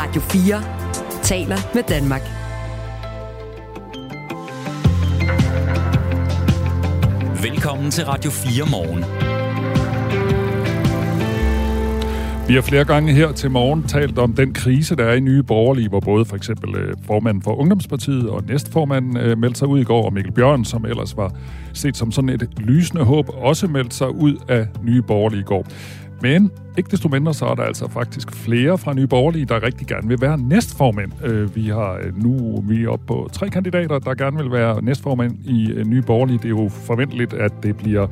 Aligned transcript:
Radio 0.00 0.20
4 0.20 0.62
taler 1.22 1.56
med 1.74 1.82
Danmark. 1.82 2.22
Velkommen 7.42 7.90
til 7.90 8.04
Radio 8.04 8.30
4 8.30 8.64
morgen. 8.70 9.04
Vi 12.48 12.54
har 12.54 12.62
flere 12.62 12.84
gange 12.84 13.12
her 13.12 13.32
til 13.32 13.50
morgen 13.50 13.82
talt 13.82 14.18
om 14.18 14.32
den 14.32 14.54
krise, 14.54 14.96
der 14.96 15.04
er 15.04 15.14
i 15.14 15.20
Nye 15.20 15.42
Borgerlige, 15.42 15.88
hvor 15.88 16.00
både 16.00 16.24
for 16.24 16.36
eksempel 16.36 16.76
øh, 16.76 16.94
formanden 17.06 17.42
for 17.42 17.54
Ungdomspartiet 17.54 18.28
og 18.30 18.42
næstformanden 18.48 19.16
øh, 19.16 19.38
meldte 19.38 19.58
sig 19.58 19.68
ud 19.68 19.80
i 19.80 19.84
går, 19.84 20.04
og 20.04 20.12
Mikkel 20.12 20.32
Bjørn, 20.32 20.64
som 20.64 20.84
ellers 20.84 21.16
var 21.16 21.32
set 21.72 21.96
som 21.96 22.12
sådan 22.12 22.28
et 22.28 22.48
lysende 22.56 23.04
håb, 23.04 23.28
også 23.34 23.66
meldte 23.66 23.96
sig 23.96 24.10
ud 24.10 24.36
af 24.48 24.66
Nye 24.82 25.02
Borgerlige 25.02 25.40
i 25.40 25.44
går. 25.44 25.66
Men 26.22 26.50
ikke 26.78 26.90
desto 26.90 27.08
mindre, 27.08 27.34
så 27.34 27.46
er 27.46 27.54
der 27.54 27.62
altså 27.62 27.88
faktisk 27.88 28.32
flere 28.32 28.78
fra 28.78 28.94
Nye 28.94 29.06
Borgerlige, 29.06 29.44
der 29.44 29.62
rigtig 29.62 29.86
gerne 29.86 30.08
vil 30.08 30.20
være 30.20 30.38
næstformand. 30.38 31.12
Øh, 31.24 31.56
vi 31.56 31.68
har 31.68 31.98
øh, 32.02 32.22
nu 32.22 32.64
vi 32.68 32.84
er 32.84 32.88
oppe 32.88 33.06
på 33.06 33.28
tre 33.32 33.48
kandidater, 33.48 33.98
der 33.98 34.14
gerne 34.14 34.36
vil 34.36 34.52
være 34.52 34.82
næstformand 34.82 35.38
i 35.44 35.70
øh, 35.70 35.86
Nye 35.86 36.02
Borgerlige. 36.02 36.38
Det 36.38 36.44
er 36.44 36.48
jo 36.48 36.68
forventeligt, 36.68 37.32
at 37.32 37.52
det 37.62 37.76
bliver 37.76 38.06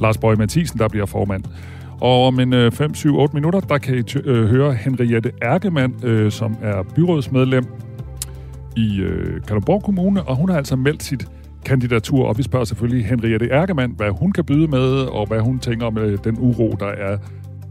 Lars 0.00 0.18
Bøge 0.18 0.36
Mathisen, 0.36 0.78
der 0.78 0.88
bliver 0.88 1.06
formand. 1.06 1.44
Og 2.00 2.26
om 2.26 2.40
en 2.40 2.54
5-7-8 2.54 3.26
minutter, 3.32 3.60
der 3.60 3.78
kan 3.78 3.98
I 3.98 4.02
høre 4.24 4.74
Henriette 4.74 5.32
Erkemann, 5.42 5.94
som 6.30 6.56
er 6.62 6.82
byrådsmedlem 6.82 7.64
i 8.76 9.02
Kalundborg 9.48 9.82
Kommune, 9.82 10.22
og 10.22 10.36
hun 10.36 10.48
har 10.48 10.56
altså 10.56 10.76
meldt 10.76 11.02
sit 11.02 11.28
kandidatur, 11.64 12.26
og 12.26 12.38
vi 12.38 12.42
spørger 12.42 12.64
selvfølgelig 12.64 13.06
Henriette 13.06 13.48
Erkemann, 13.48 13.92
hvad 13.96 14.10
hun 14.10 14.32
kan 14.32 14.44
byde 14.44 14.66
med, 14.66 14.88
og 14.90 15.26
hvad 15.26 15.40
hun 15.40 15.58
tænker 15.58 15.86
om 15.86 15.98
den 16.24 16.36
uro, 16.38 16.76
der 16.80 16.86
er 16.86 17.18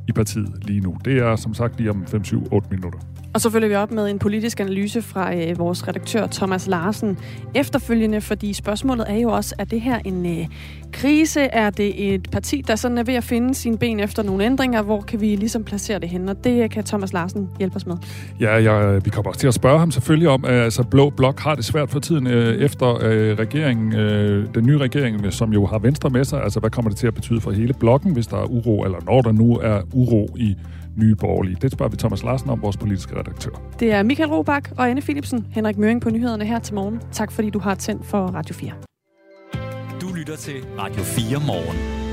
i 0.09 0.11
partiet 0.11 0.65
lige 0.65 0.81
nu. 0.81 0.97
Det 1.05 1.17
er 1.17 1.35
som 1.35 1.53
sagt 1.53 1.77
lige 1.77 1.89
om 1.89 2.03
5-7-8 2.03 2.59
minutter. 2.71 2.99
Og 3.33 3.41
så 3.41 3.49
følger 3.49 3.67
vi 3.67 3.75
op 3.75 3.91
med 3.91 4.09
en 4.09 4.19
politisk 4.19 4.59
analyse 4.59 5.01
fra 5.01 5.35
øh, 5.35 5.59
vores 5.59 5.87
redaktør 5.87 6.27
Thomas 6.27 6.67
Larsen 6.67 7.17
efterfølgende, 7.55 8.21
fordi 8.21 8.53
spørgsmålet 8.53 9.05
er 9.09 9.15
jo 9.15 9.29
også, 9.29 9.55
er 9.59 9.63
det 9.63 9.81
her 9.81 9.99
en 10.05 10.25
øh, 10.25 10.47
krise? 10.91 11.41
Er 11.41 11.69
det 11.69 12.13
et 12.13 12.31
parti, 12.31 12.63
der 12.67 12.75
sådan 12.75 12.97
er 12.97 13.03
ved 13.03 13.13
at 13.13 13.23
finde 13.23 13.55
sine 13.55 13.77
ben 13.77 13.99
efter 13.99 14.23
nogle 14.23 14.45
ændringer? 14.45 14.81
Hvor 14.81 15.01
kan 15.01 15.21
vi 15.21 15.35
ligesom 15.35 15.63
placere 15.63 15.99
det 15.99 16.09
hen? 16.09 16.29
Og 16.29 16.43
det 16.43 16.63
øh, 16.63 16.69
kan 16.69 16.83
Thomas 16.83 17.13
Larsen 17.13 17.49
hjælpe 17.59 17.75
os 17.75 17.85
med. 17.85 17.95
Ja, 18.39 18.73
jeg, 18.73 19.05
vi 19.05 19.09
kommer 19.09 19.29
også 19.29 19.39
til 19.39 19.47
at 19.47 19.53
spørge 19.53 19.79
ham 19.79 19.91
selvfølgelig 19.91 20.29
om, 20.29 20.45
at 20.45 20.53
altså, 20.53 20.83
Blå 20.83 21.09
Blok 21.09 21.39
har 21.39 21.55
det 21.55 21.65
svært 21.65 21.89
for 21.89 21.99
tiden 21.99 22.27
øh, 22.27 22.55
efter 22.55 23.03
øh, 23.03 23.39
regeringen, 23.39 23.95
øh, 23.95 24.47
den 24.55 24.65
nye 24.65 24.77
regering, 24.77 25.33
som 25.33 25.53
jo 25.53 25.65
har 25.65 25.79
Venstre 25.79 26.09
med 26.09 26.23
sig. 26.23 26.43
Altså, 26.43 26.59
hvad 26.59 26.69
kommer 26.69 26.89
det 26.89 26.97
til 26.97 27.07
at 27.07 27.13
betyde 27.13 27.41
for 27.41 27.51
hele 27.51 27.73
blokken, 27.73 28.13
hvis 28.13 28.27
der 28.27 28.37
er 28.37 28.45
uro, 28.45 28.83
eller 28.83 28.97
når 29.05 29.21
der 29.21 29.31
nu 29.31 29.57
er 29.57 29.81
uro 29.93 30.29
i 30.37 30.55
Nye 30.99 31.15
Borgerlige? 31.15 31.57
Det 31.61 31.71
spørger 31.71 31.89
vi 31.89 31.97
Thomas 31.97 32.23
Larsen 32.23 32.49
om, 32.49 32.61
vores 32.61 32.77
politiske 32.77 33.19
redaktør. 33.19 33.51
Det 33.79 33.91
er 33.91 34.03
Michael 34.03 34.29
Robach 34.29 34.71
og 34.77 34.89
Anne 34.89 35.01
Philipsen, 35.01 35.47
Henrik 35.51 35.77
Møring 35.77 36.01
på 36.01 36.09
nyhederne 36.09 36.45
her 36.45 36.59
til 36.59 36.75
morgen. 36.75 37.01
Tak 37.11 37.31
fordi 37.31 37.49
du 37.49 37.59
har 37.59 37.75
tændt 37.75 38.05
for 38.05 38.25
Radio 38.25 38.55
4. 38.55 38.71
Du 40.01 40.13
lytter 40.13 40.35
til 40.35 40.55
Radio 40.79 41.03
4 41.03 41.39
morgen. 41.47 42.08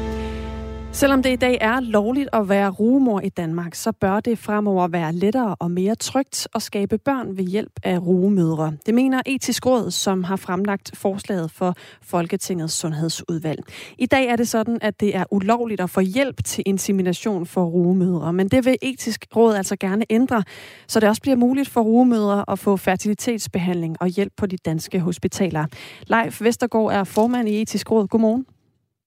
Selvom 0.93 1.23
det 1.23 1.33
i 1.33 1.37
dag 1.37 1.59
er 1.61 1.81
lovligt 1.81 2.29
at 2.33 2.49
være 2.49 2.71
rugemor 2.71 3.21
i 3.21 3.29
Danmark, 3.29 3.75
så 3.75 3.93
bør 3.93 4.21
det 4.21 4.39
fremover 4.39 4.89
være 4.89 5.13
lettere 5.13 5.57
og 5.59 5.71
mere 5.71 5.95
trygt 5.95 6.49
at 6.55 6.63
skabe 6.63 6.99
børn 6.99 7.37
ved 7.37 7.45
hjælp 7.45 7.73
af 7.83 7.99
rugemødre. 7.99 8.73
Det 8.87 8.95
mener 8.95 9.23
Etisk 9.27 9.67
Råd, 9.67 9.91
som 9.91 10.25
har 10.25 10.37
fremlagt 10.37 10.91
forslaget 10.95 11.51
for 11.51 11.75
Folketingets 12.03 12.75
Sundhedsudvalg. 12.75 13.61
I 13.99 14.07
dag 14.07 14.27
er 14.27 14.37
det 14.37 14.49
sådan, 14.49 14.79
at 14.83 15.01
det 15.01 15.17
er 15.17 15.25
ulovligt 15.31 15.81
at 15.81 15.91
få 15.91 16.01
hjælp 16.01 16.45
til 16.45 16.65
insemination 16.67 17.47
for 17.47 17.65
rugemødre, 17.65 18.33
men 18.33 18.49
det 18.49 18.65
vil 18.65 18.77
Etisk 18.83 19.27
Råd 19.37 19.55
altså 19.55 19.77
gerne 19.77 20.05
ændre, 20.11 20.43
så 20.87 21.01
det 21.01 21.09
også 21.09 21.23
bliver 21.23 21.37
muligt 21.37 21.69
for 21.69 21.81
rugemødre 21.81 22.45
at 22.49 22.59
få 22.59 22.77
fertilitetsbehandling 22.77 23.97
og 24.01 24.09
hjælp 24.09 24.33
på 24.37 24.47
de 24.47 24.57
danske 24.57 25.01
hospitaler. 25.01 25.67
Leif 26.07 26.43
Vestergaard 26.43 26.93
er 26.93 27.05
formand 27.05 27.49
i 27.49 27.63
Etisk 27.63 27.91
Råd. 27.91 28.07
Godmorgen. 28.07 28.47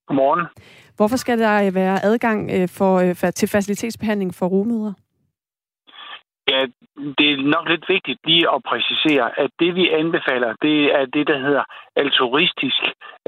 Godmorgen. 0.10 0.46
Hvorfor 0.98 1.18
skal 1.18 1.40
der 1.40 1.72
være 1.72 2.06
adgang 2.10 2.40
øh, 2.56 2.68
for, 2.78 2.94
øh, 3.00 3.34
til 3.40 3.48
facilitetsbehandling 3.50 4.32
for 4.36 4.46
rugemødre? 4.46 4.94
Ja, 6.52 6.62
det 7.18 7.28
er 7.32 7.50
nok 7.56 7.70
lidt 7.70 7.86
vigtigt 7.90 8.20
lige 8.26 8.46
at 8.56 8.62
præcisere, 8.72 9.40
at 9.44 9.50
det 9.60 9.76
vi 9.76 9.90
anbefaler, 9.90 10.54
det 10.62 10.78
er 11.00 11.06
det, 11.06 11.28
der 11.28 11.40
hedder 11.46 11.64
altruistisk 11.96 12.82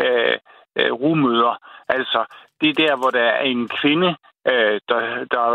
øh, 0.04 0.36
øh, 0.80 0.92
rugemøder. 1.02 1.54
Altså, 1.90 2.20
det 2.62 2.70
er 2.70 2.80
der, 2.84 2.94
hvor 3.00 3.10
der 3.10 3.28
er 3.40 3.44
en 3.54 3.68
kvinde, 3.82 4.10
øh, 4.52 4.78
der, 4.90 5.02
der, 5.34 5.46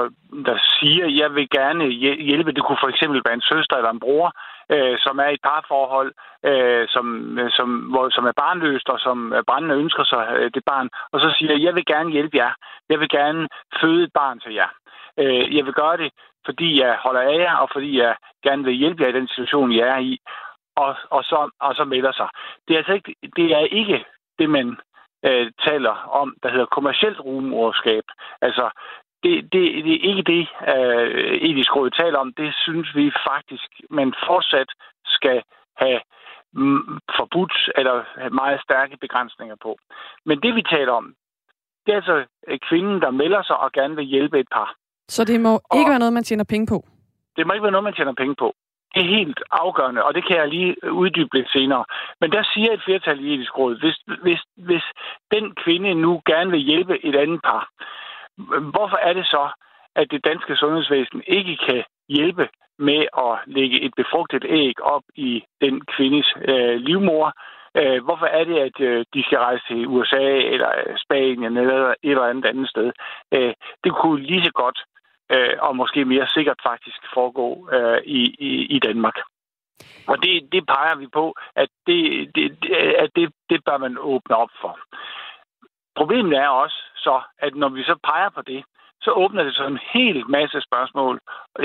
der 0.48 0.56
siger, 0.76 1.06
jeg 1.22 1.34
vil 1.34 1.48
gerne 1.58 1.84
hjælpe. 2.28 2.52
Det 2.52 2.62
kunne 2.64 2.82
for 2.84 2.90
eksempel 2.94 3.22
være 3.26 3.38
en 3.40 3.48
søster 3.52 3.76
eller 3.76 3.90
en 3.90 4.04
bror, 4.06 4.28
øh, 4.70 4.96
som 4.98 5.18
er 5.18 5.28
i 5.28 5.34
et 5.34 5.40
parforhold, 5.42 6.12
øh, 6.44 6.88
som, 6.88 7.38
øh, 7.38 7.50
som, 7.50 7.68
hvor, 7.92 8.08
som 8.10 8.24
er 8.26 8.32
barnløst 8.42 8.88
og 8.88 9.00
som 9.00 9.34
brændende 9.46 9.76
ønsker 9.76 10.04
sig 10.04 10.24
øh, 10.36 10.50
det 10.54 10.62
barn, 10.66 10.88
og 11.12 11.20
så 11.20 11.34
siger, 11.38 11.64
jeg 11.66 11.74
vil 11.74 11.86
gerne 11.86 12.10
hjælpe 12.10 12.36
jer. 12.36 12.52
Jeg 12.88 13.00
vil 13.00 13.08
gerne 13.08 13.48
føde 13.80 14.04
et 14.04 14.12
barn 14.14 14.40
til 14.40 14.54
jer. 14.54 14.68
Øh, 15.18 15.56
jeg 15.56 15.64
vil 15.66 15.74
gøre 15.74 15.96
det, 15.96 16.10
fordi 16.44 16.80
jeg 16.80 16.98
holder 17.04 17.20
af 17.20 17.38
jer, 17.38 17.56
og 17.56 17.68
fordi 17.72 17.98
jeg 17.98 18.16
gerne 18.42 18.64
vil 18.64 18.74
hjælpe 18.74 19.02
jer 19.02 19.08
i 19.08 19.18
den 19.18 19.28
situation, 19.28 19.72
jeg 19.72 19.88
er 19.88 19.98
i. 19.98 20.18
Og, 20.76 20.96
og, 21.10 21.24
så, 21.24 21.50
og 21.60 21.74
så 21.74 21.84
melder 21.84 22.12
sig. 22.12 22.28
Det 22.68 22.74
er 22.74 22.78
altså 22.78 22.92
ikke 22.92 23.14
det, 23.36 23.52
er 23.52 23.66
ikke 23.80 24.04
det 24.38 24.50
man 24.50 24.76
øh, 25.24 25.50
taler 25.66 25.94
om, 26.20 26.36
der 26.42 26.50
hedder 26.50 26.66
kommersielt 26.66 27.20
rumorskab. 27.20 28.04
Altså, 28.40 28.70
det, 29.22 29.34
det, 29.52 29.62
det 29.84 29.94
er 29.94 30.08
ikke 30.10 30.24
det, 30.32 30.42
øh, 30.72 31.34
etisk 31.48 31.76
råd 31.76 31.90
taler 31.90 32.18
om. 32.18 32.32
Det 32.32 32.54
synes 32.64 32.88
vi 32.94 33.12
faktisk, 33.30 33.68
man 33.90 34.14
fortsat 34.26 34.70
skal 35.04 35.42
have 35.76 36.00
mm, 36.52 36.98
forbudt 37.16 37.70
eller 37.76 38.04
have 38.16 38.30
meget 38.30 38.60
stærke 38.62 38.96
begrænsninger 39.00 39.56
på. 39.62 39.78
Men 40.24 40.40
det, 40.40 40.54
vi 40.54 40.62
taler 40.62 40.92
om, 40.92 41.14
det 41.86 41.92
er 41.92 41.96
altså 41.96 42.24
kvinden, 42.68 43.00
der 43.00 43.10
melder 43.10 43.42
sig 43.42 43.56
og 43.56 43.72
gerne 43.72 43.96
vil 43.96 44.04
hjælpe 44.04 44.40
et 44.40 44.48
par. 44.52 44.74
Så 45.08 45.24
det 45.24 45.40
må 45.40 45.60
og 45.70 45.78
ikke 45.78 45.90
være 45.90 45.98
noget, 45.98 46.12
man 46.12 46.24
tjener 46.24 46.44
penge 46.44 46.66
på? 46.66 46.84
Det 47.36 47.46
må 47.46 47.52
ikke 47.52 47.62
være 47.62 47.72
noget, 47.72 47.84
man 47.84 47.94
tjener 47.94 48.12
penge 48.12 48.34
på. 48.34 48.54
Det 48.94 49.04
er 49.04 49.16
helt 49.18 49.42
afgørende, 49.50 50.04
og 50.04 50.14
det 50.14 50.26
kan 50.26 50.36
jeg 50.36 50.48
lige 50.48 50.92
uddybe 50.92 51.36
lidt 51.36 51.50
senere. 51.52 51.84
Men 52.20 52.32
der 52.32 52.42
siger 52.54 52.72
et 52.72 52.82
flertal 52.84 53.24
i 53.24 53.34
etisk 53.34 53.58
råd, 53.58 53.80
hvis, 53.80 53.96
hvis, 54.22 54.40
hvis 54.56 54.84
den 55.34 55.54
kvinde 55.54 55.94
nu 55.94 56.22
gerne 56.26 56.50
vil 56.50 56.60
hjælpe 56.60 57.04
et 57.04 57.16
andet 57.16 57.40
par, 57.44 57.68
hvorfor 58.72 58.96
er 58.96 59.12
det 59.12 59.26
så, 59.26 59.48
at 59.94 60.10
det 60.10 60.24
danske 60.24 60.56
sundhedsvæsen 60.56 61.22
ikke 61.26 61.56
kan 61.56 61.84
hjælpe 62.08 62.48
med 62.78 63.06
at 63.18 63.38
lægge 63.46 63.80
et 63.80 63.92
befrugtet 63.96 64.44
æg 64.48 64.82
op 64.82 65.02
i 65.14 65.44
den 65.60 65.80
kvindes 65.80 66.34
øh, 66.48 66.76
livmor? 66.80 67.32
Øh, 67.76 68.04
hvorfor 68.04 68.26
er 68.26 68.44
det, 68.44 68.58
at 68.58 68.80
øh, 68.80 69.04
de 69.14 69.22
skal 69.22 69.38
rejse 69.38 69.64
til 69.68 69.86
USA 69.86 70.26
eller 70.54 70.70
Spanien 71.04 71.56
eller 71.56 71.88
et 71.88 71.96
eller 72.02 72.22
andet 72.22 72.46
andet 72.46 72.68
sted? 72.70 72.92
Øh, 73.34 73.54
det 73.84 73.92
kunne 73.92 74.22
lige 74.22 74.44
så 74.44 74.52
godt 74.52 74.78
øh, 75.32 75.56
og 75.58 75.76
måske 75.76 76.04
mere 76.04 76.26
sikkert 76.28 76.60
faktisk 76.66 77.00
foregå 77.14 77.68
øh, 77.72 78.00
i, 78.04 78.22
i, 78.38 78.50
i 78.76 78.78
Danmark. 78.78 79.18
Og 80.06 80.22
det, 80.22 80.52
det 80.52 80.66
peger 80.66 80.96
vi 80.96 81.06
på, 81.12 81.34
at, 81.56 81.68
det, 81.86 82.30
det, 82.34 82.44
at 82.98 83.10
det, 83.16 83.32
det 83.50 83.60
bør 83.66 83.78
man 83.78 83.98
åbne 83.98 84.36
op 84.36 84.52
for. 84.60 84.78
Problemet 85.96 86.38
er 86.38 86.48
også 86.48 86.78
så, 86.96 87.20
at 87.38 87.54
når 87.54 87.68
vi 87.68 87.82
så 87.82 87.96
peger 88.04 88.30
på 88.30 88.42
det, 88.42 88.64
så 89.00 89.10
åbner 89.10 89.42
det 89.44 89.54
så 89.54 89.66
en 89.66 89.78
hel 89.92 90.30
masse 90.30 90.60
spørgsmål 90.68 91.20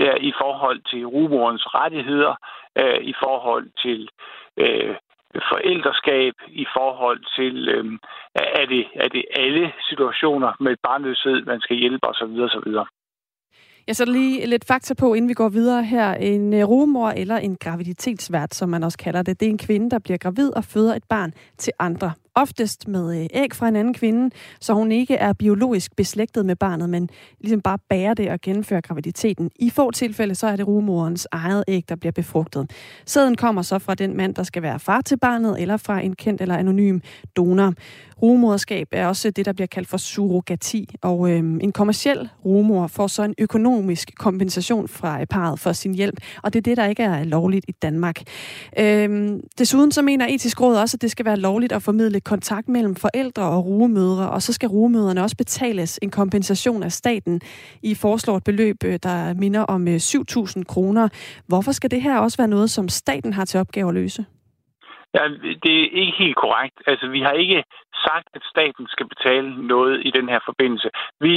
ja, 0.06 0.14
i 0.30 0.32
forhold 0.42 0.80
til 0.92 1.06
rumorens 1.06 1.66
rettigheder, 1.76 2.36
øh, 2.82 3.00
i 3.12 3.14
forhold 3.24 3.66
til 3.84 4.10
øh, 4.58 4.96
forældreskab, 5.52 6.34
i 6.48 6.66
forhold 6.78 7.20
til, 7.38 7.70
øh, 7.76 7.86
er, 8.36 8.66
det, 8.66 8.84
er 8.96 9.08
det 9.08 9.24
alle 9.44 9.74
situationer 9.90 10.52
med 10.60 10.76
barnløshed, 10.84 11.46
man 11.46 11.62
skal 11.62 11.78
hjælpe 11.78 12.08
osv. 12.08 12.40
osv. 12.48 12.70
Jeg 13.88 13.96
sætter 13.96 14.14
lige 14.14 14.46
lidt 14.46 14.66
fakta 14.68 14.94
på, 15.00 15.14
inden 15.14 15.30
vi 15.30 15.34
går 15.34 15.50
videre 15.50 15.84
her. 15.84 16.14
En 16.14 16.54
øh, 16.54 16.64
rumor 16.64 17.10
eller 17.10 17.38
en 17.38 17.56
graviditetsvært, 17.56 18.54
som 18.54 18.70
man 18.70 18.84
også 18.84 18.98
kalder 18.98 19.22
det, 19.22 19.40
det 19.40 19.46
er 19.46 19.50
en 19.50 19.66
kvinde, 19.68 19.90
der 19.90 20.00
bliver 20.00 20.18
gravid 20.18 20.56
og 20.56 20.64
føder 20.64 20.96
et 20.96 21.04
barn 21.10 21.32
til 21.58 21.74
andre 21.80 22.12
oftest 22.36 22.88
med 22.88 23.22
øh, 23.22 23.28
æg 23.34 23.56
fra 23.56 23.68
en 23.68 23.76
anden 23.76 23.94
kvinde, 23.94 24.36
så 24.60 24.74
hun 24.74 24.92
ikke 24.92 25.16
er 25.16 25.34
biologisk 25.34 25.96
beslægtet 25.96 26.46
med 26.46 26.56
barnet, 26.56 26.90
men 26.90 27.10
ligesom 27.40 27.62
bare 27.62 27.78
bærer 27.90 28.14
det 28.14 28.30
og 28.30 28.42
gennemfører 28.42 28.82
graviditeten. 28.82 29.52
I 29.56 29.70
få 29.70 29.92
tilfælde 29.92 30.36
så 30.36 30.48
er 30.48 30.56
det 30.56 30.68
rumorens 30.68 31.28
eget 31.32 31.64
æg, 31.68 31.84
der 31.90 31.96
bliver 31.96 32.12
befrugtet. 32.12 32.72
Sæden 33.06 33.36
kommer 33.36 33.62
så 33.62 33.80
fra 33.80 33.96
den 33.96 34.18
mand, 34.18 34.36
der 34.36 34.44
skal 34.44 34.62
være 34.62 34.80
far 34.80 35.02
til 35.02 35.18
barnet, 35.18 35.62
eller 35.62 35.78
fra 35.78 36.00
en 36.00 36.16
kendt 36.16 36.42
eller 36.42 36.56
anonym 36.56 37.00
donor. 37.36 37.74
Rumoderskab 38.22 38.88
er 38.92 39.08
også 39.08 39.32
det, 39.32 39.46
der 39.46 39.54
bliver 39.54 39.68
kaldt 39.68 39.88
for 39.88 39.98
surrogati, 39.98 40.96
og 41.02 41.32
øhm, 41.32 41.60
en 41.62 41.72
kommersiel 41.72 42.30
rumor 42.46 42.88
får 42.88 43.08
så 43.08 43.24
en 43.24 43.36
økonomisk 43.38 44.12
kompensation 44.16 44.88
fra 44.88 45.22
øh, 45.22 45.28
parret 45.28 45.60
for 45.60 45.72
sin 45.72 45.94
hjælp, 45.94 46.20
og 46.44 46.54
det 46.54 46.60
er 46.60 46.62
det, 46.62 46.78
der 46.78 46.86
ikke 46.86 47.04
er 47.04 47.24
lovligt 47.24 47.66
i 47.68 47.72
Danmark. 47.72 48.22
Øhm, 48.80 49.42
desuden 49.58 49.92
så 49.92 50.02
mener 50.02 50.28
etisk 50.30 50.62
råd 50.62 50.76
også, 50.76 50.98
at 50.98 51.02
det 51.02 51.12
skal 51.12 51.26
være 51.26 51.38
lovligt 51.38 51.72
at 51.72 51.84
formidle 51.84 52.21
kontakt 52.26 52.68
mellem 52.70 52.96
forældre 52.96 53.44
og 53.44 53.66
rugemødre, 53.66 54.30
og 54.30 54.42
så 54.42 54.54
skal 54.54 54.70
rugemøderne 54.70 55.24
også 55.24 55.38
betales 55.38 56.00
en 56.02 56.12
kompensation 56.12 56.84
af 56.84 56.92
staten. 56.92 57.42
I 57.84 57.96
foreslår 57.96 58.38
et 58.38 58.44
beløb, 58.44 58.78
øh, 58.86 59.00
der 59.04 59.34
minder 59.34 59.64
om 59.64 59.88
øh, 59.88 59.96
7.000 59.96 60.64
kroner. 60.64 61.10
Hvorfor 61.48 61.72
skal 61.72 61.92
det 61.92 62.02
her 62.02 62.20
også 62.20 62.38
være 62.38 62.48
noget, 62.48 62.70
som 62.70 62.90
staten 62.90 63.34
har 63.34 63.46
til 63.46 63.60
opgave 63.60 63.88
at 63.90 63.96
løse? 63.96 64.26
Ja, 65.14 65.24
det 65.64 65.76
er 65.84 65.90
ikke 66.02 66.18
helt 66.18 66.36
korrekt. 66.36 66.78
Altså, 66.88 67.08
vi 67.08 67.22
har 67.22 67.32
ikke 67.32 67.64
sagt, 68.08 68.28
at 68.34 68.44
staten 68.54 68.88
skal 68.88 69.08
betale 69.14 69.68
noget 69.68 70.02
i 70.08 70.12
den 70.18 70.30
her 70.30 70.40
forbindelse. 70.46 70.90
Vi, 71.20 71.32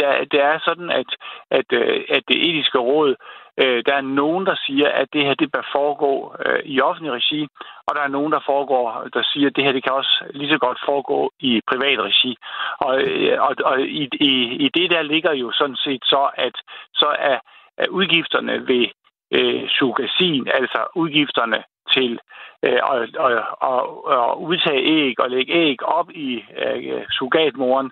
der, 0.00 0.24
det 0.32 0.40
er 0.50 0.58
sådan, 0.64 0.90
at, 0.90 1.10
at, 1.50 1.68
øh, 1.72 2.04
at 2.08 2.22
det 2.28 2.48
etiske 2.48 2.78
råd, 2.78 3.14
øh, 3.62 3.82
der 3.86 3.94
er 3.96 4.00
nogen, 4.20 4.46
der 4.46 4.56
siger, 4.66 4.88
at 4.88 5.08
det 5.12 5.24
her 5.26 5.34
det 5.34 5.52
bør 5.52 5.70
foregå 5.72 6.34
øh, 6.46 6.60
i 6.64 6.80
offentlig 6.80 7.12
regi, 7.12 7.48
og 7.86 7.94
der 7.96 8.02
er 8.02 8.14
nogen, 8.16 8.32
der 8.32 8.40
foregår, 8.46 8.84
der 9.14 9.22
siger, 9.32 9.46
at 9.46 9.56
det 9.56 9.64
her 9.64 9.72
det 9.72 9.82
kan 9.84 9.92
også 9.92 10.24
lige 10.30 10.52
så 10.52 10.58
godt 10.58 10.78
foregå 10.88 11.30
i 11.40 11.60
privat 11.70 11.98
regi. 12.08 12.36
Og, 12.78 13.02
øh, 13.02 13.42
og, 13.42 13.54
og 13.64 13.80
i, 13.80 14.08
i, 14.30 14.32
i 14.64 14.68
det 14.76 14.90
der 14.90 15.02
ligger 15.02 15.32
jo 15.32 15.52
sådan 15.52 15.76
set 15.76 16.02
så, 16.04 16.30
at 16.34 16.54
så 16.94 17.16
er, 17.18 17.38
er 17.78 17.88
udgifterne 17.88 18.68
ved 18.68 18.86
øh, 19.30 19.68
sugasin, 19.68 20.48
altså 20.48 20.80
udgifterne 20.94 21.62
til 21.94 22.20
øh, 22.66 22.80
at, 22.92 23.02
at, 23.26 23.32
at, 23.72 23.80
at 24.16 24.34
udtage 24.36 24.82
æg 24.98 25.20
og 25.20 25.30
lægge 25.30 25.52
æg 25.52 25.82
op 25.82 26.10
i 26.10 26.44
øh, 26.64 27.02
surrogatmoren, 27.10 27.90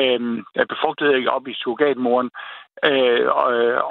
øh, 0.00 0.20
befrugtede 0.68 1.14
æg 1.16 1.28
op 1.28 1.48
i 1.48 1.54
surrogatmoren, 1.54 2.30
øh, 2.84 3.26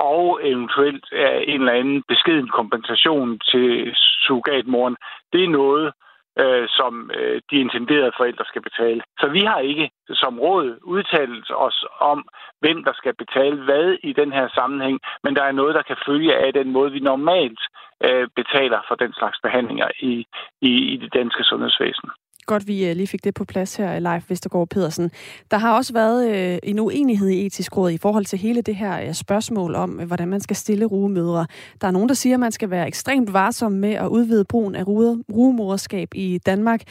og, 0.05 0.39
eventuelt 0.43 1.05
en 1.47 1.61
eller 1.61 1.73
anden 1.73 2.03
beskeden 2.07 2.49
kompensation 2.49 3.39
til 3.39 3.95
surrogatmoren. 3.95 4.95
Det 5.33 5.43
er 5.43 5.49
noget, 5.49 5.93
øh, 6.39 6.67
som 6.69 7.11
øh, 7.13 7.41
de 7.51 7.55
intenderede 7.65 8.17
forældre 8.17 8.45
skal 8.45 8.61
betale. 8.61 9.01
Så 9.19 9.27
vi 9.27 9.39
har 9.39 9.59
ikke 9.59 9.89
som 10.09 10.39
råd 10.39 10.77
udtalt 10.83 11.51
os 11.55 11.85
om, 11.99 12.27
hvem 12.59 12.83
der 12.83 12.93
skal 12.95 13.13
betale 13.15 13.63
hvad 13.63 13.97
i 14.03 14.13
den 14.13 14.31
her 14.31 14.47
sammenhæng, 14.55 14.99
men 15.23 15.35
der 15.35 15.43
er 15.43 15.51
noget, 15.51 15.75
der 15.75 15.81
kan 15.81 15.97
følge 16.05 16.37
af 16.37 16.53
den 16.53 16.71
måde, 16.71 16.91
vi 16.91 16.99
normalt 16.99 17.59
øh, 18.03 18.27
betaler 18.35 18.79
for 18.87 18.95
den 18.95 19.13
slags 19.13 19.37
behandlinger 19.43 19.89
i, 19.99 20.25
i, 20.61 20.71
i 20.93 20.97
det 20.97 21.13
danske 21.13 21.43
sundhedsvæsen. 21.43 22.09
Godt, 22.47 22.67
vi 22.67 22.89
øh, 22.89 22.95
lige 22.95 23.07
fik 23.07 23.23
det 23.23 23.33
på 23.33 23.45
plads 23.45 23.75
her, 23.75 23.99
Leif 23.99 24.29
Vestergaard 24.29 24.67
Pedersen. 24.67 25.11
Der 25.51 25.57
har 25.57 25.75
også 25.77 25.93
været 25.93 26.19
øh, 26.35 26.59
en 26.63 26.79
uenighed 26.79 27.29
i 27.29 27.45
etisk 27.45 27.77
råd 27.77 27.91
i 27.91 27.97
forhold 27.97 28.25
til 28.25 28.39
hele 28.39 28.61
det 28.61 28.75
her 28.75 29.07
øh, 29.07 29.13
spørgsmål 29.13 29.75
om, 29.75 29.89
hvordan 29.89 30.27
man 30.27 30.39
skal 30.39 30.55
stille 30.55 30.85
rugemødre. 30.85 31.45
Der 31.81 31.87
er 31.87 31.91
nogen, 31.91 32.09
der 32.09 32.15
siger, 32.15 32.35
at 32.35 32.39
man 32.39 32.51
skal 32.51 32.69
være 32.69 32.87
ekstremt 32.87 33.33
varsom 33.33 33.71
med 33.71 33.93
at 33.93 34.07
udvide 34.07 34.45
brugen 34.45 34.75
af 34.75 34.87
rugemoderskab 34.87 36.09
i 36.15 36.39
Danmark, 36.45 36.81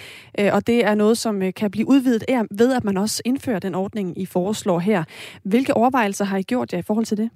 og 0.52 0.66
det 0.66 0.84
er 0.84 0.94
noget, 0.94 1.18
som 1.18 1.52
kan 1.52 1.70
blive 1.70 1.88
udvidet 1.88 2.24
ved, 2.50 2.76
at 2.76 2.84
man 2.84 2.96
også 2.96 3.22
indfører 3.24 3.58
den 3.58 3.74
ordning, 3.74 4.18
I 4.18 4.26
foreslår 4.26 4.78
her. 4.78 5.04
Hvilke 5.44 5.74
overvejelser 5.74 6.24
har 6.24 6.38
I 6.38 6.42
gjort 6.42 6.72
jer 6.72 6.78
i 6.78 6.82
forhold 6.82 7.04
til 7.04 7.16
det? 7.16 7.30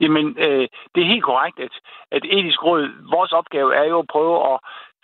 Jamen, 0.00 0.26
øh, 0.38 0.68
det 0.92 1.00
er 1.02 1.12
helt 1.14 1.28
korrekt, 1.30 1.58
at, 1.66 1.74
at 2.16 2.22
etisk 2.24 2.64
råd, 2.64 2.82
vores 3.16 3.32
opgave 3.32 3.74
er 3.74 3.84
jo 3.84 3.98
at 3.98 4.10
prøve 4.14 4.36
at 4.52 4.58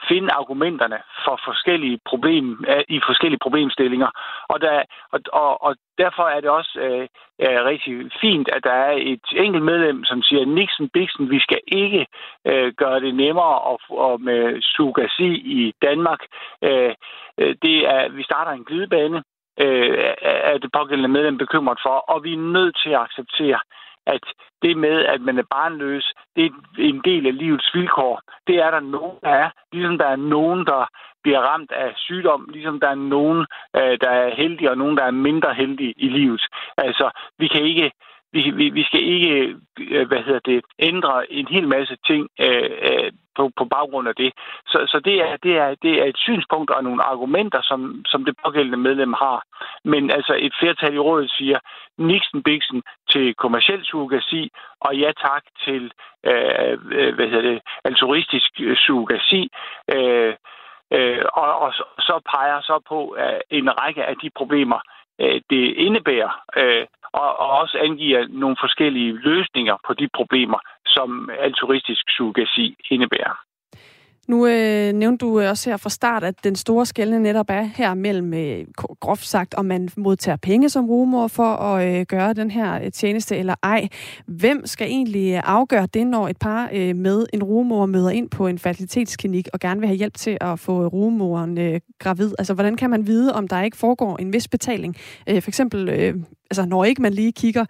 finde 0.09 0.33
argumenterne 0.33 0.99
for 1.25 1.41
forskellige 1.45 1.99
problem, 2.05 2.65
øh, 2.69 2.85
i 2.89 3.01
forskellige 3.07 3.45
problemstillinger. 3.45 4.11
Og, 4.49 4.61
der, 4.61 4.83
og, 5.13 5.21
og, 5.33 5.63
og 5.63 5.77
derfor 5.99 6.23
er 6.23 6.41
det 6.41 6.51
også 6.51 6.79
øh, 6.81 7.09
er 7.39 7.65
rigtig 7.65 8.11
fint, 8.21 8.49
at 8.49 8.65
der 8.65 8.73
er 8.73 8.93
et 9.01 9.27
enkelt 9.37 9.65
medlem, 9.65 10.05
som 10.05 10.23
siger, 10.23 10.45
Nixon 10.45 10.89
Bixen, 10.89 11.31
vi 11.31 11.41
skal 11.41 11.61
ikke 11.67 12.07
øh, 12.47 12.73
gøre 12.77 13.01
det 13.01 13.15
nemmere 13.15 13.73
at, 13.73 13.79
og 13.91 14.21
med 14.21 14.63
sugasi 14.63 15.31
i 15.59 15.75
Danmark. 15.83 16.21
Øh, 16.63 16.95
øh, 17.41 17.55
det 17.63 17.77
er, 17.95 18.09
vi 18.09 18.23
starter 18.23 18.53
en 18.53 18.65
glidebane, 18.65 19.23
øh, 19.61 20.15
er 20.23 20.59
det 20.59 20.71
pågældende 20.73 21.09
medlem 21.09 21.39
bekymret 21.39 21.79
for, 21.83 21.97
og 22.13 22.25
vi 22.25 22.33
er 22.33 22.53
nødt 22.57 22.77
til 22.83 22.91
at 22.91 23.01
acceptere, 23.01 23.61
at 24.07 24.25
det 24.63 24.77
med, 24.77 25.05
at 25.05 25.21
man 25.21 25.39
er 25.39 25.43
barnløs, 25.51 26.13
det 26.37 26.45
er 26.45 26.51
en 26.79 27.01
del 27.05 27.27
af 27.27 27.39
livets 27.39 27.75
vilkår. 27.75 28.21
Det 28.47 28.57
er 28.57 28.71
der 28.71 28.81
nogen, 28.81 29.19
der 29.23 29.31
er. 29.31 29.51
Ligesom 29.73 29.99
der 29.99 30.07
er 30.07 30.17
nogen, 30.17 30.67
der 30.67 30.87
bliver 31.23 31.41
ramt 31.41 31.73
af 31.73 31.93
sygdom, 31.97 32.49
ligesom 32.53 32.81
der 32.81 32.89
er 32.89 33.01
nogen, 33.15 33.47
øh, 33.77 33.99
der 34.01 34.11
er 34.11 34.35
heldige, 34.35 34.71
og 34.71 34.79
nogen, 34.79 34.97
der 34.97 35.05
er 35.05 35.11
mindre 35.11 35.55
heldige 35.55 35.95
i 35.97 36.09
livet. 36.09 36.43
Altså, 36.77 37.11
vi 37.39 37.49
kan 37.49 37.63
ikke 37.63 37.93
vi, 38.35 38.51
vi, 38.51 38.67
vi 38.79 38.83
skal 38.83 39.03
ikke 39.15 39.57
øh, 39.81 40.09
hvad 40.09 40.23
hedder 40.27 40.41
det, 40.51 40.65
ændre 40.79 41.33
en 41.33 41.47
hel 41.49 41.69
masse 41.69 41.97
ting 42.07 42.29
øh, 42.41 42.71
øh, 42.89 43.13
på, 43.37 43.51
på 43.59 43.65
baggrund 43.65 44.09
af 44.09 44.15
det. 44.15 44.33
Så, 44.67 44.79
så 44.93 45.01
det, 45.05 45.17
er, 45.29 45.37
det, 45.37 45.55
er, 45.57 45.75
det 45.83 45.93
er 46.03 46.05
et 46.05 46.19
synspunkt 46.19 46.71
og 46.71 46.85
nogle 46.85 47.03
argumenter, 47.03 47.61
som, 47.63 48.03
som 48.07 48.25
det 48.25 48.35
pågældende 48.45 48.79
medlem 48.79 49.13
har. 49.13 49.43
Men 49.85 50.11
altså 50.11 50.35
et 50.39 50.55
flertal 50.61 50.95
i 50.95 50.99
rådet 50.99 51.31
siger 51.31 51.59
Nixon 51.99 52.43
Bixen 52.43 52.83
til 53.11 53.35
kommersiel 53.35 53.85
surrogasi, 53.85 54.51
og 54.81 54.97
ja 54.97 55.11
tak 55.27 55.45
til 55.65 55.93
øh, 56.27 56.79
øh 56.99 57.15
hvad 57.15 57.29
hedder 57.29 57.51
det, 57.51 57.61
altruistisk 57.85 58.51
øh, 58.61 58.77
surrogasi. 58.77 59.51
Øh, 59.95 60.35
øh, 60.93 61.25
og, 61.33 61.59
og 61.59 61.73
så 61.99 62.21
peger 62.33 62.61
så 62.61 62.81
på 62.89 63.17
øh, 63.19 63.41
en 63.51 63.81
række 63.81 64.05
af 64.05 64.17
de 64.23 64.31
problemer, 64.37 64.81
øh, 65.21 65.41
det 65.51 65.65
indebærer, 65.87 66.33
øh, 66.57 66.87
og, 67.21 67.31
og 67.43 67.49
også 67.63 67.77
angiver 67.87 68.21
nogle 68.29 68.57
forskellige 68.65 69.13
løsninger 69.29 69.77
på 69.87 69.93
de 70.01 70.09
problemer, 70.19 70.61
som 70.87 71.31
altruistisk 71.47 72.05
surrogasi 72.17 72.77
indebærer. 72.91 73.37
Nu 74.29 74.47
øh, 74.47 74.93
nævnte 74.93 75.27
du 75.27 75.41
øh, 75.41 75.51
også 75.51 75.71
her 75.71 75.77
fra 75.77 75.91
start, 75.91 76.25
at 76.25 76.45
den 76.45 76.57
store 76.57 76.87
skældne 76.87 77.21
netop 77.21 77.47
er 77.49 77.63
her 77.63 77.95
mellem, 77.95 78.35
øh, 78.35 78.67
groft 79.01 79.25
sagt, 79.25 79.55
om 79.55 79.65
man 79.65 79.89
modtager 79.97 80.37
penge 80.43 80.69
som 80.69 80.85
rumor 80.87 81.29
for 81.29 81.57
at 81.57 82.01
øh, 82.01 82.07
gøre 82.07 82.33
den 82.33 82.51
her 82.51 82.85
øh, 82.85 82.91
tjeneste 82.91 83.37
eller 83.37 83.55
ej. 83.63 83.89
Hvem 84.27 84.67
skal 84.67 84.87
egentlig 84.87 85.35
øh, 85.35 85.43
afgøre 85.45 85.87
det, 85.95 86.07
når 86.07 86.29
et 86.29 86.39
par 86.41 86.69
øh, 86.73 86.97
med 86.97 87.27
en 87.33 87.43
rumor 87.43 87.87
møder 87.87 88.11
ind 88.11 88.31
på 88.31 88.47
en 88.47 88.59
fertilitetsklinik 88.59 89.49
og 89.53 89.61
gerne 89.61 89.81
vil 89.81 89.87
have 89.87 89.99
hjælp 89.99 90.15
til 90.15 90.39
at 90.41 90.59
få 90.59 90.87
rumoren 90.87 91.59
øh, 91.59 91.81
gravid? 91.99 92.33
Altså, 92.39 92.55
hvordan 92.55 92.77
kan 92.77 92.91
man 92.91 93.07
vide, 93.07 93.35
om 93.35 93.49
der 93.49 93.63
ikke 93.63 93.77
foregår 93.77 94.17
en 94.17 94.33
vis 94.33 94.49
betaling? 94.49 94.97
Øh, 95.29 95.43
for 95.43 95.51
eksempel, 95.51 95.89
øh, 95.89 96.15
altså, 96.51 96.67
når 96.67 96.85
ikke 96.85 97.03
man 97.03 97.13
lige 97.13 97.33
kigger 97.33 97.65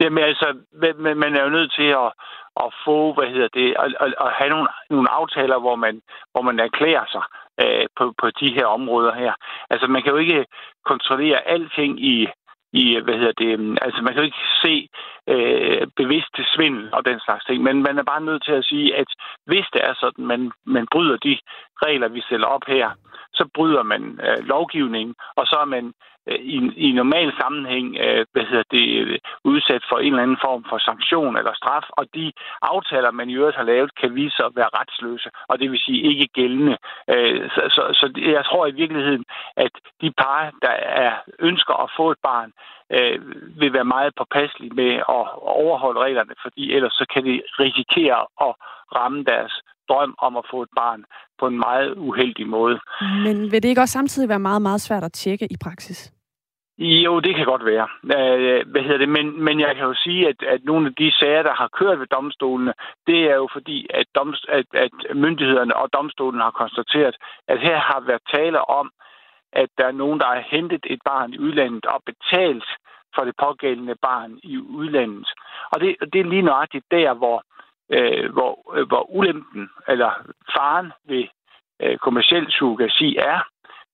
Jamen 0.00 0.24
altså, 0.24 0.46
man 1.16 1.36
er 1.36 1.42
jo 1.42 1.48
nødt 1.48 1.72
til 1.78 1.88
at, 2.04 2.12
at 2.64 2.70
få, 2.84 3.14
hvad 3.14 3.28
hedder 3.34 3.48
det, 3.48 3.68
at, 3.78 3.94
at, 4.00 4.14
at 4.24 4.32
have 4.38 4.50
nogle, 4.50 4.68
nogle 4.90 5.10
aftaler, 5.10 5.58
hvor 5.58 5.76
man, 5.76 6.02
hvor 6.32 6.42
man 6.42 6.58
erklærer 6.60 7.06
sig 7.14 7.24
øh, 7.62 7.86
på, 7.98 8.14
på 8.20 8.30
de 8.40 8.54
her 8.56 8.66
områder 8.66 9.14
her. 9.14 9.32
Altså, 9.70 9.86
man 9.86 10.02
kan 10.02 10.12
jo 10.12 10.18
ikke 10.18 10.46
kontrollere 10.84 11.48
alting 11.48 12.04
i, 12.04 12.26
i, 12.72 13.00
hvad 13.04 13.14
hedder 13.14 13.36
det, 13.44 13.60
mm, 13.60 13.76
altså 13.82 14.02
man 14.02 14.12
kan 14.12 14.22
jo 14.22 14.30
ikke 14.30 14.46
se 14.64 14.88
øh, 15.32 15.86
bevidst 15.96 16.34
svindel 16.54 16.88
og 16.92 17.04
den 17.04 17.20
slags 17.20 17.44
ting, 17.44 17.62
men 17.62 17.82
man 17.82 17.98
er 17.98 18.02
bare 18.12 18.26
nødt 18.28 18.44
til 18.44 18.52
at 18.52 18.64
sige, 18.64 18.96
at 18.96 19.08
hvis 19.46 19.66
det 19.72 19.80
er 19.84 19.94
sådan, 20.00 20.24
man, 20.26 20.52
man 20.64 20.86
bryder 20.92 21.16
de 21.16 21.38
regler, 21.86 22.08
vi 22.08 22.20
stiller 22.20 22.46
op 22.46 22.64
her, 22.66 22.90
så 23.38 23.44
bryder 23.54 23.82
man 23.82 24.02
øh, 24.26 24.38
lovgivningen, 24.52 25.14
og 25.36 25.46
så 25.46 25.56
er 25.60 25.64
man 25.64 25.84
øh, 26.28 26.40
i, 26.54 26.56
i 26.88 26.92
normal 26.92 27.32
sammenhæng 27.40 27.96
øh, 28.04 28.26
hvad 28.32 28.44
hedder 28.50 28.68
det, 28.70 28.86
øh, 29.00 29.18
udsat 29.44 29.82
for 29.88 29.98
en 29.98 30.12
eller 30.12 30.22
anden 30.22 30.44
form 30.46 30.64
for 30.70 30.78
sanktion 30.78 31.36
eller 31.36 31.54
straf, 31.54 31.86
og 31.90 32.04
de 32.14 32.32
aftaler, 32.62 33.10
man 33.10 33.30
i 33.30 33.34
øvrigt 33.34 33.56
har 33.56 33.70
lavet, 33.72 33.98
kan 34.00 34.14
vise 34.14 34.36
sig 34.36 34.46
at 34.46 34.56
være 34.56 34.74
retsløse, 34.78 35.28
og 35.48 35.58
det 35.58 35.70
vil 35.70 35.80
sige 35.86 36.02
ikke 36.10 36.26
gældende. 36.38 36.76
Øh, 37.14 37.50
så, 37.54 37.62
så, 37.74 37.82
så 38.00 38.06
jeg 38.36 38.44
tror 38.44 38.66
i 38.66 38.78
virkeligheden, 38.82 39.24
at 39.56 39.72
de 40.00 40.10
par, 40.10 40.52
der 40.62 40.74
er, 41.04 41.12
ønsker 41.38 41.74
at 41.84 41.90
få 41.96 42.10
et 42.10 42.18
barn, 42.22 42.52
øh, 42.96 43.18
vil 43.60 43.72
være 43.72 43.92
meget 43.94 44.12
påpasselige 44.16 44.74
med 44.74 44.92
at 45.16 45.24
overholde 45.62 46.00
reglerne, 46.00 46.34
fordi 46.42 46.72
ellers 46.72 46.92
så 46.92 47.06
kan 47.12 47.24
de 47.24 47.42
risikere 47.60 48.20
at 48.46 48.52
ramme 48.96 49.24
deres 49.24 49.62
drøm 49.88 50.14
om 50.18 50.36
at 50.36 50.44
få 50.50 50.62
et 50.62 50.68
barn 50.76 51.04
på 51.38 51.46
en 51.46 51.58
meget 51.58 51.94
uheldig 51.96 52.46
måde. 52.46 52.78
Men 53.24 53.36
vil 53.50 53.62
det 53.62 53.68
ikke 53.68 53.80
også 53.80 53.92
samtidig 53.92 54.28
være 54.28 54.38
meget, 54.38 54.62
meget 54.62 54.80
svært 54.80 55.04
at 55.04 55.12
tjekke 55.12 55.46
i 55.50 55.56
praksis? 55.64 56.12
Jo, 56.78 57.20
det 57.20 57.36
kan 57.36 57.44
godt 57.44 57.64
være. 57.64 57.88
Øh, 58.04 58.66
hvad 58.70 58.82
hedder 58.82 58.98
det? 58.98 59.08
Men, 59.08 59.44
men 59.44 59.60
jeg 59.60 59.76
kan 59.76 59.84
jo 59.84 59.94
sige, 59.94 60.28
at, 60.28 60.42
at 60.42 60.64
nogle 60.64 60.86
af 60.86 60.94
de 60.94 61.12
sager, 61.12 61.42
der 61.42 61.54
har 61.54 61.68
kørt 61.78 62.00
ved 62.00 62.06
domstolene, 62.06 62.72
det 63.06 63.20
er 63.30 63.34
jo 63.34 63.48
fordi, 63.52 63.86
at, 63.94 64.06
domst, 64.14 64.46
at, 64.48 64.66
at 64.72 64.90
myndighederne 65.14 65.76
og 65.76 65.92
domstolen 65.92 66.40
har 66.40 66.50
konstateret, 66.50 67.16
at 67.48 67.60
her 67.60 67.78
har 67.78 68.00
været 68.00 68.22
tale 68.34 68.68
om, 68.68 68.90
at 69.52 69.68
der 69.78 69.86
er 69.86 69.92
nogen, 70.02 70.20
der 70.20 70.26
har 70.26 70.42
hentet 70.50 70.86
et 70.86 71.00
barn 71.04 71.32
i 71.32 71.38
udlandet 71.38 71.86
og 71.86 72.02
betalt 72.06 72.68
for 73.14 73.24
det 73.24 73.34
pågældende 73.44 73.96
barn 74.02 74.40
i 74.42 74.58
udlandet. 74.58 75.28
Og 75.72 75.80
det, 75.80 75.96
det 76.12 76.20
er 76.20 76.24
lige 76.24 76.48
nøjagtigt 76.50 76.84
der, 76.90 77.14
hvor, 77.14 77.42
øh, 77.90 78.32
hvor, 78.32 78.76
øh, 78.76 78.86
hvor 78.86 79.10
ulempen 79.10 79.70
eller 79.88 80.10
faren 80.54 80.92
ved 81.08 81.24
øh, 81.82 81.98
kommersiel 81.98 82.52
surrogasi 82.52 83.16
er, 83.16 83.40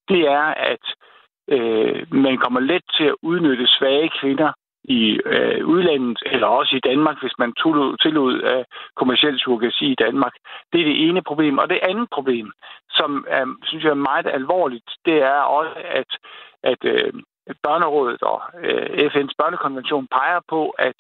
det 0.09 0.21
er, 0.21 0.47
at 0.73 0.85
øh, 1.49 2.15
man 2.15 2.39
kommer 2.39 2.61
let 2.61 2.83
til 2.97 3.05
at 3.05 3.17
udnytte 3.23 3.67
svage 3.67 4.11
kvinder 4.21 4.53
i 4.85 5.21
øh, 5.27 5.67
udlandet, 5.67 6.19
eller 6.27 6.47
også 6.47 6.77
i 6.77 6.87
Danmark, 6.91 7.21
hvis 7.21 7.39
man 7.39 7.53
tillod, 7.53 7.97
tillod 7.97 8.43
øh, 8.43 8.65
kommersiel 8.97 9.39
surrogasi 9.41 9.87
i 9.93 9.95
Danmark. 9.95 10.33
Det 10.73 10.81
er 10.81 10.85
det 10.85 11.09
ene 11.09 11.23
problem. 11.23 11.59
Og 11.59 11.69
det 11.71 11.79
andet 11.83 12.09
problem, 12.13 12.53
som 12.91 13.27
øh, 13.35 13.47
synes 13.65 13.85
jeg 13.85 13.91
er 13.91 14.07
meget 14.11 14.27
alvorligt, 14.27 14.91
det 15.05 15.23
er 15.23 15.41
også, 15.41 15.75
at, 15.85 16.11
at 16.63 16.85
øh, 16.85 17.13
Børnerådet 17.63 18.23
og 18.23 18.43
øh, 18.63 18.87
FN's 19.13 19.35
børnekonvention 19.39 20.07
peger 20.07 20.41
på, 20.49 20.71
at 20.71 20.95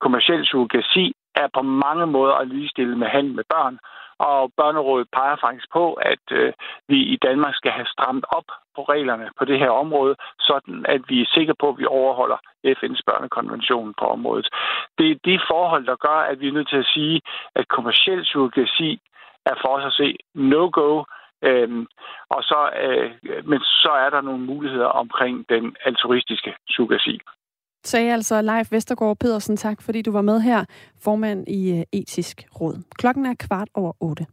kommersiel 0.00 0.46
surrogasi 0.46 1.14
er 1.34 1.48
på 1.54 1.62
mange 1.62 2.06
måder 2.06 2.34
at 2.34 2.48
ligestille 2.48 2.96
med 2.98 3.06
handel 3.06 3.34
med 3.34 3.44
børn. 3.48 3.78
Og 4.18 4.52
Børnerådet 4.56 5.08
peger 5.12 5.36
faktisk 5.40 5.66
på, 5.72 5.92
at 5.92 6.24
øh, 6.30 6.52
vi 6.88 6.98
i 7.14 7.16
Danmark 7.16 7.54
skal 7.54 7.72
have 7.72 7.86
stramt 7.86 8.24
op 8.28 8.48
på 8.76 8.82
reglerne 8.82 9.30
på 9.38 9.44
det 9.44 9.58
her 9.58 9.70
område, 9.70 10.14
sådan 10.40 10.86
at 10.88 11.00
vi 11.08 11.20
er 11.20 11.32
sikre 11.34 11.54
på, 11.60 11.68
at 11.68 11.78
vi 11.78 11.86
overholder 11.86 12.36
FN's 12.66 13.02
børnekonvention 13.06 13.94
på 13.98 14.04
området. 14.04 14.48
Det 14.98 15.10
er 15.10 15.16
de 15.24 15.40
forhold, 15.50 15.86
der 15.86 15.96
gør, 15.96 16.18
at 16.30 16.40
vi 16.40 16.48
er 16.48 16.52
nødt 16.52 16.68
til 16.68 16.76
at 16.84 16.90
sige, 16.94 17.20
at 17.54 17.68
kommersiel 17.68 18.24
surrogasi 18.24 19.00
er 19.46 19.54
for 19.62 19.68
os 19.76 19.84
at 19.84 19.92
se 19.92 20.16
no-go, 20.34 21.04
Øhm, 21.44 21.86
og 22.28 22.42
så, 22.42 22.70
øh, 22.82 23.10
men 23.44 23.60
så 23.60 23.90
er 24.04 24.10
der 24.10 24.20
nogle 24.20 24.44
muligheder 24.44 24.86
omkring 24.86 25.48
den 25.48 25.76
altruistiske 25.84 26.54
surrogasi. 26.68 27.20
Sagde 27.84 28.12
altså 28.12 28.42
Leif 28.42 28.72
Vestergaard 28.72 29.16
Pedersen, 29.16 29.56
tak 29.56 29.82
fordi 29.82 30.02
du 30.02 30.12
var 30.12 30.22
med 30.22 30.40
her, 30.40 30.64
formand 30.98 31.48
i 31.48 31.78
øh, 31.78 31.82
Etisk 31.92 32.46
Råd. 32.60 32.82
Klokken 32.94 33.26
er 33.26 33.34
kvart 33.38 33.68
over 33.74 33.92
otte. 34.00 34.26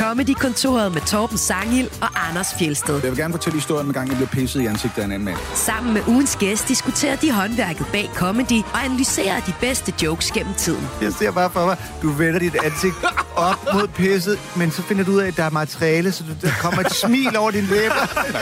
Comedy-kontoret 0.00 0.92
med 0.92 1.00
Torben 1.00 1.38
Sangil 1.38 1.90
og 2.02 2.28
Anders 2.28 2.54
Fjelsted. 2.58 2.94
Jeg 2.94 3.10
vil 3.10 3.18
gerne 3.18 3.32
fortælle 3.32 3.58
historien 3.58 3.86
med 3.86 3.94
gang, 3.94 4.08
jeg 4.08 4.16
blev 4.16 4.28
pisset 4.28 4.60
i 4.60 4.66
ansigtet 4.66 5.02
af 5.02 5.04
en 5.04 5.12
anden 5.12 5.24
mand. 5.24 5.36
Sammen 5.54 5.94
med 5.94 6.02
ugens 6.08 6.36
gæst 6.36 6.68
diskuterer 6.68 7.16
de 7.16 7.32
håndværket 7.32 7.86
bag 7.92 8.10
comedy 8.14 8.62
og 8.72 8.84
analyserer 8.84 9.40
de 9.40 9.52
bedste 9.60 9.94
jokes 10.02 10.32
gennem 10.32 10.54
tiden. 10.54 10.88
Jeg 11.02 11.12
ser 11.12 11.30
bare 11.30 11.50
for 11.50 11.66
mig, 11.66 11.76
du 12.02 12.10
vender 12.10 12.38
dit 12.38 12.56
ansigt 12.64 12.94
op 13.36 13.74
mod 13.74 13.88
pisset, 13.88 14.38
men 14.56 14.70
så 14.70 14.82
finder 14.82 15.04
du 15.04 15.12
ud 15.12 15.20
af, 15.20 15.28
at 15.28 15.36
der 15.36 15.44
er 15.44 15.50
materiale, 15.50 16.12
så 16.12 16.24
der 16.42 16.50
kommer 16.60 16.80
et 16.80 16.92
smil 16.92 17.36
over 17.36 17.50
din 17.50 17.64
læber. 17.64 17.94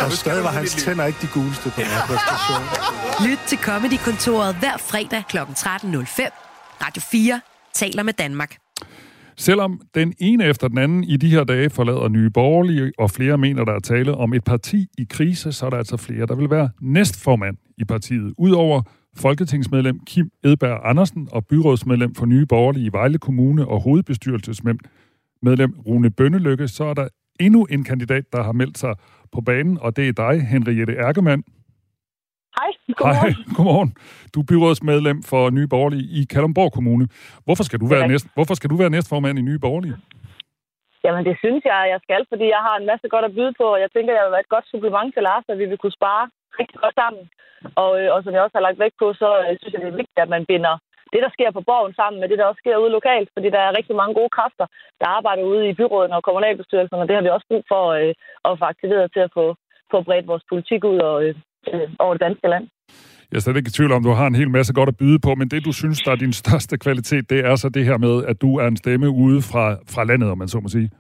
Og 0.05 0.13
stadig 0.13 0.45
var 0.45 0.51
hans 0.51 0.75
tænder 0.75 1.05
ikke 1.05 1.19
de 1.23 1.29
guleste 1.35 1.63
på 1.63 1.71
den 1.77 1.85
her 1.87 2.01
præstation. 2.07 2.63
Lyt 3.29 3.39
til 3.47 3.59
Comedy-kontoret 3.59 4.55
hver 4.55 4.77
fredag 4.77 5.23
kl. 5.29 5.39
13.05. 5.39 5.45
Radio 6.85 7.03
4 7.11 7.41
taler 7.75 8.03
med 8.03 8.13
Danmark. 8.13 8.57
Selvom 9.39 9.81
den 9.95 10.15
ene 10.19 10.45
efter 10.45 10.69
den 10.69 10.79
anden 10.79 11.05
i 11.05 11.17
de 11.17 11.31
her 11.31 11.45
dage 11.45 11.71
forlader 11.71 12.09
nye 12.09 12.31
borgerlige, 12.31 12.93
og 12.99 13.11
flere 13.11 13.39
mener, 13.39 13.65
der 13.65 13.73
er 13.73 13.79
tale 13.79 14.15
om 14.15 14.35
et 14.35 14.45
parti 14.45 14.87
i 14.99 15.07
krise, 15.11 15.53
så 15.53 15.67
er 15.67 15.71
der 15.71 15.77
altså 15.77 15.97
flere, 15.97 16.27
der 16.27 16.35
vil 16.35 16.51
være 16.51 16.71
næstformand 16.81 17.57
i 17.77 17.85
partiet. 17.85 18.35
Udover 18.39 18.83
folketingsmedlem 19.17 20.01
Kim 20.07 20.31
Edberg 20.45 20.81
Andersen 20.85 21.29
og 21.33 21.47
byrådsmedlem 21.47 22.15
for 22.15 22.27
Nye 22.27 22.47
Borgerlige 22.47 22.87
i 22.87 22.93
Vejle 22.93 23.19
Kommune 23.19 23.69
og 23.69 23.81
hovedbestyrelsesmedlem 23.81 25.75
Rune 25.87 26.11
Bønnelykke, 26.11 26.69
så 26.69 26.85
er 26.85 26.95
der 26.95 27.09
endnu 27.41 27.65
en 27.65 27.85
kandidat, 27.85 28.25
der 28.33 28.43
har 28.43 28.53
meldt 28.53 28.79
sig 28.79 28.95
på 29.33 29.41
banen, 29.41 29.79
og 29.81 29.97
det 29.97 30.09
er 30.09 30.13
dig, 30.13 30.47
Henriette 30.47 30.95
Erkemann. 30.95 31.43
Hej, 32.59 32.71
godmorgen. 32.99 33.21
Hej, 33.21 33.33
godmorgen. 33.57 33.91
Du 34.35 34.39
er 34.43 34.47
byrådsmedlem 34.53 35.19
for 35.31 35.43
Nye 35.57 35.69
Borgerlige 35.75 36.07
i 36.19 36.21
Kalundborg 36.33 36.71
Kommune. 36.79 37.05
Hvorfor 37.47 37.65
skal 37.69 37.79
du 37.83 37.87
være, 37.95 38.05
Ja. 38.07 38.13
næst, 38.13 38.27
hvorfor 38.37 38.55
skal 38.59 38.71
du 38.73 38.77
være 38.83 38.91
næstformand 38.97 39.39
i 39.39 39.43
Nye 39.49 39.59
Borgerlige? 39.67 39.97
Jamen, 41.05 41.23
det 41.29 41.37
synes 41.45 41.63
jeg, 41.73 41.81
jeg 41.95 42.01
skal, 42.07 42.23
fordi 42.33 42.47
jeg 42.57 42.63
har 42.69 42.77
en 42.81 42.87
masse 42.91 43.07
godt 43.15 43.25
at 43.29 43.35
byde 43.37 43.53
på, 43.61 43.67
og 43.75 43.81
jeg 43.85 43.91
tænker, 43.95 44.13
jeg 44.19 44.25
vil 44.27 44.35
være 44.37 44.47
et 44.47 44.55
godt 44.55 44.67
supplement 44.73 45.11
til 45.15 45.23
Lars, 45.29 45.45
at 45.53 45.59
vi 45.63 45.67
vil 45.71 45.79
kunne 45.83 45.99
spare 46.01 46.25
rigtig 46.61 46.79
godt 46.85 46.95
sammen. 47.03 47.23
Og, 47.83 47.91
øh, 48.01 48.09
og 48.15 48.19
som 48.23 48.33
jeg 48.35 48.43
også 48.45 48.57
har 48.59 48.67
lagt 48.69 48.79
vægt 48.83 48.97
på, 49.03 49.07
så 49.23 49.29
øh, 49.43 49.53
synes 49.61 49.73
jeg, 49.75 49.83
det 49.83 49.91
er 49.93 50.01
vigtigt, 50.01 50.25
at 50.25 50.33
man 50.37 50.45
binder 50.53 50.75
det, 51.13 51.21
der 51.25 51.31
sker 51.37 51.51
på 51.55 51.63
borgen 51.71 51.95
sammen 52.01 52.19
med 52.21 52.29
det, 52.29 52.39
der 52.39 52.47
også 52.51 52.61
sker 52.65 52.77
ude 52.83 52.97
lokalt, 52.99 53.29
fordi 53.35 53.49
der 53.57 53.63
er 53.65 53.77
rigtig 53.79 53.97
mange 54.01 54.15
gode 54.19 54.33
kræfter, 54.39 54.67
der 55.01 55.07
arbejder 55.19 55.43
ude 55.53 55.63
i 55.71 55.77
byråden 55.81 56.13
og 56.17 56.23
kommunalbestyrelsen, 56.29 56.99
og 57.03 57.07
det 57.09 57.15
har 57.17 57.23
vi 57.25 57.35
også 57.37 57.47
brug 57.51 57.65
for 57.73 57.85
øh, 58.01 58.13
at 58.49 58.59
få 58.61 58.65
aktiveret 58.73 59.07
til 59.15 59.23
at 59.27 59.33
få, 59.39 59.45
få 59.93 59.99
bredt 60.09 60.27
vores 60.33 60.45
politik 60.51 60.81
ud 60.93 60.99
og, 61.11 61.17
øh, 61.25 61.35
øh, 61.75 61.89
over 61.99 62.13
det 62.15 62.21
danske 62.21 62.49
land. 62.49 62.65
Jeg 63.31 63.37
er 63.37 63.41
slet 63.41 63.57
ikke 63.57 63.73
i 63.73 63.77
tvivl 63.79 63.93
om, 63.93 64.03
du 64.03 64.11
har 64.21 64.27
en 64.27 64.41
hel 64.41 64.51
masse 64.51 64.73
godt 64.75 64.89
at 64.89 64.97
byde 65.03 65.19
på, 65.27 65.31
men 65.35 65.49
det, 65.49 65.65
du 65.65 65.73
synes, 65.73 65.99
der 66.05 66.13
er 66.13 66.17
din 66.17 66.33
største 66.33 66.79
kvalitet, 66.79 67.31
det 67.31 67.41
er 67.51 67.57
så 67.57 67.69
det 67.69 67.85
her 67.85 67.99
med, 68.07 68.15
at 68.31 68.37
du 68.43 68.51
er 68.63 68.67
en 68.67 68.77
stemme 68.77 69.09
ude 69.11 69.41
fra, 69.51 69.65
fra 69.95 70.05
landet, 70.05 70.31
om 70.31 70.39
man 70.39 70.49
så 70.49 70.61
må 70.61 70.69
sige. 70.69 70.91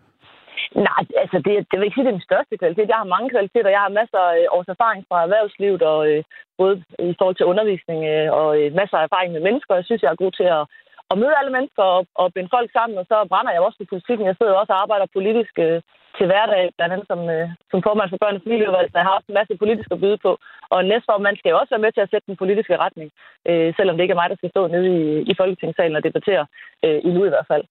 Nej, 0.88 1.02
altså 1.22 1.38
det, 1.46 1.52
det 1.68 1.75
vil 1.76 1.87
ikke 1.87 1.96
sige, 1.96 2.06
det 2.06 2.12
er 2.12 2.20
min 2.20 2.30
største 2.30 2.58
kvalitet. 2.60 2.92
Jeg 2.92 3.00
har 3.02 3.14
mange 3.14 3.30
kvaliteter. 3.34 3.76
Jeg 3.76 3.84
har 3.87 3.98
masser 4.00 4.22
af 4.34 4.46
års 4.56 4.72
erfaring 4.75 5.02
fra 5.08 5.22
erhvervslivet, 5.26 5.82
og 5.82 6.00
øh, 6.10 6.22
både 6.60 6.75
i 7.10 7.14
forhold 7.18 7.37
til 7.38 7.50
undervisning 7.52 8.00
øh, 8.12 8.28
og 8.40 8.48
øh, 8.60 8.68
masser 8.80 8.96
af 8.98 9.04
erfaring 9.04 9.30
med 9.32 9.42
mennesker. 9.48 9.75
Jeg 9.75 9.87
synes, 9.87 10.02
jeg 10.02 10.12
er 10.12 10.22
god 10.25 10.32
til 10.40 10.48
at, 10.58 10.62
at 11.10 11.18
møde 11.20 11.38
alle 11.40 11.52
mennesker 11.56 11.84
og, 11.96 12.00
og 12.20 12.26
binde 12.34 12.54
folk 12.56 12.68
sammen, 12.72 12.96
og 13.00 13.06
så 13.10 13.16
brænder 13.30 13.52
jeg 13.52 13.62
også 13.62 13.78
på 13.78 13.86
politikken. 13.92 14.26
Jeg 14.26 14.36
sidder 14.36 14.52
jo 14.52 14.60
også 14.60 14.72
og 14.74 14.82
arbejder 14.82 15.14
politisk 15.16 15.54
øh, 15.66 15.78
til 16.18 16.26
hverdag, 16.30 16.62
blandt 16.76 16.92
andet 16.94 17.06
som, 17.12 17.20
øh, 17.34 17.46
som 17.70 17.82
formand 17.86 18.10
for 18.10 18.20
børn- 18.22 18.38
og 18.38 18.44
familieudvalget, 18.44 18.92
så 18.92 18.98
jeg 18.98 19.06
har 19.08 19.16
også 19.16 19.28
en 19.30 19.38
masse 19.40 19.62
politisk 19.62 19.88
at 19.92 20.00
byde 20.04 20.18
på. 20.26 20.32
Og 20.72 20.78
næstformand 20.84 21.36
skal 21.36 21.50
jo 21.50 21.58
også 21.58 21.72
være 21.74 21.84
med 21.84 21.92
til 21.92 22.04
at 22.04 22.10
sætte 22.10 22.26
den 22.30 22.40
politiske 22.42 22.76
retning, 22.84 23.08
øh, 23.48 23.68
selvom 23.76 23.94
det 23.94 24.02
ikke 24.02 24.16
er 24.16 24.22
mig, 24.22 24.30
der 24.30 24.40
skal 24.40 24.52
stå 24.54 24.62
nede 24.74 24.86
i, 24.98 25.02
i 25.30 25.32
Folketingssalen 25.40 25.96
og 25.96 26.04
debattere, 26.08 26.44
øh, 26.84 26.98
i 27.08 27.10
nu 27.16 27.20
i 27.24 27.32
hvert 27.34 27.50
fald. 27.52 27.64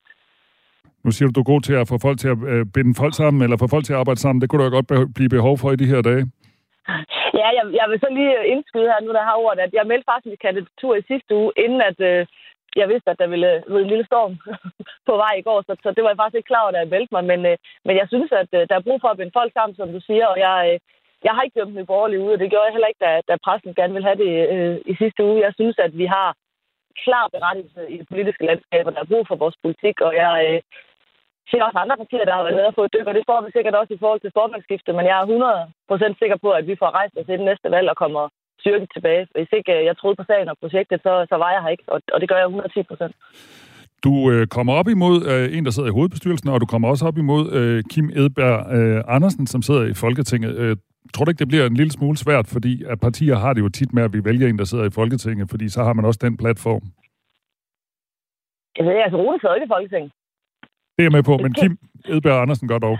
Nu 1.03 1.11
siger 1.11 1.27
du, 1.27 1.33
du 1.35 1.43
er 1.43 1.53
god 1.53 1.61
til 1.61 1.75
at 1.81 1.87
få 1.91 1.95
folk 2.05 2.17
til 2.19 2.29
at 2.33 2.39
øh, 2.51 2.65
binde 2.75 2.93
folk 3.01 3.13
sammen, 3.21 3.43
eller 3.43 3.57
få 3.57 3.67
folk 3.67 3.85
til 3.85 3.93
at 3.93 3.99
arbejde 3.99 4.19
sammen. 4.19 4.41
Det 4.41 4.49
kunne 4.49 4.63
der 4.63 4.77
godt 4.77 4.87
be- 4.91 5.09
blive 5.17 5.35
behov 5.37 5.55
for 5.57 5.69
i 5.71 5.81
de 5.81 5.91
her 5.93 6.01
dage. 6.09 6.23
Ja, 7.39 7.47
jeg, 7.57 7.65
jeg 7.79 7.85
vil 7.89 7.99
så 7.99 8.09
lige 8.17 8.47
indskyde 8.53 8.91
her 8.91 8.99
nu, 9.05 9.11
der 9.17 9.23
har 9.29 9.35
ordet, 9.45 9.59
at 9.65 9.73
jeg 9.77 9.87
meldte 9.91 10.09
faktisk 10.09 10.31
mit 10.31 10.45
kandidatur 10.45 10.93
i 10.95 11.07
sidste 11.11 11.31
uge, 11.39 11.51
inden 11.63 11.81
at 11.89 11.99
øh, 12.11 12.25
jeg 12.75 12.89
vidste, 12.89 13.11
at 13.11 13.19
der 13.19 13.27
ville 13.27 13.63
ride 13.71 13.83
en 13.83 13.91
lille 13.93 14.05
storm 14.05 14.33
på 15.09 15.13
vej 15.23 15.33
i 15.37 15.45
går, 15.47 15.59
så, 15.61 15.75
så 15.83 15.89
det 15.91 16.03
var 16.03 16.09
jeg 16.09 16.19
faktisk 16.19 16.39
ikke 16.39 16.51
klar 16.51 16.63
over, 16.63 16.71
da 16.71 16.79
jeg 16.79 16.93
meldte 16.95 17.13
mig. 17.15 17.23
Men, 17.31 17.45
øh, 17.51 17.57
men 17.85 17.95
jeg 18.01 18.07
synes, 18.07 18.31
at 18.31 18.49
øh, 18.57 18.63
der 18.69 18.75
er 18.75 18.87
brug 18.87 18.97
for 19.01 19.09
at 19.09 19.17
binde 19.17 19.37
folk 19.39 19.51
sammen, 19.53 19.75
som 19.75 19.89
du 19.95 19.99
siger, 20.09 20.25
og 20.33 20.37
jeg, 20.45 20.57
øh, 20.69 20.79
jeg 21.25 21.33
har 21.33 21.41
ikke 21.43 21.59
dømt 21.59 21.75
Nye 21.75 21.91
Borgerlige 21.91 22.23
ude, 22.25 22.33
og 22.35 22.39
det 22.39 22.49
gjorde 22.49 22.65
jeg 22.65 22.75
heller 22.75 22.91
ikke, 22.91 23.03
da, 23.05 23.11
da 23.29 23.43
pressen 23.45 23.77
gerne 23.79 23.93
ville 23.93 24.07
have 24.09 24.21
det 24.23 24.31
øh, 24.55 24.77
i 24.91 24.93
sidste 25.01 25.23
uge. 25.27 25.45
Jeg 25.45 25.53
synes, 25.59 25.77
at 25.85 25.97
vi 26.01 26.05
har 26.05 26.29
klar 27.03 27.25
berettigelse 27.35 27.81
i 27.93 27.97
det 27.97 28.07
politiske 28.11 28.45
landskab, 28.49 28.85
og 28.85 28.93
der 28.93 29.01
er 29.01 29.11
brug 29.11 29.23
for 29.27 29.35
vores 29.43 29.57
politik, 29.63 30.01
og 30.07 30.11
jeg 30.23 30.33
øh, 30.47 30.61
ser 31.49 31.63
også 31.63 31.79
andre 31.79 31.97
partier, 31.97 32.25
der 32.25 32.35
har 32.35 32.43
været 32.43 32.57
nede 32.57 32.71
og 32.71 32.77
fået 32.77 32.93
dyk, 32.93 33.07
og 33.07 33.15
det 33.15 33.27
får 33.29 33.41
vi 33.41 33.49
sikkert 33.51 33.75
også 33.75 33.93
i 33.93 34.01
forhold 34.03 34.21
til 34.21 34.35
formandsskiftet, 34.39 34.95
men 34.95 35.05
jeg 35.05 35.15
er 35.17 35.25
100% 36.13 36.19
sikker 36.21 36.37
på, 36.43 36.49
at 36.59 36.67
vi 36.67 36.75
får 36.81 36.89
rejst 36.99 37.13
os 37.19 37.29
i 37.29 37.37
det 37.39 37.49
næste 37.49 37.71
valg 37.71 37.89
og 37.89 37.97
kommer 38.03 38.23
styrket 38.59 38.89
tilbage. 38.95 39.27
Hvis 39.35 39.51
ikke 39.57 39.71
øh, 39.77 39.85
jeg 39.85 39.97
troede 39.97 40.15
på 40.15 40.23
sagen 40.27 40.49
og 40.49 40.57
projektet, 40.63 40.99
så, 41.05 41.25
så 41.29 41.35
var 41.43 41.51
jeg 41.51 41.61
her 41.63 41.69
ikke, 41.75 41.83
og, 41.87 42.01
og 42.13 42.21
det 42.21 42.29
gør 42.29 42.37
jeg 42.37 42.47
110%. 42.47 43.11
Du 44.03 44.31
øh, 44.31 44.47
kommer 44.47 44.73
op 44.73 44.87
imod 44.87 45.15
øh, 45.31 45.57
en, 45.57 45.65
der 45.65 45.71
sidder 45.71 45.89
i 45.89 45.97
hovedbestyrelsen, 45.97 46.49
og 46.49 46.61
du 46.61 46.65
kommer 46.65 46.87
også 46.87 47.05
op 47.05 47.17
imod 47.17 47.43
øh, 47.51 47.83
Kim 47.91 48.09
Edberg 48.21 48.57
øh, 48.77 49.03
Andersen, 49.15 49.47
som 49.47 49.61
sidder 49.61 49.83
i 49.85 49.93
Folketinget. 49.93 50.55
Øh, 50.57 50.77
tror 51.13 51.25
du 51.25 51.31
ikke, 51.31 51.39
det 51.39 51.47
bliver 51.47 51.65
en 51.65 51.79
lille 51.81 51.91
smule 51.91 52.17
svært, 52.17 52.47
fordi 52.55 52.83
at 52.83 52.99
partier 52.99 53.35
har 53.35 53.53
det 53.53 53.61
jo 53.61 53.69
tit 53.69 53.93
med, 53.93 54.03
at 54.03 54.13
vi 54.13 54.25
vælger 54.25 54.47
en, 54.47 54.59
der 54.59 54.65
sidder 54.65 54.85
i 54.85 54.95
Folketinget, 54.99 55.49
fordi 55.49 55.69
så 55.69 55.83
har 55.83 55.93
man 55.93 56.05
også 56.05 56.19
den 56.21 56.37
platform. 56.37 56.83
Jeg 58.77 58.85
ved, 58.85 58.95
altså 59.05 59.17
Rune 59.17 59.39
sidder 59.39 59.55
ikke 59.55 59.69
i 59.69 59.75
Folketinget. 59.75 60.11
Det 60.93 61.01
er 61.01 61.07
jeg 61.09 61.17
med 61.17 61.23
på, 61.23 61.37
men 61.37 61.53
Kim 61.53 61.73
Edberg 62.13 62.41
Andersen 62.41 62.67
gør 62.67 62.79
dog. 62.87 62.97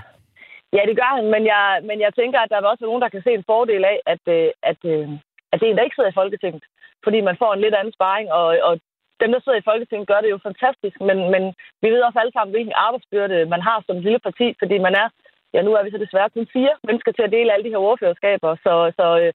Ja, 0.76 0.82
det 0.90 0.96
gør 1.02 1.12
han, 1.18 1.26
men 1.36 1.44
jeg, 1.54 1.64
men 1.90 1.98
jeg 2.06 2.12
tænker, 2.20 2.40
at 2.40 2.50
der 2.52 2.60
vil 2.60 2.72
også 2.72 2.82
være 2.82 2.92
nogen, 2.92 3.06
der 3.06 3.14
kan 3.16 3.24
se 3.24 3.32
en 3.40 3.50
fordel 3.52 3.84
af, 3.94 3.98
at, 4.14 4.24
øh, 4.38 4.50
at, 4.72 4.80
øh, 4.94 5.08
at 5.10 5.27
det 5.54 5.66
er 5.66 5.72
en, 5.72 5.78
der 5.78 5.88
ikke 5.88 5.98
sidder 5.98 6.14
i 6.14 6.20
Folketinget. 6.22 6.64
Fordi 7.04 7.20
man 7.22 7.38
får 7.42 7.52
en 7.54 7.62
lidt 7.62 7.76
anden 7.76 7.94
sparring, 7.98 8.28
og, 8.40 8.46
og 8.68 8.74
dem, 9.22 9.30
der 9.32 9.40
sidder 9.40 9.60
i 9.60 9.68
Folketinget, 9.70 10.10
gør 10.12 10.22
det 10.22 10.30
jo 10.36 10.40
fantastisk, 10.50 10.98
men, 11.08 11.18
men 11.34 11.44
vi 11.82 11.88
ved 11.94 12.02
også 12.08 12.20
alle 12.20 12.36
sammen, 12.36 12.54
hvilken 12.54 12.76
arbejdsbyrde 12.86 13.46
man 13.54 13.62
har 13.62 13.84
som 13.86 14.00
lille 14.00 14.20
parti, 14.28 14.48
fordi 14.62 14.78
man 14.78 14.94
er, 15.04 15.08
ja 15.54 15.62
nu 15.62 15.72
er 15.74 15.84
vi 15.84 15.92
så 15.92 15.98
desværre 15.98 16.30
kun 16.30 16.48
fire 16.54 16.74
mennesker 16.88 17.12
til 17.12 17.28
at 17.28 17.32
dele 17.36 17.54
alle 17.54 17.66
de 17.66 17.74
her 17.74 17.86
ordførerskaber, 17.90 18.56
så, 18.66 18.74
så 19.00 19.06
øh, 19.22 19.34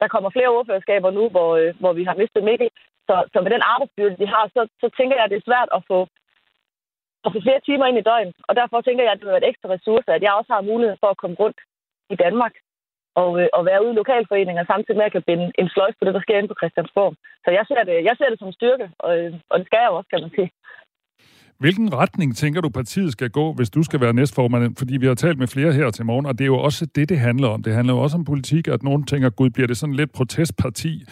der 0.00 0.08
kommer 0.08 0.30
flere 0.30 0.54
ordførerskaber 0.56 1.10
nu, 1.10 1.28
hvor, 1.34 1.50
øh, 1.60 1.74
hvor 1.80 1.92
vi 1.92 2.04
har 2.04 2.14
mistet 2.14 2.44
Mikkel. 2.44 2.70
Så, 3.08 3.14
så 3.32 3.38
med 3.40 3.50
den 3.50 3.62
arbejdsbyrde, 3.72 4.16
de 4.22 4.26
har, 4.34 4.44
så, 4.56 4.62
så 4.82 4.88
tænker 4.96 5.16
jeg, 5.16 5.24
at 5.24 5.30
det 5.30 5.38
er 5.38 5.48
svært 5.50 5.70
at 5.76 5.82
få, 5.90 5.98
at 7.24 7.32
få 7.34 7.38
flere 7.46 7.60
timer 7.60 7.86
ind 7.86 7.98
i 7.98 8.08
døgnet, 8.10 8.36
Og 8.48 8.56
derfor 8.56 8.80
tænker 8.80 9.04
jeg, 9.04 9.12
at 9.12 9.18
det 9.18 9.26
vil 9.26 9.34
være 9.36 9.44
et 9.44 9.50
ekstra 9.52 9.68
ressource, 9.68 10.12
at 10.12 10.22
jeg 10.22 10.32
også 10.32 10.52
har 10.52 10.70
mulighed 10.70 10.96
for 11.00 11.08
at 11.10 11.20
komme 11.22 11.36
rundt 11.42 11.60
i 12.10 12.16
Danmark 12.24 12.54
og, 13.20 13.28
øh, 13.40 13.48
og 13.56 13.62
være 13.70 13.82
ude 13.84 13.94
i 13.94 14.00
lokalforeninger, 14.02 14.64
samtidig 14.72 14.96
med 14.96 15.06
at 15.06 15.08
jeg 15.08 15.16
kan 15.16 15.28
binde 15.30 15.46
en 15.60 15.68
sløjf 15.74 15.94
på 15.96 16.04
det, 16.04 16.14
der 16.16 16.24
sker 16.24 16.38
inde 16.38 16.52
på 16.52 16.60
Christiansborg. 16.60 17.12
Så 17.44 17.48
jeg 17.58 17.64
ser 17.70 17.82
det, 17.88 17.96
jeg 18.08 18.14
ser 18.16 18.28
det 18.30 18.38
som 18.40 18.52
styrke, 18.58 18.86
og, 19.04 19.12
øh, 19.18 19.32
og 19.50 19.56
det 19.58 19.66
skal 19.66 19.80
jeg 19.82 19.90
jo 19.90 19.96
også, 19.98 20.10
kan 20.12 20.22
man 20.24 20.34
sige. 20.36 20.50
Hvilken 21.58 21.94
retning 21.94 22.36
tænker 22.36 22.60
du, 22.60 22.68
partiet 22.68 23.12
skal 23.12 23.30
gå, 23.30 23.52
hvis 23.52 23.70
du 23.70 23.82
skal 23.82 24.00
være 24.00 24.12
næstformand? 24.12 24.76
Fordi 24.78 24.96
vi 24.96 25.06
har 25.06 25.14
talt 25.14 25.38
med 25.38 25.46
flere 25.46 25.72
her 25.72 25.90
til 25.90 26.04
morgen, 26.04 26.26
og 26.26 26.38
det 26.38 26.44
er 26.44 26.52
jo 26.54 26.58
også 26.58 26.86
det, 26.94 27.08
det 27.08 27.18
handler 27.18 27.48
om. 27.48 27.62
Det 27.62 27.74
handler 27.74 27.94
jo 27.94 28.00
også 28.00 28.16
om 28.16 28.24
politik, 28.24 28.68
at 28.68 28.82
nogen 28.82 29.04
tænker, 29.04 29.30
gud, 29.30 29.50
bliver 29.50 29.66
det 29.66 29.76
sådan 29.76 29.94
lidt 29.94 30.12
protestparti 30.12 31.02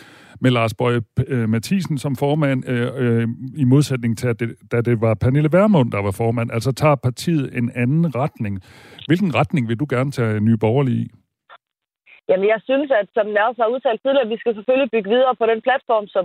med 0.41 0.51
Lars 0.51 0.75
Bøje 0.75 1.01
øh, 1.27 1.49
Mathisen 1.49 1.99
som 1.99 2.17
formand, 2.17 2.69
øh, 2.69 2.89
øh, 2.97 3.29
i 3.57 3.65
modsætning 3.65 4.19
til, 4.19 4.29
at 4.29 4.41
det, 4.41 4.55
da 4.73 4.81
det 4.81 5.01
var 5.01 5.15
Pernille 5.15 5.53
Vermund, 5.53 5.93
der 5.93 6.03
var 6.03 6.11
formand. 6.11 6.51
Altså 6.53 6.73
tager 6.73 6.95
partiet 6.95 7.59
en 7.59 7.71
anden 7.75 8.15
retning. 8.15 8.61
Hvilken 9.07 9.35
retning 9.35 9.69
vil 9.69 9.81
du 9.81 9.87
gerne 9.89 10.11
tage 10.11 10.41
Nye 10.41 10.57
Borgerlige 10.57 10.99
i? 10.99 11.11
Jamen, 12.29 12.49
jeg 12.49 12.61
synes, 12.69 12.91
at 12.91 13.09
som 13.15 13.27
jeg 13.35 13.45
også 13.45 13.63
har 13.63 13.75
udtalt 13.75 14.01
tidligere, 14.03 14.33
vi 14.35 14.39
skal 14.43 14.55
selvfølgelig 14.55 14.91
bygge 14.91 15.11
videre 15.11 15.35
på 15.37 15.47
den 15.47 15.61
platform, 15.67 16.07
som 16.15 16.25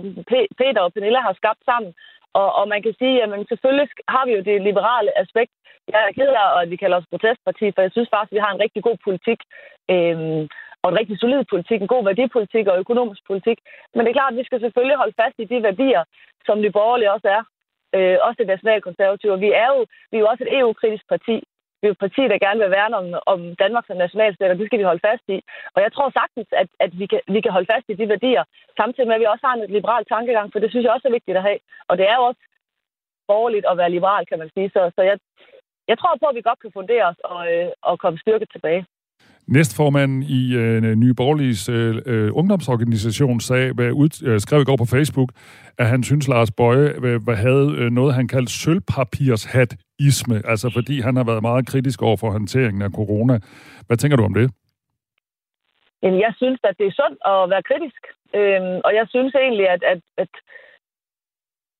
Peter 0.58 0.80
og 0.80 0.92
Pernille 0.92 1.20
har 1.26 1.34
skabt 1.40 1.62
sammen. 1.70 1.92
Og, 2.40 2.48
og 2.58 2.68
man 2.68 2.82
kan 2.82 2.94
sige, 2.98 3.22
at 3.22 3.48
selvfølgelig 3.48 3.88
har 4.08 4.24
vi 4.26 4.32
jo 4.36 4.42
det 4.48 4.62
liberale 4.68 5.18
aspekt. 5.22 5.52
Jeg 5.92 6.00
er 6.08 6.12
ked 6.18 6.30
af, 6.42 6.62
at 6.62 6.70
vi 6.70 6.76
kalder 6.76 6.96
os 6.96 7.12
protestparti, 7.12 7.66
for 7.74 7.82
jeg 7.82 7.92
synes 7.92 8.08
faktisk, 8.12 8.32
at 8.32 8.36
vi 8.36 8.44
har 8.44 8.52
en 8.52 8.62
rigtig 8.64 8.82
god 8.82 8.96
politik. 9.06 9.40
Øhm, 9.92 10.48
og 10.82 10.88
en 10.90 10.98
rigtig 11.00 11.18
solid 11.18 11.42
politik, 11.52 11.80
en 11.80 11.94
god 11.94 12.04
værdipolitik 12.04 12.66
og 12.66 12.78
økonomisk 12.78 13.22
politik. 13.26 13.58
Men 13.94 14.00
det 14.00 14.10
er 14.10 14.18
klart, 14.18 14.32
at 14.32 14.38
vi 14.38 14.44
skal 14.44 14.60
selvfølgelig 14.60 14.96
holde 14.96 15.18
fast 15.20 15.36
i 15.38 15.50
de 15.52 15.62
værdier, 15.62 16.02
som 16.46 16.62
de 16.62 16.70
Borgerlige 16.70 17.12
også 17.12 17.28
er. 17.38 17.42
Øh, 17.96 18.18
også 18.26 18.38
det 18.38 18.46
nationalkonservative. 18.46 19.40
Vi 19.46 19.50
er 19.64 19.68
jo, 19.74 19.80
vi 20.10 20.16
er 20.16 20.22
jo 20.22 20.30
også 20.32 20.44
et 20.44 20.58
EU-kritisk 20.58 21.04
parti. 21.08 21.36
Vi 21.82 21.88
er 21.88 21.94
et 21.94 22.04
parti, 22.06 22.22
der 22.32 22.44
gerne 22.46 22.60
vil 22.62 22.76
værne 22.78 22.96
om, 23.00 23.06
om 23.32 23.40
Danmark 23.62 23.84
som 23.86 23.96
nationalstat, 23.96 24.50
og 24.50 24.58
det 24.58 24.66
skal 24.66 24.80
vi 24.80 24.90
holde 24.90 25.06
fast 25.08 25.24
i. 25.36 25.38
Og 25.74 25.80
jeg 25.84 25.90
tror 25.92 26.08
sagtens, 26.20 26.48
at, 26.62 26.68
at 26.84 26.92
vi, 27.00 27.06
kan, 27.12 27.20
vi 27.34 27.40
kan 27.40 27.52
holde 27.56 27.70
fast 27.72 27.86
i 27.88 27.98
de 28.00 28.08
værdier, 28.14 28.44
samtidig 28.80 29.08
med, 29.08 29.16
at 29.16 29.22
vi 29.22 29.32
også 29.32 29.44
har 29.46 29.54
en 29.54 29.74
liberal 29.78 30.04
tankegang, 30.14 30.46
for 30.52 30.58
det 30.60 30.70
synes 30.70 30.84
jeg 30.84 30.94
også 30.96 31.08
er 31.08 31.16
vigtigt 31.18 31.38
at 31.38 31.46
have. 31.48 31.60
Og 31.88 31.94
det 31.98 32.06
er 32.10 32.16
jo 32.18 32.24
også 32.30 32.42
borgerligt 33.30 33.66
at 33.70 33.78
være 33.80 33.94
liberal, 33.96 34.24
kan 34.30 34.38
man 34.42 34.50
sige. 34.54 34.68
Så, 34.74 34.82
så 34.96 35.02
jeg, 35.10 35.16
jeg 35.90 35.96
tror 35.98 36.20
på, 36.22 36.26
at 36.28 36.36
vi 36.38 36.48
godt 36.48 36.60
kan 36.62 36.76
fundere 36.78 37.04
os 37.10 37.20
og, 37.32 37.40
øh, 37.52 37.68
og 37.88 37.94
komme 38.02 38.18
styrket 38.18 38.48
tilbage. 38.52 38.82
Næstformanden 39.46 40.22
i 40.22 40.54
øh, 40.54 40.82
Nye 40.82 41.14
Borgerliges 41.14 41.68
øh, 41.68 41.96
øh 42.06 42.30
ungdomsorganisation 42.32 43.40
sagde, 43.40 43.74
hvad 43.74 43.86
øh, 43.86 43.94
ud, 43.94 44.22
øh, 44.26 44.40
skrev 44.40 44.60
i 44.60 44.64
går 44.64 44.76
på 44.76 44.84
Facebook, 44.84 45.30
at 45.78 45.86
han 45.86 46.02
synes, 46.02 46.28
Lars 46.28 46.50
Bøje 46.50 46.88
øh, 47.02 47.26
havde 47.26 47.74
øh, 47.78 47.90
noget, 47.90 48.14
han 48.14 48.28
kaldte 48.28 48.52
isme, 50.08 50.36
altså 50.52 50.66
fordi 50.76 50.96
han 51.06 51.16
har 51.16 51.24
været 51.30 51.42
meget 51.42 51.66
kritisk 51.70 52.02
over 52.02 52.16
for 52.16 52.30
håndteringen 52.30 52.82
af 52.82 52.90
corona. 53.00 53.34
Hvad 53.86 53.96
tænker 53.96 54.16
du 54.16 54.24
om 54.24 54.34
det? 54.34 54.46
Jamen, 56.02 56.20
jeg 56.20 56.32
synes, 56.36 56.60
at 56.64 56.74
det 56.78 56.86
er 56.86 56.98
sundt 57.00 57.18
at 57.32 57.50
være 57.52 57.68
kritisk. 57.70 58.02
Øhm, 58.38 58.78
og 58.86 58.92
jeg 58.98 59.06
synes 59.08 59.34
egentlig, 59.34 59.66
at, 59.74 59.82
at, 59.92 60.00
at 60.22 60.32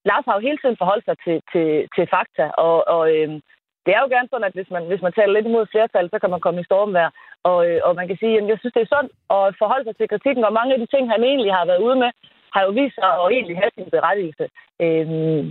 Lars 0.09 0.25
har 0.27 0.35
jo 0.35 0.47
hele 0.47 0.59
tiden 0.61 0.81
forholdt 0.83 1.05
sig 1.05 1.17
til, 1.25 1.37
til, 1.53 1.69
til 1.95 2.05
fakta, 2.15 2.45
og, 2.67 2.77
og 2.95 3.03
øhm, 3.17 3.39
det 3.85 3.93
er 3.95 4.01
jo 4.03 4.09
gerne 4.15 4.29
sådan, 4.31 4.49
at 4.49 4.57
hvis 4.59 4.71
man, 4.75 4.83
hvis 4.91 5.03
man 5.07 5.13
taler 5.13 5.33
lidt 5.35 5.47
imod 5.47 5.67
flertal, 5.73 6.07
så 6.11 6.19
kan 6.19 6.31
man 6.31 6.45
komme 6.45 6.61
i 6.61 6.69
stormvær. 6.69 7.09
Og, 7.51 7.59
øh, 7.69 7.81
og 7.87 7.93
man 7.99 8.07
kan 8.09 8.19
sige, 8.21 8.35
at 8.39 8.49
jeg 8.49 8.59
synes, 8.59 8.75
det 8.75 8.83
er 8.83 8.95
sundt 8.95 9.13
at 9.37 9.55
forholde 9.63 9.85
sig 9.87 9.97
til 9.97 10.09
kritikken, 10.13 10.45
og 10.45 10.53
mange 10.59 10.73
af 10.75 10.81
de 10.81 10.89
ting, 10.91 11.05
han 11.15 11.23
egentlig 11.31 11.53
har 11.59 11.65
været 11.71 11.85
ude 11.87 11.97
med, 12.03 12.11
har 12.55 12.63
jo 12.67 12.71
vist 12.81 12.97
sig 12.99 13.11
at 13.23 13.31
egentlig 13.37 13.57
have 13.63 13.73
sin 13.77 13.89
berettigelse. 13.97 14.45
Øhm, 14.85 15.45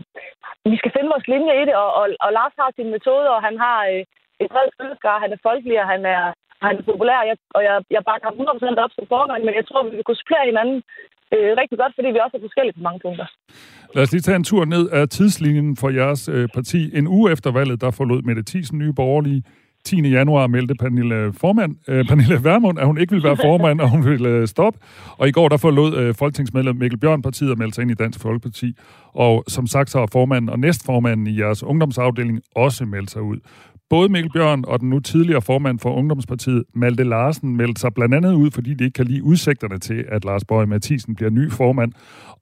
vi 0.72 0.76
skal 0.80 0.94
finde 0.94 1.14
vores 1.14 1.28
linje 1.34 1.54
i 1.62 1.64
det, 1.70 1.76
og, 1.84 1.90
og, 2.00 2.06
og 2.26 2.30
Lars 2.38 2.56
har 2.62 2.70
sin 2.76 2.90
metode, 2.96 3.28
og 3.36 3.40
han 3.48 3.56
har 3.66 3.78
øh, 3.92 4.02
et 4.42 4.50
bredt 4.54 4.78
følgeskar, 4.78 5.24
han 5.24 5.32
er 5.36 5.40
folkelig, 5.48 5.78
og 5.84 5.88
han 5.94 6.02
er, 6.16 6.24
han 6.66 6.74
er 6.80 6.84
populær, 6.92 7.20
jeg, 7.30 7.38
og 7.58 7.62
jeg, 7.68 7.76
jeg 7.96 8.02
bakker 8.10 8.28
ham 8.28 8.38
100% 8.78 8.84
op 8.86 8.94
som 8.96 9.06
forgang, 9.16 9.40
men 9.46 9.54
jeg 9.60 9.66
tror, 9.68 9.84
vi 9.84 9.96
vil 9.96 10.06
kunne 10.08 10.22
supplere 10.22 10.50
hinanden 10.52 10.78
øh, 11.34 11.52
rigtig 11.62 11.78
godt, 11.82 11.94
fordi 11.98 12.10
vi 12.16 12.20
også 12.26 12.38
er 12.38 12.48
forskellige 12.48 12.78
på 12.78 12.84
mange 12.88 13.00
punkter. 13.06 13.28
Lad 13.96 14.04
os 14.04 14.12
lige 14.12 14.26
tage 14.28 14.40
en 14.42 14.50
tur 14.50 14.64
ned 14.66 14.84
af 15.00 15.04
tidslinjen 15.10 15.78
for 15.82 15.90
jeres 16.00 16.24
øh, 16.36 16.46
parti. 16.58 16.80
En 17.00 17.08
uge 17.08 17.32
efter 17.32 17.50
valget, 17.60 17.82
der 17.84 17.92
forlod 17.92 18.22
Mette 18.22 18.44
Thiesen 18.50 18.78
nye 18.78 18.94
borgerlige 19.02 19.44
10. 19.86 20.10
januar 20.10 20.48
meldte 20.48 20.76
Pernille, 20.76 21.34
formand, 21.34 21.76
øh, 21.88 22.06
Pernille 22.08 22.44
Vermund, 22.44 22.80
at 22.80 22.86
hun 22.86 22.98
ikke 22.98 23.12
ville 23.12 23.28
være 23.28 23.38
formand, 23.38 23.82
og 23.82 23.90
hun 23.90 24.06
ville 24.06 24.30
øh, 24.30 24.48
stoppe. 24.48 24.80
Og 25.18 25.28
i 25.28 25.32
går 25.32 25.50
der 25.50 25.58
forlod 25.58 25.98
øh, 25.98 26.16
folketingsmedlem 26.16 26.76
Mikkel 26.76 27.00
Bjørn 27.00 27.22
partiet 27.22 27.52
og 27.52 27.58
meldte 27.58 27.76
sig 27.76 27.82
ind 27.82 27.92
i 27.92 27.94
Dansk 27.94 28.20
Folkeparti. 28.20 28.78
Og 29.14 29.44
som 29.48 29.68
sagt 29.68 29.90
så 29.90 30.00
har 30.00 30.08
formanden 30.12 30.50
og 30.50 30.60
næstformanden 30.60 31.28
i 31.28 31.40
jeres 31.40 31.64
ungdomsafdeling 31.64 32.42
også 32.56 32.86
meldt 32.86 33.12
sig 33.12 33.22
ud. 33.22 33.38
Både 33.90 34.10
Mikkel 34.10 34.32
Bjørn 34.32 34.64
og 34.68 34.80
den 34.80 34.90
nu 34.90 35.00
tidligere 35.00 35.42
formand 35.42 35.80
for 35.80 35.94
Ungdomspartiet, 35.94 36.64
Malte 36.74 37.04
Larsen, 37.04 37.58
meldte 37.58 37.82
sig 37.82 37.94
blandt 37.94 38.16
andet 38.16 38.34
ud, 38.34 38.52
fordi 38.52 38.74
de 38.74 38.84
ikke 38.84 38.96
kan 38.96 39.06
lide 39.06 39.24
udsigterne 39.24 39.80
til, 39.80 40.06
at 40.10 40.26
Lars 40.26 40.46
Bøge 40.46 40.66
Mathisen 40.66 41.16
bliver 41.16 41.30
ny 41.30 41.52
formand, 41.52 41.92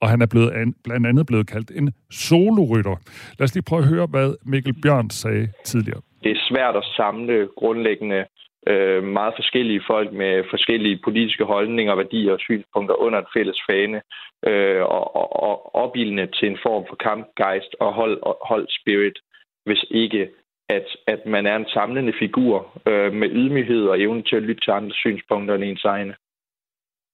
og 0.00 0.08
han 0.08 0.22
er 0.22 0.26
blevet 0.26 0.50
an, 0.50 0.74
blandt 0.84 1.06
andet 1.06 1.26
blevet 1.26 1.46
kaldt 1.46 1.72
en 1.74 1.92
solorytter. 2.10 2.96
Lad 3.38 3.44
os 3.44 3.54
lige 3.54 3.62
prøve 3.62 3.82
at 3.82 3.88
høre, 3.88 4.06
hvad 4.06 4.34
Mikkel 4.46 4.74
Bjørn 4.82 5.10
sagde 5.10 5.48
tidligere. 5.64 6.00
Det 6.24 6.30
er 6.32 6.46
svært 6.50 6.76
at 6.76 6.88
samle 6.96 7.48
grundlæggende 7.56 8.24
øh, 8.68 9.02
meget 9.04 9.34
forskellige 9.36 9.82
folk 9.86 10.12
med 10.12 10.44
forskellige 10.50 11.00
politiske 11.04 11.44
holdninger, 11.44 11.94
værdier 11.94 12.32
og 12.32 12.40
synspunkter 12.40 12.94
under 12.94 13.18
en 13.18 13.32
fælles 13.36 13.60
fane, 13.70 14.00
øh, 14.48 14.82
og, 14.82 15.16
og, 15.16 15.42
og 15.42 15.74
opildne 15.74 16.26
til 16.26 16.48
en 16.48 16.58
form 16.66 16.84
for 16.88 16.96
kampgejst 16.96 17.72
og 17.80 17.92
hold, 17.92 18.16
hold 18.50 18.66
spirit, 18.80 19.18
hvis 19.66 19.84
ikke 19.90 20.28
at, 20.68 20.86
at 21.06 21.20
man 21.26 21.46
er 21.46 21.56
en 21.56 21.68
samlende 21.68 22.12
figur 22.18 22.80
øh, 22.88 23.12
med 23.12 23.28
ydmyghed 23.30 23.82
og 23.86 24.00
evne 24.00 24.22
til 24.22 24.36
at 24.36 24.42
lytte 24.42 24.64
til 24.64 24.70
andre 24.70 24.94
synspunkter 24.94 25.54
end 25.54 25.64
ens 25.64 25.84
egne. 25.84 26.14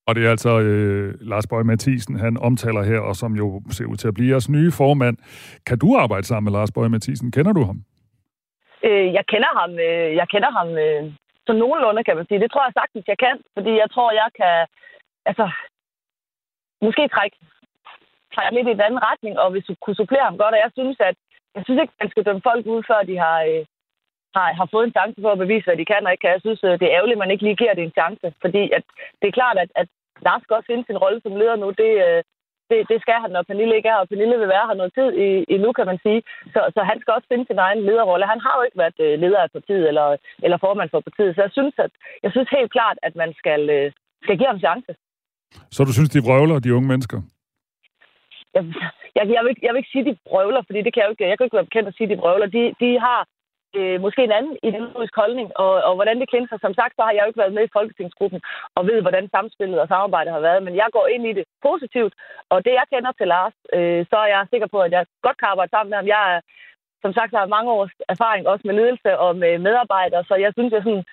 Og 0.07 0.14
det 0.14 0.27
er 0.27 0.31
altså 0.31 0.61
øh, 0.61 1.14
Lars 1.21 1.47
Bøge 1.47 1.64
Mathisen, 1.64 2.16
han 2.16 2.37
omtaler 2.37 2.83
her, 2.83 3.01
og 3.01 3.16
som 3.16 3.33
jo 3.33 3.62
ser 3.71 3.87
ud 3.87 3.97
til 3.97 4.09
at 4.09 4.14
blive 4.14 4.31
jeres 4.31 4.49
nye 4.49 4.73
formand. 4.73 5.16
Kan 5.66 5.79
du 5.79 5.97
arbejde 5.97 6.27
sammen 6.27 6.53
med 6.53 6.59
Lars 6.59 6.73
Bøge 6.73 6.88
Mathisen? 6.88 7.31
Kender 7.31 7.53
du 7.53 7.62
ham? 7.62 7.79
Øh, 8.88 9.07
jeg 9.18 9.25
kender 9.33 9.53
ham, 9.61 9.70
øh, 9.87 10.09
jeg 10.20 10.27
kender 10.33 10.51
ham 10.59 10.68
øh, 10.85 11.03
så 11.46 11.53
nogenlunde, 11.53 12.05
kan 12.05 12.16
man 12.16 12.27
sige. 12.27 12.42
Det 12.44 12.51
tror 12.51 12.64
jeg 12.64 12.79
sagtens, 12.81 13.05
jeg 13.12 13.18
kan, 13.25 13.37
fordi 13.57 13.72
jeg 13.83 13.90
tror, 13.94 14.09
jeg 14.22 14.29
kan 14.40 14.66
altså, 15.31 15.44
måske 16.87 17.03
trække, 17.14 17.37
trække 18.35 18.55
lidt 18.55 18.68
i 18.68 18.70
en 18.70 18.87
anden 18.87 19.05
retning, 19.09 19.35
og 19.42 19.51
hvis 19.51 19.64
du 19.68 19.75
kunne 19.83 20.01
supplere 20.01 20.29
ham 20.29 20.38
godt, 20.38 20.55
og 20.55 20.61
jeg 20.64 20.72
synes, 20.79 20.96
at 21.01 21.16
jeg 21.55 21.62
synes 21.64 21.81
ikke, 21.81 21.94
man 22.01 22.11
skal 22.11 22.25
dømme 22.27 22.46
folk 22.51 22.66
ud, 22.66 22.83
før 22.90 23.01
de 23.11 23.16
har, 23.25 23.38
øh, 23.51 23.62
har, 24.37 24.46
har 24.61 24.68
fået 24.72 24.85
en 24.87 24.96
chance 24.99 25.18
for 25.22 25.33
at 25.33 25.42
bevise, 25.44 25.66
hvad 25.66 25.77
de 25.77 25.90
kan 25.90 26.07
og 26.07 26.12
ikke 26.12 26.22
kan. 26.22 26.37
Jeg 26.37 26.44
synes, 26.46 26.61
øh, 26.64 26.75
det 26.81 26.87
er 26.87 26.96
ærgerligt, 26.96 27.18
at 27.18 27.22
man 27.22 27.33
ikke 27.33 27.44
lige 27.44 27.61
giver 27.62 27.75
det 27.75 27.85
en 27.85 27.99
chance. 27.99 28.27
Fordi 28.40 28.62
at, 28.77 28.85
det 29.20 29.27
er 29.29 29.38
klart, 29.38 29.59
at, 29.64 29.70
at 29.81 29.88
Lars 30.27 30.42
skal 30.42 30.57
også 30.57 30.70
finde 30.70 30.85
sin 30.87 31.03
rolle 31.05 31.20
som 31.20 31.37
leder 31.40 31.57
nu. 31.57 31.68
Det, 31.83 31.92
øh, 32.07 32.22
det, 32.71 32.79
det 32.91 32.99
skal 33.05 33.19
han, 33.23 33.31
når 33.31 33.43
Pernille 33.49 33.77
ikke 33.77 33.89
er, 33.95 33.99
og 34.03 34.09
Pernille 34.09 34.39
vil 34.39 34.53
være 34.55 34.69
her 34.69 34.77
noget 34.81 34.93
tid 34.99 35.09
i, 35.27 35.29
i 35.55 35.57
nu, 35.65 35.71
kan 35.79 35.87
man 35.91 35.99
sige. 36.07 36.21
Så, 36.55 36.61
så 36.75 36.81
han 36.91 36.99
skal 37.01 37.15
også 37.17 37.29
finde 37.31 37.47
sin 37.47 37.59
egen 37.67 37.81
lederrolle. 37.89 38.33
Han 38.33 38.41
har 38.47 38.55
jo 38.59 38.63
ikke 38.67 38.79
været 38.83 38.99
øh, 39.07 39.15
leder 39.23 39.41
af 39.45 39.51
partiet 39.57 39.85
eller, 39.91 40.07
eller 40.45 40.59
formand 40.67 40.91
for 40.91 41.01
partiet, 41.09 41.35
så 41.35 41.41
jeg 41.47 41.53
synes, 41.59 41.75
at, 41.85 41.93
jeg 42.25 42.31
synes 42.33 42.49
helt 42.59 42.73
klart, 42.77 42.99
at 43.07 43.15
man 43.23 43.31
skal, 43.41 43.63
øh, 43.77 43.93
skal 44.25 44.39
give 44.39 44.53
ham 44.53 44.63
chance. 44.67 44.93
Så 45.75 45.81
du 45.85 45.93
synes, 45.93 46.11
de 46.11 46.25
vrøvler, 46.27 46.59
de 46.59 46.75
unge 46.77 46.89
mennesker? 46.93 47.19
Jeg, 48.55 48.65
jeg, 49.17 49.25
jeg, 49.37 49.43
vil, 49.45 49.53
jeg 49.63 49.71
vil 49.73 49.81
ikke 49.83 49.95
sige, 49.95 50.05
at 50.05 50.11
de 50.11 50.19
brøvler, 50.29 50.63
fordi 50.67 50.81
det 50.83 50.93
kan 50.93 51.01
jeg 51.01 51.09
jo 51.09 51.15
ikke. 51.15 51.29
Jeg 51.29 51.39
kan 51.39 51.47
ikke 51.47 51.59
være 51.61 51.71
bekendt 51.71 51.89
at 51.89 51.97
sige, 51.97 52.09
de 52.13 52.23
brøvler. 52.23 52.47
De, 52.57 52.63
de 52.83 52.91
har 53.07 53.21
øh, 53.79 54.01
måske 54.05 54.23
en 54.25 54.37
anden 54.39 54.57
ideologisk 54.69 55.15
holdning, 55.23 55.49
og, 55.65 55.73
og 55.89 55.95
hvordan 55.95 56.21
det 56.21 56.31
kender 56.31 56.49
sig. 56.49 56.61
Som 56.61 56.75
sagt, 56.75 56.95
så 56.97 57.03
har 57.03 57.12
jeg 57.12 57.23
jo 57.23 57.31
ikke 57.31 57.43
været 57.43 57.57
med 57.57 57.65
i 57.67 57.75
Folketingsgruppen 57.77 58.41
og 58.77 58.83
ved, 58.89 58.99
hvordan 59.03 59.29
samspillet 59.35 59.79
og 59.81 59.89
samarbejdet 59.89 60.33
har 60.33 60.41
været, 60.49 60.62
men 60.62 60.75
jeg 60.83 60.89
går 60.97 61.07
ind 61.15 61.25
i 61.27 61.33
det 61.39 61.45
positivt, 61.69 62.15
og 62.53 62.65
det 62.65 62.73
jeg 62.81 62.87
kender 62.93 63.12
til 63.12 63.29
Lars, 63.35 63.57
øh, 63.77 64.01
så 64.11 64.17
er 64.25 64.29
jeg 64.35 64.51
sikker 64.51 64.69
på, 64.75 64.79
at 64.87 64.93
jeg 64.93 65.07
godt 65.27 65.39
kan 65.39 65.49
arbejde 65.49 65.71
sammen 65.71 65.91
med 65.91 65.99
ham. 65.99 66.07
Jeg 66.15 66.23
er, 66.35 66.41
som 67.03 67.12
sagt, 67.12 67.37
har 67.37 67.55
mange 67.57 67.71
års 67.77 67.95
erfaring 68.15 68.49
også 68.49 68.65
med 68.67 68.75
ledelse 68.81 69.19
og 69.19 69.37
med 69.37 69.59
medarbejdere, 69.59 70.25
så 70.29 70.35
jeg 70.45 70.53
synes, 70.57 70.73
jeg 70.73 70.83
sådan, 70.83 71.05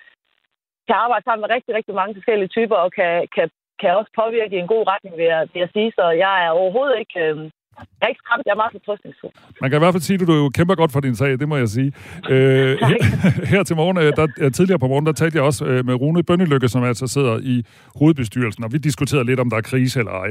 kan 0.88 0.96
arbejde 1.04 1.24
sammen 1.24 1.42
med 1.42 1.54
rigtig, 1.54 1.74
rigtig 1.74 1.94
mange 1.94 2.14
forskellige 2.14 2.54
typer, 2.56 2.76
og 2.84 2.92
kan, 2.92 3.28
kan, 3.34 3.50
kan 3.80 3.96
også 3.98 4.10
påvirke 4.20 4.56
i 4.56 4.62
en 4.64 4.72
god 4.74 4.84
retning, 4.92 5.16
vil 5.16 5.24
jeg, 5.34 5.48
vil 5.52 5.60
jeg 5.60 5.70
sige. 5.72 5.92
Så 5.98 6.04
jeg 6.24 6.34
er 6.46 6.50
overhovedet 6.50 6.98
ikke... 6.98 7.20
Øh, 7.26 7.50
jeg 7.78 8.06
er 8.06 8.12
ikke 8.12 8.22
skræmt, 8.24 8.46
jeg 8.46 8.52
er 8.52 8.60
meget 8.62 8.72
fortrøstningsfuld. 8.78 9.32
Man 9.60 9.70
kan 9.70 9.78
i 9.78 9.82
hvert 9.82 9.94
fald 9.94 10.06
sige, 10.08 10.18
at 10.20 10.28
du 10.30 10.34
jo 10.42 10.48
kæmper 10.58 10.74
godt 10.74 10.92
for 10.92 11.00
din 11.00 11.16
sag, 11.20 11.30
det 11.40 11.48
må 11.48 11.56
jeg 11.56 11.68
sige. 11.68 11.90
Øh, 12.34 12.72
her, 12.90 13.00
her 13.52 13.62
til 13.62 13.76
morgen, 13.76 13.98
øh, 14.02 14.10
der, 14.18 14.26
tidligere 14.56 14.82
på 14.84 14.88
morgen, 14.92 15.06
der 15.06 15.12
talte 15.12 15.36
jeg 15.38 15.44
også 15.50 15.64
øh, 15.70 15.80
med 15.88 15.94
Rune 15.94 16.22
Bønnelykke, 16.28 16.68
som 16.68 16.84
altså 16.84 17.06
sidder 17.06 17.34
i 17.54 17.56
hovedbestyrelsen, 17.98 18.64
og 18.64 18.72
vi 18.72 18.78
diskuterede 18.78 19.26
lidt, 19.26 19.40
om 19.40 19.50
der 19.50 19.56
er 19.56 19.68
krise 19.72 19.98
eller 19.98 20.12
ej. 20.24 20.30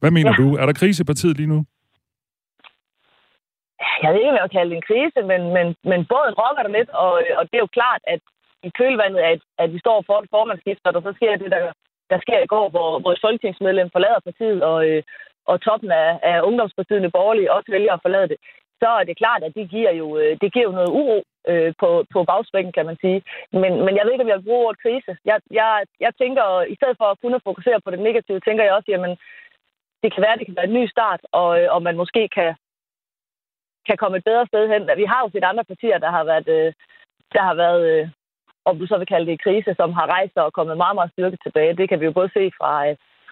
Hvad 0.00 0.10
mener 0.10 0.32
ja. 0.32 0.42
du? 0.42 0.46
Er 0.60 0.66
der 0.66 0.72
krise 0.72 1.02
i 1.02 1.06
partiet 1.12 1.36
lige 1.36 1.52
nu? 1.54 1.58
Jeg 4.02 4.10
ved 4.12 4.20
ikke, 4.20 4.34
hvad 4.34 4.44
jeg 4.44 4.56
kalde 4.56 4.70
det 4.70 4.78
en 4.80 4.88
krise, 4.90 5.20
men, 5.32 5.42
men, 5.56 5.66
men 5.90 6.00
både 6.14 6.28
rokker 6.42 6.62
der 6.66 6.72
lidt, 6.78 6.90
og, 7.04 7.12
og 7.38 7.42
det 7.48 7.56
er 7.56 7.66
jo 7.66 7.76
klart, 7.78 8.02
at 8.14 8.20
i 8.68 8.70
kølvandet, 8.78 9.20
at, 9.32 9.40
at 9.62 9.68
vi 9.74 9.78
står 9.84 9.98
for 10.08 10.16
et 10.18 10.32
formandskift, 10.34 10.82
og 10.84 10.92
der 10.94 11.00
så 11.00 11.12
sker 11.18 11.32
det, 11.42 11.50
der, 11.54 11.62
der 12.12 12.18
sker 12.24 12.40
i 12.42 12.50
går, 12.54 12.66
hvor, 12.74 13.10
et 13.12 13.24
folketingsmedlem 13.24 13.88
forlader 13.92 14.20
partiet, 14.28 14.60
og, 14.70 14.78
øh, 14.88 15.02
og 15.50 15.60
toppen 15.60 15.90
af, 15.90 16.18
af 16.22 16.36
ungdomspartiet 16.48 17.12
Borgerlige 17.12 17.52
også 17.52 17.70
vælger 17.70 17.92
at 17.94 18.02
forlade 18.02 18.28
det, 18.28 18.38
så 18.82 18.88
er 19.00 19.04
det 19.04 19.20
klart, 19.22 19.42
at 19.42 19.54
det 19.58 19.70
giver 19.74 19.92
jo, 20.00 20.06
øh, 20.20 20.32
det 20.42 20.52
giver 20.52 20.66
jo 20.68 20.78
noget 20.78 20.92
uro 21.00 21.18
øh, 21.50 21.72
på, 21.80 21.90
på 22.12 22.18
bagspringen, 22.30 22.72
kan 22.72 22.86
man 22.86 22.96
sige. 23.04 23.22
Men, 23.62 23.72
men 23.84 23.92
jeg 23.96 24.02
ved 24.04 24.12
ikke, 24.12 24.24
om 24.26 24.32
jeg 24.32 24.38
vil 24.38 24.48
bruge 24.48 24.64
ordet 24.66 24.82
krise. 24.84 25.12
Jeg, 25.30 25.36
jeg, 25.50 25.70
jeg 26.04 26.12
tænker, 26.22 26.44
i 26.72 26.74
stedet 26.78 26.96
for 26.98 27.06
at 27.08 27.20
kun 27.22 27.34
at 27.34 27.46
fokusere 27.48 27.80
på 27.80 27.90
det 27.90 28.00
negative, 28.08 28.40
tænker 28.40 28.64
jeg 28.64 28.74
også, 28.74 28.90
jamen, 28.90 29.12
det 30.02 30.10
kan 30.14 30.22
være, 30.24 30.36
det 30.38 30.46
kan 30.46 30.56
være 30.56 30.68
en 30.70 30.78
ny 30.80 30.84
start, 30.94 31.20
og, 31.32 31.48
øh, 31.60 31.68
og 31.74 31.82
man 31.82 31.96
måske 32.02 32.22
kan, 32.36 32.50
kan 33.88 33.96
komme 33.96 34.16
et 34.18 34.24
bedre 34.24 34.46
sted 34.46 34.64
hen. 34.72 34.82
Vi 34.96 35.04
har 35.12 35.20
jo 35.22 35.28
set 35.30 35.44
andre 35.44 35.64
partier, 35.64 35.98
der 35.98 36.10
har 36.16 36.24
været, 36.24 36.48
øh, 36.48 36.72
der 37.34 37.42
har 37.48 37.54
været 37.54 38.12
om 38.64 38.78
du 38.78 38.86
så 38.86 38.98
vil 38.98 39.06
kalde 39.06 39.30
det 39.30 39.42
krise, 39.42 39.74
som 39.80 39.92
har 39.92 40.06
rejst 40.06 40.36
og 40.36 40.52
kommet 40.52 40.76
meget, 40.76 40.94
meget 40.94 41.12
styrket 41.12 41.40
tilbage. 41.42 41.76
Det 41.76 41.88
kan 41.88 42.00
vi 42.00 42.04
jo 42.04 42.12
både 42.12 42.30
se 42.34 42.52
fra, 42.58 42.72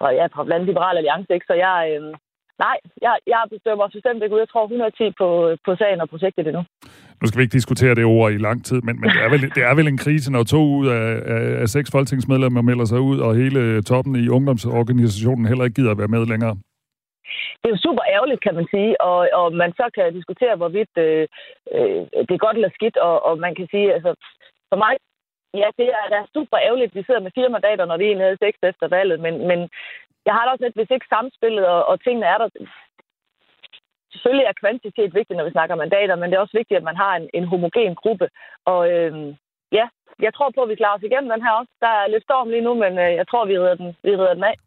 fra, 0.01 0.09
ja, 0.19 0.25
fra 0.35 0.43
blandt 0.47 0.65
Liberale 0.69 0.97
Alliance. 1.01 1.29
Ikke? 1.33 1.47
Så 1.49 1.55
jeg, 1.65 1.77
øh, 1.93 2.01
nej, 2.65 2.77
jeg, 3.05 3.15
jeg 3.33 3.41
bestemmer 3.53 3.95
bestemt 3.97 4.23
ikke 4.23 4.35
ud. 4.35 4.45
Jeg 4.45 4.51
tror 4.51 4.63
110 4.63 5.11
på, 5.21 5.27
på 5.65 5.71
sagen 5.81 6.01
og 6.03 6.09
projektet 6.13 6.47
endnu. 6.47 6.63
Nu 7.19 7.25
skal 7.27 7.39
vi 7.39 7.43
ikke 7.45 7.59
diskutere 7.59 7.95
det 7.99 8.05
ord 8.05 8.31
i 8.31 8.45
lang 8.47 8.59
tid, 8.69 8.79
men, 8.87 8.95
men 9.01 9.09
det, 9.15 9.21
er 9.25 9.29
vel, 9.33 9.41
det 9.57 9.63
er 9.69 9.75
vel 9.79 9.87
en 9.87 10.03
krise, 10.05 10.31
når 10.31 10.43
to 10.43 10.61
ud 10.79 10.87
af, 10.99 11.07
af, 11.35 11.45
af 11.63 11.67
seks 11.75 11.91
folketingsmedlemmer 11.95 12.61
melder 12.61 12.85
sig 12.85 12.99
ud, 12.99 13.17
og 13.25 13.35
hele 13.41 13.61
toppen 13.91 14.13
i 14.23 14.29
ungdomsorganisationen 14.37 15.45
heller 15.45 15.65
ikke 15.65 15.77
gider 15.79 15.91
at 15.91 16.01
være 16.01 16.13
med 16.15 16.25
længere. 16.33 16.55
Det 17.59 17.67
er 17.67 17.75
jo 17.75 17.85
super 17.87 18.03
ærgerligt, 18.15 18.41
kan 18.45 18.55
man 18.59 18.67
sige, 18.73 19.01
og, 19.01 19.19
og 19.39 19.47
man 19.61 19.71
så 19.79 19.85
kan 19.95 20.13
diskutere, 20.19 20.55
hvorvidt 20.61 20.93
øh, 20.97 21.27
øh, 21.75 22.01
det 22.27 22.33
er 22.35 22.45
godt 22.45 22.57
eller 22.57 22.77
skidt, 22.77 22.97
og, 22.97 23.15
og 23.27 23.33
man 23.45 23.53
kan 23.55 23.67
sige, 23.73 23.87
altså, 23.97 24.11
for 24.69 24.77
mig, 24.83 24.93
ja, 25.53 25.67
det 25.79 25.87
er 25.99 26.05
da 26.13 26.19
super 26.35 26.57
ærgerligt, 26.67 26.91
at 26.91 26.95
vi 26.95 27.03
sidder 27.03 27.25
med 27.25 27.35
fire 27.35 27.49
mandater, 27.55 27.85
når 27.85 27.97
vi 27.97 28.05
egentlig 28.05 28.25
havde 28.27 28.43
seks 28.45 28.57
efter 28.63 28.87
valget, 28.87 29.19
men, 29.19 29.33
men 29.49 29.59
jeg 30.25 30.33
har 30.33 30.43
da 30.45 30.51
også 30.51 30.63
lidt, 30.63 30.77
hvis 30.77 30.95
ikke 30.95 31.11
samspillet 31.15 31.65
og, 31.67 31.81
og 31.89 31.95
tingene 32.03 32.25
er 32.33 32.37
der, 32.37 32.47
selvfølgelig 34.11 34.47
er 34.47 34.61
kvantitet 34.63 35.11
vigtigt, 35.19 35.37
når 35.37 35.47
vi 35.47 35.57
snakker 35.57 35.75
mandater, 35.83 36.15
men 36.15 36.27
det 36.27 36.35
er 36.35 36.45
også 36.45 36.57
vigtigt, 36.59 36.77
at 36.77 36.89
man 36.89 36.97
har 37.03 37.13
en, 37.15 37.25
en 37.33 37.45
homogen 37.51 37.95
gruppe. 37.95 38.27
Og 38.65 38.79
øhm, 38.91 39.27
ja, 39.71 39.85
jeg 40.25 40.33
tror 40.33 40.49
på, 40.55 40.61
at 40.63 40.69
vi 40.69 40.79
klarer 40.81 40.97
os 40.97 41.07
igennem 41.09 41.31
den 41.33 41.45
her 41.45 41.53
også. 41.59 41.71
Der 41.85 41.91
er 42.01 42.07
lidt 42.07 42.23
storm 42.23 42.49
lige 42.49 42.67
nu, 42.67 42.73
men 42.83 42.91
øh, 43.03 43.11
jeg 43.19 43.25
tror, 43.27 43.45
vi 43.45 43.59
rider 43.59 43.75
den, 43.75 43.89
vi 44.03 44.11
rider 44.15 44.33
den 44.33 44.43
af. 44.43 44.57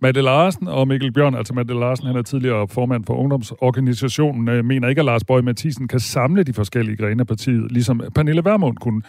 Madde 0.00 0.22
Larsen 0.22 0.68
og 0.68 0.88
Mikkel 0.88 1.12
Bjørn, 1.12 1.34
altså 1.34 1.54
Madde 1.54 1.80
Larsen, 1.80 2.06
han 2.06 2.16
er 2.16 2.22
tidligere 2.22 2.68
formand 2.68 3.04
for 3.06 3.14
ungdomsorganisationen, 3.14 4.48
øh, 4.48 4.64
mener 4.64 4.88
ikke, 4.88 4.98
at 4.98 5.04
Lars 5.04 5.24
Bøge 5.24 5.42
Mathisen 5.42 5.88
kan 5.88 6.00
samle 6.00 6.44
de 6.44 6.54
forskellige 6.54 6.96
grene 6.96 7.20
af 7.20 7.26
partiet, 7.26 7.72
ligesom 7.72 8.02
Pernille 8.14 8.44
Vermund 8.44 8.76
kunne. 8.76 9.02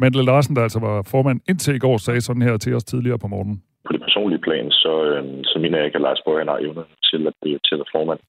Mette 0.00 0.22
Larsen, 0.30 0.56
der 0.56 0.62
altså 0.62 0.80
var 0.88 0.96
formand 1.12 1.38
indtil 1.50 1.74
i 1.74 1.82
går, 1.86 1.96
sagde 1.96 2.20
sådan 2.20 2.46
her 2.48 2.56
til 2.56 2.74
os 2.78 2.84
tidligere 2.84 3.18
på 3.18 3.28
morgenen. 3.34 3.58
På 3.86 3.92
det 3.92 4.00
personlige 4.06 4.44
plan, 4.46 4.70
så, 4.70 4.92
øh, 5.10 5.22
så 5.50 5.56
mener 5.62 5.76
jeg 5.78 5.86
ikke, 5.86 6.00
at 6.00 6.06
Lars 6.06 6.22
Bøge 6.24 6.44
har 6.52 6.58
evner 6.66 6.84
til 7.10 7.26
at 7.30 7.34
blive 7.42 7.58
til 7.68 7.78
at 7.84 7.88
formand. 7.94 8.20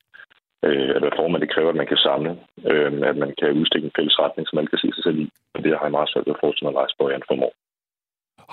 Øh, 0.66 0.90
at 0.96 1.02
være 1.02 1.20
formand, 1.20 1.42
det 1.42 1.54
kræver, 1.54 1.70
at 1.70 1.80
man 1.82 1.92
kan 1.92 1.98
samle, 2.08 2.32
øh, 2.72 2.92
at 3.10 3.18
man 3.24 3.32
kan 3.40 3.50
udstikke 3.60 3.86
en 3.86 3.98
fælles 3.98 4.20
retning, 4.24 4.44
som 4.48 4.56
man 4.60 4.68
kan 4.68 4.78
se 4.84 4.88
sig 4.96 5.04
selv 5.04 5.20
i. 5.24 5.28
Og 5.54 5.60
det 5.64 5.72
har 5.78 5.86
jeg 5.86 5.96
meget 5.98 6.10
svært 6.10 6.26
ved 6.28 6.36
at 6.36 6.42
forestille 6.44 6.66
mig, 6.66 6.74
at 6.74 6.80
Lars 6.80 6.96
Bøge 7.00 7.28
formår. 7.30 7.54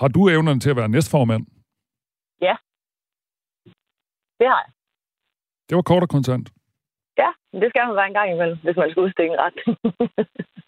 Har 0.01 0.09
du 0.15 0.21
evnerne 0.35 0.59
til 0.59 0.73
at 0.73 0.79
være 0.81 0.93
næstformand? 0.95 1.43
Ja, 2.47 2.55
det 4.39 4.47
har 4.51 4.61
jeg. 4.65 4.71
Det 5.67 5.75
var 5.75 5.85
kort 5.89 6.03
og 6.03 6.09
kontant. 6.15 6.47
Ja, 7.21 7.29
men 7.51 7.61
det 7.61 7.69
skal 7.69 7.87
man 7.87 7.95
være 7.99 8.09
en 8.11 8.17
gang 8.19 8.29
imellem, 8.31 8.57
hvis 8.63 8.77
man 8.81 8.89
skal 8.89 9.03
udstikke 9.05 9.33
en 9.33 9.39
ret. 9.45 9.57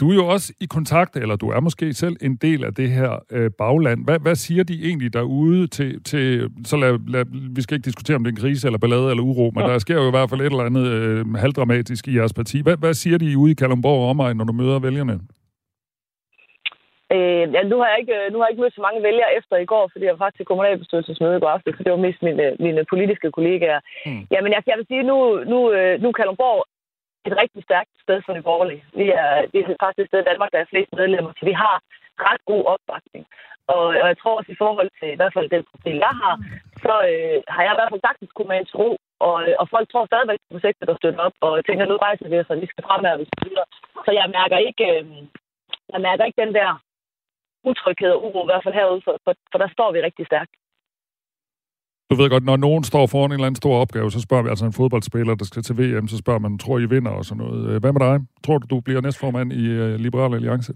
Du 0.00 0.10
er 0.10 0.14
jo 0.14 0.26
også 0.26 0.52
i 0.60 0.66
kontakt, 0.66 1.16
eller 1.16 1.36
du 1.36 1.48
er 1.50 1.60
måske 1.60 1.92
selv 1.92 2.16
en 2.22 2.36
del 2.36 2.64
af 2.64 2.74
det 2.74 2.88
her 2.90 3.10
øh, 3.32 3.50
bagland. 3.58 4.04
Hvad, 4.04 4.18
hvad 4.18 4.34
siger 4.34 4.64
de 4.64 4.76
egentlig 4.88 5.12
derude 5.12 5.66
til... 5.66 6.04
til 6.04 6.50
så 6.64 6.76
lad, 6.76 6.98
lad, 7.08 7.24
vi 7.56 7.62
skal 7.62 7.74
ikke 7.74 7.84
diskutere, 7.84 8.16
om 8.16 8.24
det 8.24 8.30
er 8.30 8.36
en 8.36 8.42
krise 8.44 8.68
eller 8.68 8.78
ballade 8.78 9.10
eller 9.10 9.22
uro, 9.22 9.50
men 9.54 9.64
ja. 9.64 9.72
der 9.72 9.78
sker 9.78 9.94
jo 9.94 10.08
i 10.08 10.10
hvert 10.16 10.30
fald 10.30 10.40
et 10.40 10.46
eller 10.46 10.70
andet 10.70 10.86
øh, 10.86 11.34
halvdramatisk 11.34 12.08
i 12.08 12.16
jeres 12.18 12.34
parti. 12.34 12.62
Hvad, 12.62 12.76
hvad 12.76 12.94
siger 12.94 13.18
de 13.18 13.38
ude 13.38 13.52
i 13.52 13.54
Kalundborg 13.54 14.00
og 14.02 14.08
omegn, 14.10 14.36
når 14.36 14.44
du 14.44 14.52
møder 14.52 14.78
vælgerne? 14.78 15.20
Øh, 17.14 17.46
ja, 17.54 17.60
nu 17.72 17.76
har, 17.80 17.88
jeg 17.92 17.98
ikke, 18.02 18.16
nu 18.30 18.36
har 18.38 18.44
jeg 18.44 18.52
ikke 18.52 18.62
mødt 18.62 18.78
så 18.78 18.82
mange 18.86 19.02
vælgere 19.08 19.30
efter 19.38 19.56
i 19.56 19.70
går, 19.72 19.84
fordi 19.92 20.04
jeg 20.04 20.14
var 20.14 20.22
faktisk 20.24 20.38
til 20.38 20.50
kommunalbestyrelsesmøde 20.50 21.36
i 21.36 21.42
går 21.42 21.54
aften, 21.56 21.72
så 21.76 21.82
det 21.82 21.92
var 21.92 22.06
mest 22.06 22.20
mine, 22.28 22.44
mine 22.66 22.82
politiske 22.92 23.28
kollegaer. 23.36 23.80
Mm. 24.06 24.22
Jamen, 24.32 24.50
jeg, 24.52 24.60
jeg 24.70 24.76
vil 24.78 24.86
sige, 24.90 25.02
nu, 25.10 25.16
nu, 25.52 25.58
øh, 25.76 25.94
nu 26.02 26.08
Kalundborg 26.12 26.60
et 27.26 27.40
rigtig 27.42 27.62
stærkt 27.68 27.92
sted 28.04 28.18
for 28.26 28.32
det 28.36 28.44
borgerlige. 28.44 28.84
Vi 29.00 29.06
er, 29.22 29.32
det 29.52 29.58
er 29.60 29.82
faktisk 29.84 30.04
et 30.04 30.10
sted 30.10 30.20
i 30.22 30.30
Danmark, 30.30 30.50
der 30.52 30.58
er 30.60 30.72
flest 30.72 30.92
medlemmer, 31.00 31.32
så 31.38 31.44
vi 31.50 31.54
har 31.62 31.76
ret 32.28 32.42
god 32.52 32.62
opbakning. 32.74 33.24
Og, 33.74 33.84
og 34.02 34.06
jeg 34.10 34.18
tror 34.18 34.38
også 34.38 34.52
i 34.52 34.60
forhold 34.64 34.90
til 34.98 35.08
i 35.12 35.18
hvert 35.18 35.34
fald 35.36 35.48
den 35.56 35.64
profil, 35.70 35.96
jeg 36.06 36.14
har, 36.22 36.34
så 36.84 36.94
øh, 37.10 37.38
har 37.54 37.62
jeg 37.62 37.72
i 37.74 37.78
hvert 37.78 37.92
fald 37.92 38.06
sagtens 38.06 38.32
kunne 38.32 38.50
med 38.52 38.58
en 38.60 38.72
tro, 38.74 38.88
og, 39.26 39.36
øh, 39.44 39.54
og 39.60 39.66
folk 39.74 39.86
tror 39.88 40.06
stadigvæk 40.06 40.40
på 40.42 40.52
projektet, 40.54 40.88
der 40.88 40.96
støtter 40.96 41.20
op, 41.26 41.36
og 41.46 41.50
tænker, 41.64 41.84
nu 41.84 41.96
rejser 41.96 42.28
vi 42.28 42.38
os, 42.38 42.52
og 42.52 42.60
vi 42.62 42.66
skal 42.72 42.84
fremad, 42.88 43.12
og 43.14 43.20
vi 43.22 43.26
skal 43.28 43.48
videre. 43.48 43.68
Så 44.06 44.10
jeg 44.18 44.34
mærker 44.38 44.58
ikke, 44.68 44.84
øh, 44.94 45.04
jeg 45.92 46.00
mærker 46.08 46.24
ikke 46.24 46.42
den 46.44 46.54
der 46.58 46.70
utryghed 47.70 48.10
og 48.16 48.24
uro, 48.26 48.40
i 48.42 48.50
hvert 48.50 48.64
fald 48.64 48.78
herude, 48.80 49.02
for, 49.06 49.14
for, 49.24 49.32
for 49.50 49.58
der 49.62 49.68
står 49.76 49.92
vi 49.92 50.06
rigtig 50.08 50.26
stærkt. 50.26 50.52
Du 52.10 52.14
ved 52.20 52.30
godt, 52.30 52.44
når 52.44 52.56
nogen 52.56 52.84
står 52.84 53.06
foran 53.06 53.30
en 53.30 53.32
eller 53.32 53.46
anden 53.46 53.62
stor 53.62 53.74
opgave, 53.84 54.10
så 54.10 54.20
spørger 54.20 54.42
vi 54.42 54.48
altså 54.48 54.66
en 54.66 54.72
fodboldspiller, 54.80 55.34
der 55.34 55.44
skal 55.44 55.62
til 55.62 55.74
VM, 55.80 56.08
så 56.08 56.16
spørger 56.16 56.40
man, 56.46 56.58
tror 56.58 56.78
I 56.78 56.84
vinder 56.94 57.10
og 57.10 57.24
sådan 57.24 57.42
noget. 57.44 57.60
Øh, 57.70 57.80
hvad 57.80 57.92
med 57.92 58.00
dig? 58.06 58.16
Tror 58.44 58.58
du, 58.58 58.66
du 58.74 58.80
bliver 58.80 59.00
næstformand 59.00 59.52
i 59.52 59.64
uh, 59.82 59.94
Liberal 60.06 60.34
Alliance? 60.34 60.72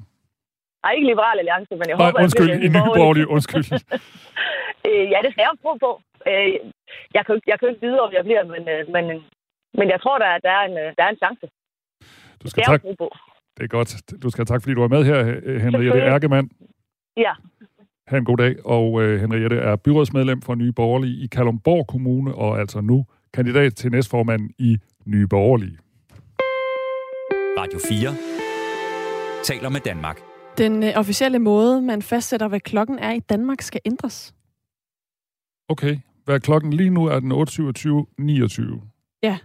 Nej, 0.83 0.93
ikke 0.97 1.09
Liberal 1.13 1.39
Alliance, 1.43 1.73
men 1.81 1.87
jeg 1.89 1.97
Nej, 1.97 2.07
håber, 2.07 2.21
undskyld, 2.23 2.51
jeg 2.51 2.65
i 2.65 2.69
Nye 2.75 2.87
Borgerlige, 2.99 3.29
undskyld. 3.37 3.65
øh, 4.89 5.05
ja, 5.13 5.19
det 5.25 5.31
skal 5.33 5.43
jeg 5.47 5.53
tro 5.63 5.73
på. 5.87 5.91
Øh, 6.31 6.53
jeg, 7.17 7.23
kan, 7.27 7.35
jeg 7.51 7.57
kan 7.59 7.69
ikke 7.69 7.83
vide, 7.87 8.01
om 8.07 8.11
jeg 8.17 8.25
bliver, 8.25 8.43
men, 8.55 8.63
øh, 8.75 8.83
men, 8.95 9.05
men 9.79 9.87
jeg 9.95 10.01
tror, 10.01 10.17
der, 10.19 10.31
der, 10.47 10.53
er 10.59 10.65
en, 10.71 10.77
der 10.97 11.03
er 11.07 11.11
en 11.15 11.23
chance. 11.25 11.47
Du 12.43 12.47
skal 12.51 12.63
tak. 12.65 12.83
på. 13.03 13.09
Det 13.57 13.63
er 13.65 13.73
godt. 13.79 13.91
Du 14.23 14.31
skal 14.31 14.47
tak, 14.47 14.61
fordi 14.63 14.75
du 14.75 14.81
var 14.81 14.95
med 14.97 15.03
her, 15.11 15.19
Henriette 15.65 16.01
Erkemann. 16.01 16.51
Ja. 17.17 17.33
Ha' 18.11 18.17
en 18.17 18.25
god 18.25 18.37
dag. 18.37 18.67
Og 18.67 18.93
uh, 18.93 19.03
Henriette 19.03 19.57
er 19.57 19.77
byrådsmedlem 19.77 20.43
for 20.43 20.55
Nye 20.55 20.73
Borgerlige 20.73 21.25
i 21.25 21.27
Kalumborg 21.27 21.87
Kommune, 21.87 22.35
og 22.35 22.61
altså 22.61 22.81
nu 22.81 23.07
kandidat 23.35 23.75
til 23.75 23.91
næstformand 23.91 24.51
i 24.59 24.79
Nye 25.07 25.27
Borgerlige. 25.27 25.79
Radio 27.59 27.79
4 27.89 28.15
taler 29.45 29.69
med 29.69 29.81
Danmark. 29.81 30.21
Den 30.59 30.83
uh, 30.83 30.89
officielle 30.95 31.39
måde, 31.39 31.83
man 31.83 32.03
fastsætter, 32.03 32.49
hvad 32.49 32.61
klokken 32.61 32.99
er 32.99 33.13
i 33.13 33.21
Danmark, 33.21 33.63
skal 33.63 33.81
ændres. 33.85 34.35
Okay. 35.69 35.99
Hvad 36.25 36.41
klokken 36.41 36.73
lige 36.73 36.91
nu 36.91 37.05
er 37.05 37.21
den 37.21 37.33
8.27.29. 37.33 39.21
Ja. 39.23 39.39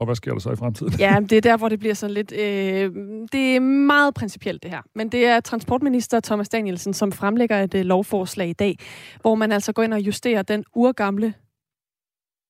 Og 0.00 0.06
hvad 0.06 0.14
sker 0.14 0.32
der 0.32 0.38
så 0.38 0.50
i 0.50 0.56
fremtiden? 0.56 0.92
Ja, 0.98 1.16
det 1.30 1.36
er 1.36 1.40
der, 1.40 1.56
hvor 1.56 1.68
det 1.68 1.78
bliver 1.78 1.94
sådan 1.94 2.14
lidt... 2.14 2.32
Øh, 2.32 2.94
det 3.32 3.56
er 3.56 3.60
meget 3.60 4.14
principielt, 4.14 4.62
det 4.62 4.70
her. 4.70 4.82
Men 4.94 5.08
det 5.08 5.26
er 5.26 5.40
transportminister 5.40 6.20
Thomas 6.20 6.48
Danielsen, 6.48 6.94
som 6.94 7.12
fremlægger 7.12 7.62
et 7.62 7.74
øh, 7.74 7.84
lovforslag 7.84 8.48
i 8.48 8.52
dag, 8.52 8.78
hvor 9.20 9.34
man 9.34 9.52
altså 9.52 9.72
går 9.72 9.82
ind 9.82 9.94
og 9.94 10.00
justerer 10.00 10.42
den 10.42 10.64
urgamle 10.74 11.34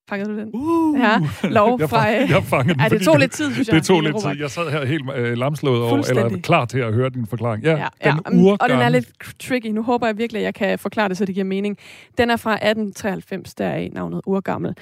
Fangede 0.08 0.30
du 0.30 0.38
den? 0.38 0.50
Uh, 0.54 1.00
ja, 1.00 1.18
lov 1.58 1.80
fra... 1.80 2.00
Jeg, 2.00 2.30
jeg 2.30 2.44
fangede 2.44 2.74
den, 2.74 2.82
ja, 2.82 2.88
det 2.88 3.02
tog 3.02 3.18
lidt 3.18 3.32
tid, 3.32 3.52
synes 3.52 3.68
jeg. 3.68 3.76
Det 3.76 3.84
tog 3.84 4.00
lidt 4.00 4.20
tid. 4.20 4.40
Jeg 4.40 4.50
sad 4.50 4.70
her 4.70 4.84
helt 4.84 5.04
øh, 5.16 5.38
lamslået 5.38 5.82
over, 5.82 6.08
eller 6.08 6.38
klar 6.42 6.64
til 6.64 6.78
at 6.78 6.94
høre 6.94 7.10
din 7.10 7.26
forklaring. 7.26 7.64
Ja, 7.64 7.70
ja. 7.70 8.10
Den 8.10 8.44
ja. 8.44 8.56
Og 8.60 8.68
den 8.68 8.78
er 8.78 8.88
lidt 8.88 9.08
tricky. 9.40 9.66
Nu 9.66 9.82
håber 9.82 10.06
jeg 10.06 10.18
virkelig, 10.18 10.40
at 10.40 10.44
jeg 10.44 10.54
kan 10.54 10.78
forklare 10.78 11.08
det, 11.08 11.16
så 11.16 11.24
det 11.24 11.34
giver 11.34 11.44
mening. 11.44 11.78
Den 12.18 12.30
er 12.30 12.36
fra 12.36 12.52
1893, 12.52 13.54
der 13.54 13.66
er 13.66 13.88
navnet 13.92 14.20
urgammel. 14.26 14.74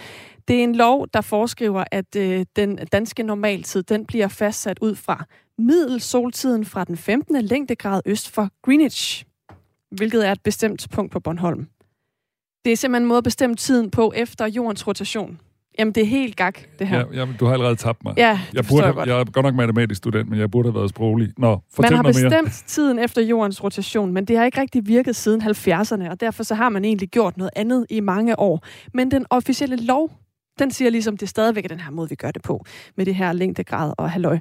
Det 0.49 0.59
er 0.59 0.65
en 0.65 0.75
lov, 0.75 1.07
der 1.15 1.21
foreskriver, 1.21 1.85
at 1.91 2.17
øh, 2.17 2.47
den 2.57 2.77
danske 2.77 3.23
normaltid, 3.23 3.83
den 3.83 4.07
bliver 4.07 4.29
fastsat 4.29 4.79
ud 4.81 4.95
fra 4.95 5.25
middelsoltiden 5.59 6.65
fra 6.65 6.85
den 6.85 6.97
15. 6.97 7.45
længdegrad 7.45 8.03
øst 8.07 8.31
for 8.31 8.51
Greenwich, 8.63 9.25
hvilket 9.91 10.29
er 10.29 10.33
et 10.33 10.43
bestemt 10.43 10.87
punkt 10.93 11.13
på 11.13 11.21
Bornholm. 11.21 11.67
Det 12.65 12.73
er 12.73 12.77
simpelthen 12.77 13.03
en 13.03 13.09
måde 13.09 13.19
at 13.19 13.25
bestemme 13.25 13.57
tiden 13.57 13.91
på 13.91 14.13
efter 14.17 14.47
jordens 14.47 14.87
rotation. 14.87 15.41
Jamen, 15.79 15.95
det 15.95 16.03
er 16.03 16.07
helt 16.07 16.37
gak, 16.37 16.59
det 16.79 16.89
her. 16.89 16.99
Ja, 16.99 17.05
jamen, 17.13 17.37
du 17.41 17.45
har 17.47 17.53
allerede 17.53 17.77
tabt 17.77 18.05
mig. 18.05 18.15
Ja, 18.17 18.41
jeg, 18.55 18.65
burde 18.69 18.83
have, 18.83 18.99
jeg, 18.99 19.07
jeg 19.07 19.21
er 19.21 19.25
godt 19.25 19.47
nok 19.47 19.55
matematisk 19.55 19.99
student, 19.99 20.31
men 20.31 20.39
jeg 20.39 20.51
burde 20.51 20.69
have 20.69 20.75
været 20.75 20.91
sproglig. 20.91 21.33
Nå, 21.39 21.61
fortæl 21.75 21.91
Man 21.91 21.97
har 21.97 22.03
bestemt 22.03 22.31
mere. 22.31 22.51
tiden 22.67 22.99
efter 22.99 23.23
jordens 23.23 23.65
rotation, 23.65 24.13
men 24.13 24.25
det 24.25 24.39
har 24.39 24.45
ikke 24.45 24.61
rigtig 24.61 24.87
virket 24.87 25.17
siden 25.17 25.43
70'erne, 25.43 26.11
og 26.11 26.21
derfor 26.21 26.43
så 26.43 26.55
har 26.55 26.69
man 26.69 26.85
egentlig 26.85 27.09
gjort 27.09 27.37
noget 27.37 27.51
andet 27.57 27.87
i 27.91 28.01
mange 28.01 28.39
år. 28.39 28.65
Men 28.95 29.11
den 29.11 29.27
officielle 29.31 29.77
lov 29.77 30.11
den 30.59 30.71
siger 30.71 30.91
ligesom, 30.91 31.17
det 31.17 31.23
er 31.23 31.31
stadigvæk 31.31 31.71
den 31.71 31.81
her 31.81 31.91
måde, 31.91 32.09
vi 32.09 32.15
gør 32.15 32.31
det 32.31 32.43
på, 32.43 32.65
med 32.97 33.07
det 33.07 33.15
her 33.15 33.33
længdegrad 33.33 33.93
og 33.99 34.11
halløj. 34.11 34.39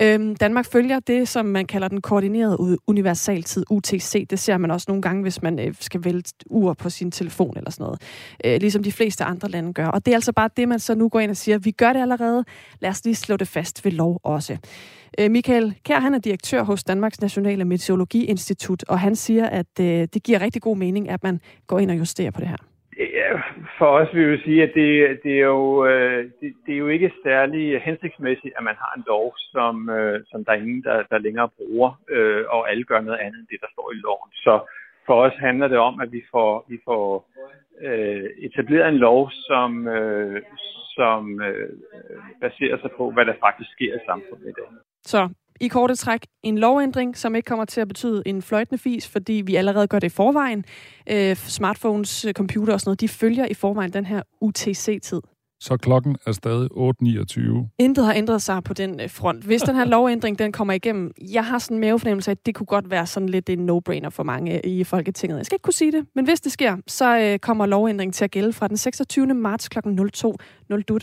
Øhm, 0.00 0.36
Danmark 0.36 0.66
følger 0.66 1.00
det, 1.00 1.28
som 1.28 1.46
man 1.46 1.66
kalder 1.66 1.88
den 1.88 2.00
koordinerede 2.00 2.78
universaltid, 2.86 3.64
UTC. 3.70 4.26
Det 4.30 4.38
ser 4.38 4.56
man 4.56 4.70
også 4.70 4.84
nogle 4.88 5.02
gange, 5.02 5.22
hvis 5.22 5.42
man 5.42 5.58
øh, 5.58 5.74
skal 5.80 6.04
vælge 6.04 6.22
ur 6.46 6.72
på 6.72 6.90
sin 6.90 7.10
telefon 7.10 7.56
eller 7.56 7.70
sådan 7.70 7.84
noget. 7.84 8.02
Øh, 8.44 8.60
ligesom 8.60 8.82
de 8.82 8.92
fleste 8.92 9.24
andre 9.24 9.48
lande 9.48 9.72
gør. 9.72 9.86
Og 9.86 10.06
det 10.06 10.12
er 10.12 10.16
altså 10.16 10.32
bare 10.32 10.50
det, 10.56 10.68
man 10.68 10.78
så 10.78 10.94
nu 10.94 11.08
går 11.08 11.20
ind 11.20 11.30
og 11.30 11.36
siger, 11.36 11.58
vi 11.58 11.70
gør 11.70 11.92
det 11.92 12.00
allerede, 12.00 12.44
lad 12.80 12.90
os 12.90 13.04
lige 13.04 13.14
slå 13.14 13.36
det 13.36 13.48
fast 13.48 13.84
ved 13.84 13.92
lov 13.92 14.20
også. 14.24 14.56
Øh, 15.18 15.30
Michael 15.30 15.74
Kær, 15.84 16.00
han 16.00 16.14
er 16.14 16.18
direktør 16.18 16.62
hos 16.62 16.84
Danmarks 16.84 17.20
Nationale 17.20 17.64
Meteorologiinstitut, 17.64 18.84
og 18.88 19.00
han 19.00 19.16
siger, 19.16 19.46
at 19.46 19.80
øh, 19.80 20.08
det 20.14 20.22
giver 20.22 20.40
rigtig 20.40 20.62
god 20.62 20.76
mening, 20.76 21.08
at 21.08 21.22
man 21.22 21.40
går 21.66 21.78
ind 21.78 21.90
og 21.90 21.98
justerer 21.98 22.30
på 22.30 22.40
det 22.40 22.48
her 22.48 22.75
for 23.78 23.86
os 23.86 24.14
vil 24.14 24.28
jeg 24.28 24.40
sige, 24.44 24.62
at 24.62 24.72
det, 24.74 25.20
det, 25.22 25.34
er 25.40 25.46
jo, 25.46 25.86
øh, 25.86 26.24
det, 26.40 26.54
det 26.66 26.74
er 26.74 26.78
jo 26.78 26.88
ikke 26.88 27.12
særlig 27.24 27.82
hensigtsmæssigt, 27.82 28.54
at 28.58 28.64
man 28.64 28.74
har 28.74 28.92
en 28.96 29.04
lov, 29.06 29.34
som, 29.52 29.90
øh, 29.90 30.24
som 30.30 30.44
der 30.44 30.52
er 30.52 30.56
ingen, 30.56 30.82
der, 30.82 31.02
der 31.10 31.18
længere 31.18 31.48
bruger, 31.48 32.00
øh, 32.10 32.44
og 32.48 32.70
alle 32.70 32.84
gør 32.84 33.00
noget 33.00 33.18
andet 33.18 33.38
end 33.38 33.48
det, 33.50 33.58
der 33.60 33.66
står 33.72 33.92
i 33.92 33.94
loven. 33.94 34.30
Så 34.32 34.54
for 35.06 35.22
os 35.26 35.36
handler 35.38 35.68
det 35.68 35.78
om, 35.78 36.00
at 36.00 36.12
vi 36.12 36.22
får, 36.30 36.66
vi 36.68 36.78
får 36.84 37.28
øh, 37.80 38.30
etableret 38.38 38.88
en 38.88 38.98
lov, 38.98 39.30
som, 39.30 39.88
øh, 39.88 40.42
som 40.94 41.42
øh, 41.42 41.68
baserer 42.40 42.78
sig 42.80 42.90
på, 42.96 43.10
hvad 43.10 43.24
der 43.24 43.34
faktisk 43.40 43.70
sker 43.72 43.94
i 43.94 44.06
samfundet 44.06 44.48
i 44.48 44.52
dag. 44.58 44.68
Så 45.02 45.28
i 45.60 45.68
korte 45.68 45.94
træk 45.94 46.26
en 46.42 46.58
lovændring, 46.58 47.16
som 47.16 47.34
ikke 47.34 47.46
kommer 47.46 47.64
til 47.64 47.80
at 47.80 47.88
betyde 47.88 48.22
en 48.26 48.42
fløjtende 48.42 48.78
fis, 48.78 49.08
fordi 49.08 49.32
vi 49.32 49.56
allerede 49.56 49.86
gør 49.86 49.98
det 49.98 50.06
i 50.06 50.14
forvejen. 50.14 50.64
Øh, 51.10 51.36
smartphones, 51.36 52.26
computer 52.32 52.72
og 52.72 52.80
sådan 52.80 52.88
noget, 52.88 53.00
de 53.00 53.08
følger 53.08 53.46
i 53.46 53.54
forvejen 53.54 53.92
den 53.92 54.06
her 54.06 54.22
UTC-tid. 54.40 55.20
Så 55.60 55.76
klokken 55.76 56.16
er 56.26 56.32
stadig 56.32 56.68
8.29. 56.72 57.74
Intet 57.78 58.04
har 58.04 58.14
ændret 58.14 58.42
sig 58.42 58.64
på 58.64 58.74
den 58.74 59.00
øh, 59.00 59.10
front. 59.10 59.44
Hvis 59.44 59.62
den 59.62 59.74
her 59.74 59.84
lovændring 59.94 60.38
den 60.38 60.52
kommer 60.52 60.74
igennem, 60.74 61.12
jeg 61.32 61.44
har 61.44 61.58
sådan 61.58 61.76
en 61.76 61.80
mavefornemmelse 61.80 62.30
af, 62.30 62.34
at 62.34 62.46
det 62.46 62.54
kunne 62.54 62.66
godt 62.66 62.90
være 62.90 63.06
sådan 63.06 63.28
lidt 63.28 63.50
en 63.50 63.70
no-brainer 63.70 64.08
for 64.08 64.22
mange 64.22 64.66
i 64.66 64.84
Folketinget. 64.84 65.36
Jeg 65.36 65.46
skal 65.46 65.56
ikke 65.56 65.62
kunne 65.62 65.72
sige 65.72 65.92
det, 65.92 66.06
men 66.14 66.24
hvis 66.24 66.40
det 66.40 66.52
sker, 66.52 66.76
så 66.86 67.18
øh, 67.18 67.38
kommer 67.38 67.66
lovændringen 67.66 68.12
til 68.12 68.24
at 68.24 68.30
gælde 68.30 68.52
fra 68.52 68.68
den 68.68 68.76
26. 68.76 69.26
marts 69.26 69.68
kl. 69.68 69.78
02.00, 69.78 69.84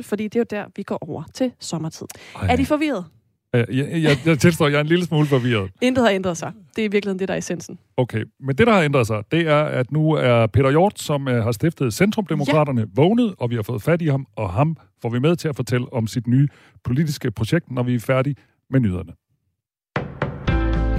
fordi 0.02 0.24
det 0.24 0.36
er 0.36 0.40
jo 0.40 0.46
der, 0.50 0.66
vi 0.76 0.84
går 0.84 0.98
over 1.10 1.24
til 1.34 1.52
sommertid. 1.60 2.08
Ej. 2.36 2.48
Er 2.50 2.56
de 2.56 2.66
forvirret? 2.66 3.06
Jeg, 3.54 3.68
jeg, 4.04 4.18
jeg 4.26 4.40
tilstår, 4.40 4.68
jeg 4.68 4.76
er 4.76 4.82
en 4.82 4.88
lille 4.88 5.06
smule 5.06 5.28
forvirret. 5.28 5.70
Intet 5.82 6.04
har 6.04 6.12
ændret 6.12 6.38
sig. 6.38 6.52
Det 6.76 6.82
er 6.82 6.86
i 6.86 6.92
virkeligheden 6.92 7.20
det, 7.20 7.28
der 7.28 7.34
er 7.34 7.38
essensen. 7.38 7.80
Okay, 7.98 8.24
men 8.40 8.56
det, 8.56 8.68
der 8.68 8.74
har 8.74 8.82
ændret 8.82 9.08
sig, 9.08 9.24
det 9.32 9.48
er, 9.48 9.64
at 9.64 9.92
nu 9.92 10.12
er 10.12 10.48
Peter 10.48 10.70
Hjort, 10.70 11.00
som 11.00 11.28
uh, 11.28 11.34
har 11.34 11.52
stiftet 11.52 11.94
Centrumdemokraterne, 11.94 12.82
ja. 12.82 12.88
vågnet, 12.96 13.36
og 13.38 13.50
vi 13.50 13.56
har 13.56 13.62
fået 13.62 13.82
fat 13.82 14.02
i 14.02 14.08
ham, 14.08 14.28
og 14.36 14.50
ham 14.50 14.78
får 15.02 15.10
vi 15.10 15.20
med 15.20 15.36
til 15.36 15.48
at 15.48 15.56
fortælle 15.56 15.94
om 15.94 16.08
sit 16.08 16.28
nye 16.28 16.48
politiske 16.84 17.32
projekt, 17.32 17.72
når 17.72 17.84
vi 17.84 17.96
er 17.96 18.00
færdige 18.00 18.36
med 18.70 18.80
nyhederne. 18.80 19.14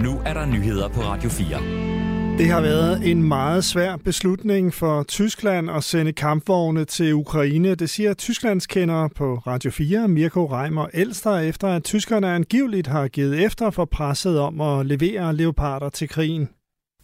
Nu 0.03 0.21
er 0.27 0.35
der 0.35 0.47
nyheder 0.47 0.89
på 0.89 1.01
Radio 1.01 1.31
4. 1.31 1.94
Det 2.39 2.49
har 2.49 2.61
været 2.61 3.11
en 3.11 3.23
meget 3.23 3.65
svær 3.65 3.97
beslutning 3.97 4.75
for 4.75 5.03
Tyskland 5.03 5.71
at 5.71 5.85
sende 5.85 6.13
kampvogne 6.13 6.85
til 6.85 7.15
Ukraine. 7.15 7.75
Det 7.75 7.91
siger 7.91 8.15
Tysklands 8.15 8.67
kender 8.67 9.09
på 9.09 9.35
Radio 9.47 9.71
4, 9.71 10.09
Mirko 10.09 10.47
Reimer 10.47 10.87
Elster, 10.95 11.39
efter 11.39 11.69
at 11.69 11.85
tyskerne 11.85 12.29
angiveligt 12.29 12.87
har 12.87 13.09
givet 13.09 13.45
efter 13.45 13.71
for 13.71 13.85
presset 13.85 14.41
om 14.41 14.61
at 14.61 14.87
levere 14.87 15.37
leoparder 15.37 15.89
til 15.89 16.09
krigen 16.09 16.49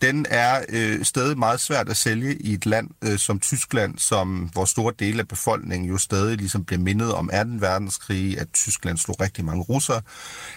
den 0.03 0.27
er 0.31 0.65
øh, 0.69 1.05
stadig 1.05 1.39
meget 1.39 1.61
svært 1.61 1.89
at 1.89 1.97
sælge 1.97 2.37
i 2.37 2.53
et 2.53 2.67
land 2.67 2.89
øh, 3.05 3.19
som 3.19 3.41
Tyskland, 3.41 3.99
som 3.99 4.51
hvor 4.53 4.65
store 4.65 4.93
dele 4.99 5.21
af 5.21 5.29
befolkningen 5.29 5.89
jo 5.89 5.99
stadig 5.99 6.37
ligesom 6.37 6.65
bliver 6.65 6.81
mindet 6.81 7.15
om 7.15 7.29
2. 7.29 7.35
verdenskrig, 7.59 8.41
at 8.41 8.49
Tyskland 8.53 8.99
slog 8.99 9.21
rigtig 9.21 9.45
mange 9.45 9.63
russere 9.63 10.01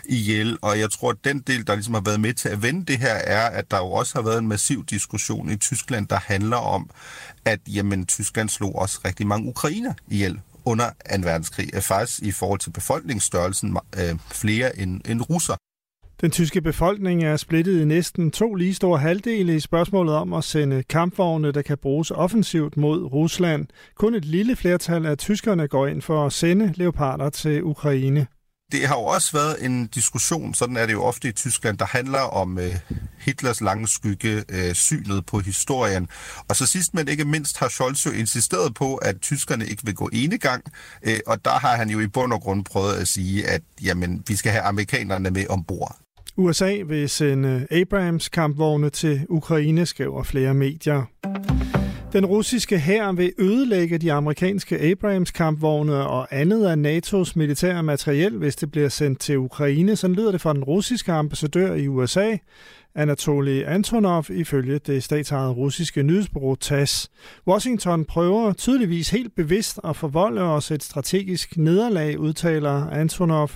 ihjel. 0.06 0.58
Og 0.62 0.79
jeg 0.79 0.91
tror, 0.91 1.10
at 1.10 1.17
den 1.23 1.39
del, 1.39 1.67
der 1.67 1.75
ligesom 1.75 1.93
har 1.93 2.01
været 2.01 2.19
med 2.19 2.34
til 2.34 2.49
at 2.49 2.62
vende 2.62 2.86
det 2.86 2.97
her, 2.97 3.13
er, 3.13 3.49
at 3.49 3.71
der 3.71 3.77
jo 3.77 3.91
også 3.91 4.15
har 4.15 4.21
været 4.21 4.39
en 4.39 4.47
massiv 4.47 4.86
diskussion 4.86 5.49
i 5.49 5.56
Tyskland, 5.56 6.08
der 6.08 6.19
handler 6.25 6.58
om, 6.58 6.89
at 7.45 7.60
jamen, 7.67 8.06
Tyskland 8.06 8.49
slog 8.49 8.75
også 8.75 8.99
rigtig 9.06 9.27
mange 9.27 9.49
ukrainer 9.49 9.93
ihjel 10.08 10.39
under 10.65 10.89
2. 10.89 11.21
verdenskrig. 11.21 11.69
Er 11.73 11.82
faktisk 11.82 12.19
i 12.21 12.32
forhold 12.32 12.60
til 12.60 12.69
befolkningsstørrelsen 12.69 13.77
øh, 13.97 14.15
flere 14.32 14.79
end, 14.79 15.01
end 15.06 15.21
russer. 15.29 15.56
Den 16.23 16.31
tyske 16.31 16.62
befolkning 16.62 17.23
er 17.23 17.38
splittet 17.38 17.81
i 17.81 17.86
næsten 17.86 18.31
to 18.31 18.53
lige 18.53 18.73
store 18.73 18.99
halvdele 18.99 19.55
i 19.55 19.59
spørgsmålet 19.59 20.15
om 20.15 20.33
at 20.33 20.43
sende 20.43 20.83
kampvogne, 20.83 21.51
der 21.51 21.62
kan 21.62 21.77
bruges 21.77 22.12
offensivt 22.12 22.77
mod 22.77 23.03
Rusland. 23.03 23.67
Kun 23.95 24.15
et 24.15 24.25
lille 24.25 24.55
flertal 24.55 25.05
af 25.05 25.17
tyskerne 25.17 25.67
går 25.67 25.88
ind 25.88 26.01
for 26.01 26.25
at 26.25 26.33
sende 26.33 26.73
leoparder 26.75 27.29
til 27.29 27.63
Ukraine. 27.63 28.27
Det 28.71 28.88
har 28.88 28.95
jo 28.95 29.03
også 29.03 29.31
været 29.33 29.65
en 29.65 29.88
diskussion, 29.88 30.53
sådan 30.53 30.77
er 30.77 30.86
det 30.86 30.93
jo 30.93 31.03
ofte 31.03 31.27
i 31.27 31.31
Tyskland, 31.31 31.77
der 31.77 31.86
handler 31.86 32.19
om 32.19 32.59
øh, 32.59 32.75
Hitlers 33.19 33.62
lange 33.62 33.88
skygge, 33.88 34.43
øh, 34.49 34.73
synet 34.73 35.25
på 35.25 35.39
historien. 35.39 36.07
Og 36.49 36.55
så 36.55 36.65
sidst 36.65 36.93
men 36.93 37.07
ikke 37.07 37.25
mindst 37.25 37.57
har 37.57 37.67
Scholz 37.67 38.05
jo 38.05 38.12
insisteret 38.12 38.73
på, 38.73 38.95
at 38.95 39.21
tyskerne 39.21 39.65
ikke 39.65 39.86
vil 39.86 39.95
gå 39.95 40.09
ene 40.13 40.38
gang, 40.38 40.63
øh, 41.03 41.19
og 41.27 41.45
der 41.45 41.51
har 41.51 41.75
han 41.75 41.89
jo 41.89 41.99
i 41.99 42.07
bund 42.07 42.33
og 42.33 42.41
grund 42.41 42.65
prøvet 42.65 42.93
at 42.93 43.07
sige, 43.07 43.47
at 43.47 43.62
jamen, 43.83 44.23
vi 44.27 44.36
skal 44.36 44.51
have 44.51 44.63
amerikanerne 44.63 45.29
med 45.29 45.45
ombord. 45.49 45.97
USA 46.38 46.82
vil 46.86 47.10
sende 47.10 47.67
øh, 47.72 47.82
Abrams-kampvogne 47.82 48.89
til 48.89 49.26
Ukraine, 49.30 49.86
skriver 49.86 50.24
flere 50.24 50.54
medier. 50.54 51.04
Den 52.13 52.26
russiske 52.26 52.80
hær 52.80 53.12
vil 53.12 53.34
ødelægge 53.38 53.98
de 53.98 54.12
amerikanske 54.12 54.80
Abrams-kampvogne 54.82 56.08
og 56.08 56.28
andet 56.32 56.65
af 56.65 56.76
NATO's 56.76 57.32
militære 57.36 57.84
materiel, 57.84 58.38
hvis 58.38 58.56
det 58.56 58.72
bliver 58.72 58.89
sendt 58.89 59.19
til 59.19 59.38
Ukraine. 59.38 59.96
Så 59.96 60.08
lyder 60.08 60.32
det 60.32 60.41
fra 60.41 60.54
den 60.54 60.63
russiske 60.63 61.12
ambassadør 61.12 61.74
i 61.74 61.88
USA, 61.88 62.38
Anatoly 62.95 63.63
Antonov 63.63 64.25
ifølge 64.29 64.79
det 64.79 65.03
statsejede 65.03 65.51
russiske 65.51 66.03
nyhedsbureau 66.03 66.56
TASS. 66.56 67.12
Washington 67.47 68.06
prøver 68.06 68.53
tydeligvis 68.53 69.10
helt 69.10 69.36
bevidst 69.36 69.79
at 69.84 69.95
forvolde 69.95 70.41
os 70.41 70.71
et 70.71 70.84
strategisk 70.84 71.58
nederlag, 71.58 72.19
udtaler 72.19 72.89
Antonov. 72.89 73.49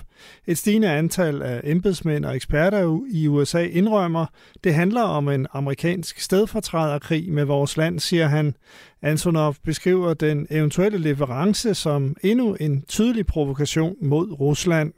Et 0.46 0.58
stigende 0.58 0.90
antal 0.90 1.42
af 1.42 1.60
embedsmænd 1.64 2.24
og 2.24 2.36
eksperter 2.36 3.00
i 3.10 3.28
USA 3.28 3.62
indrømmer, 3.62 4.26
det 4.64 4.74
handler 4.74 5.02
om 5.02 5.28
en 5.28 5.46
amerikansk 5.52 6.20
stedfortræderkrig 6.20 7.32
med 7.32 7.44
vores 7.44 7.76
land, 7.76 8.00
siger 8.00 8.26
han. 8.26 8.54
Antonov 9.02 9.54
beskriver 9.64 10.14
den 10.14 10.46
eventuelle 10.50 10.98
leverance 10.98 11.74
som 11.74 12.16
endnu 12.22 12.54
en 12.54 12.82
tydelig 12.82 13.26
provokation 13.26 13.96
mod 14.02 14.40
Rusland. 14.40 14.92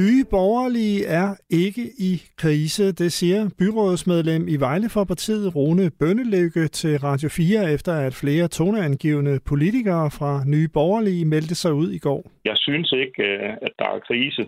Nye 0.00 0.24
borgerlige 0.30 1.06
er 1.06 1.28
ikke 1.50 1.84
i 2.10 2.12
krise, 2.42 2.92
det 2.92 3.12
siger 3.12 3.50
byrådsmedlem 3.58 4.48
i 4.48 4.56
Vejle 4.56 4.88
for 4.88 5.04
partiet 5.04 5.56
Rune 5.56 5.90
Bønnelykke 6.00 6.68
til 6.68 6.98
Radio 6.98 7.28
4, 7.28 7.72
efter 7.72 7.92
at 8.06 8.14
flere 8.14 8.48
toneangivende 8.48 9.40
politikere 9.50 10.10
fra 10.18 10.32
Nye 10.46 10.68
Borgerlige 10.68 11.24
meldte 11.24 11.54
sig 11.54 11.72
ud 11.72 11.90
i 11.90 11.98
går. 11.98 12.22
Jeg 12.44 12.56
synes 12.56 12.92
ikke, 12.92 13.22
øh, 13.22 13.52
at 13.66 13.72
der 13.78 13.88
er 13.94 13.98
krise. 14.08 14.42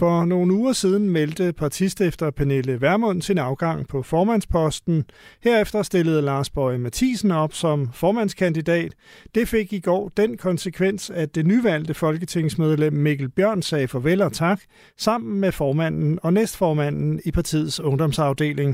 For 0.00 0.24
nogle 0.24 0.52
uger 0.52 0.72
siden 0.72 1.10
meldte 1.10 1.52
partistifter 1.52 2.30
Pernille 2.30 2.80
Vermund 2.80 3.22
sin 3.22 3.38
afgang 3.38 3.88
på 3.92 4.02
formandsposten. 4.02 5.04
Herefter 5.44 5.82
stillede 5.82 6.22
Lars 6.22 6.50
Bøge 6.50 6.78
Mathisen 6.78 7.30
op 7.30 7.52
som 7.52 7.78
formandskandidat. 8.02 8.92
Det 9.34 9.48
fik 9.48 9.72
i 9.72 9.80
går 9.80 10.04
den 10.16 10.36
konsekvens, 10.36 11.10
at 11.10 11.34
det 11.34 11.46
nyvalgte 11.46 11.94
folketingsmedlem 11.94 12.92
Mikkel 12.92 13.30
Bjørn 13.36 13.62
sagde 13.62 13.88
farvel 13.88 14.22
og 14.22 14.32
tak, 14.32 14.60
sammen 14.96 15.40
med 15.40 15.52
formanden 15.52 16.18
og 16.22 16.32
næstformanden 16.32 17.20
i 17.24 17.30
partiets 17.30 17.80
ungdomsafdeling. 17.80 18.70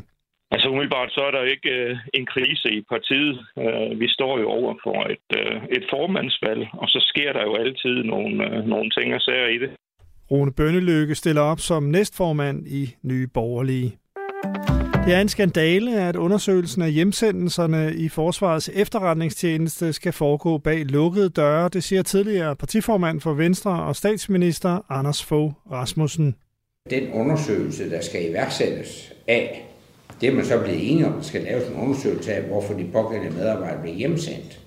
Altså 0.51 0.69
umiddelbart 0.69 1.11
så 1.13 1.21
er 1.29 1.31
der 1.31 1.43
ikke 1.55 1.71
øh, 1.71 1.97
en 2.15 2.27
krise 2.27 2.69
i 2.79 2.81
partiet. 2.93 3.37
Øh, 3.59 4.01
vi 4.01 4.09
står 4.09 4.39
jo 4.39 4.49
over 4.49 4.75
for 4.85 4.99
et, 5.15 5.29
øh, 5.41 5.57
et 5.77 5.85
formandsvalg, 5.91 6.63
og 6.73 6.89
så 6.89 7.01
sker 7.11 7.33
der 7.33 7.43
jo 7.43 7.55
altid 7.55 7.95
nogle, 8.13 8.35
øh, 8.47 8.65
nogle 8.73 8.91
ting 8.91 9.15
og 9.15 9.21
sager 9.21 9.49
i 9.49 9.59
det. 9.59 9.71
Rune 10.31 10.53
Bønneløkke 10.53 11.15
stiller 11.15 11.43
op 11.43 11.61
som 11.61 11.83
næstformand 11.83 12.67
i 12.67 12.97
Nye 13.03 13.27
Borgerlige. 13.27 13.97
Det 15.07 15.15
er 15.15 15.21
en 15.21 15.29
skandale, 15.29 16.01
at 16.01 16.17
undersøgelsen 16.17 16.83
af 16.83 16.93
hjemsendelserne 16.93 17.95
i 17.95 18.09
Forsvarets 18.09 18.71
efterretningstjeneste 18.75 19.93
skal 19.93 20.13
foregå 20.13 20.59
bag 20.59 20.87
lukkede 20.87 21.29
døre, 21.29 21.69
det 21.69 21.85
siger 21.85 22.03
tidligere 22.03 22.57
partiformand 22.57 23.21
for 23.21 23.33
Venstre 23.33 23.83
og 23.83 23.97
statsminister 23.97 24.79
Anders 24.89 25.25
Fogh 25.25 25.53
Rasmussen. 25.73 26.35
Den 26.91 27.13
undersøgelse, 27.13 27.91
der 27.91 28.01
skal 28.01 28.31
iværksættes 28.31 29.13
af, 29.29 29.69
det 30.21 30.29
er 30.29 30.35
man 30.35 30.45
så 30.45 30.59
blevet 30.59 30.93
enige 30.93 31.07
om, 31.07 31.13
der 31.13 31.23
skal 31.23 31.43
laves 31.43 31.69
en 31.69 31.75
undersøgelse 31.75 32.35
af, 32.35 32.43
hvorfor 32.43 32.75
de 32.75 32.89
pågældende 32.93 33.37
medarbejdere 33.37 33.83
blev 33.83 33.95
hjemsendt. 33.95 34.61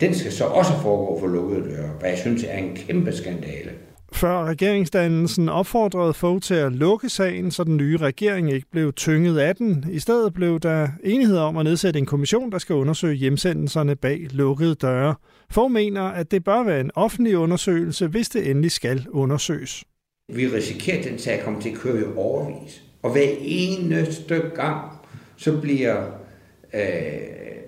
Den 0.00 0.14
skal 0.14 0.32
så 0.32 0.44
også 0.44 0.72
foregå 0.82 1.20
for 1.20 1.26
lukkede 1.26 1.70
døre, 1.70 1.90
hvad 2.00 2.10
jeg 2.10 2.18
synes 2.18 2.44
er 2.44 2.58
en 2.58 2.76
kæmpe 2.76 3.12
skandale. 3.12 3.70
Før 4.16 4.44
regeringsdannelsen 4.44 5.48
opfordrede 5.48 6.14
Fogh 6.14 6.40
til 6.40 6.54
at 6.54 6.72
lukke 6.72 7.08
sagen, 7.08 7.50
så 7.50 7.64
den 7.64 7.76
nye 7.76 7.96
regering 7.96 8.52
ikke 8.52 8.66
blev 8.70 8.92
tynget 8.92 9.38
af 9.38 9.56
den. 9.56 9.84
I 9.92 9.98
stedet 9.98 10.34
blev 10.34 10.60
der 10.60 10.88
enighed 11.04 11.38
om 11.38 11.56
at 11.56 11.64
nedsætte 11.64 11.98
en 11.98 12.06
kommission, 12.06 12.52
der 12.52 12.58
skal 12.58 12.74
undersøge 12.74 13.14
hjemsendelserne 13.14 13.96
bag 13.96 14.26
lukkede 14.30 14.74
døre. 14.74 15.14
Fogh 15.50 15.72
mener, 15.72 16.02
at 16.02 16.30
det 16.30 16.44
bør 16.44 16.62
være 16.62 16.80
en 16.80 16.90
offentlig 16.94 17.36
undersøgelse, 17.36 18.06
hvis 18.06 18.28
det 18.28 18.50
endelig 18.50 18.70
skal 18.70 19.06
undersøges. 19.10 19.84
Vi 20.32 20.46
risikerer, 20.46 20.98
at 20.98 21.04
den 21.04 21.18
sag 21.18 21.42
kommer 21.44 21.60
til 21.60 21.70
at 21.70 21.76
køre 21.76 22.00
i 22.00 22.04
overvis. 22.16 22.82
Og 23.02 23.12
hver 23.12 23.30
eneste 23.40 24.42
gang, 24.54 24.90
så 25.36 25.60
bliver 25.60 26.04
øh, 26.74 26.80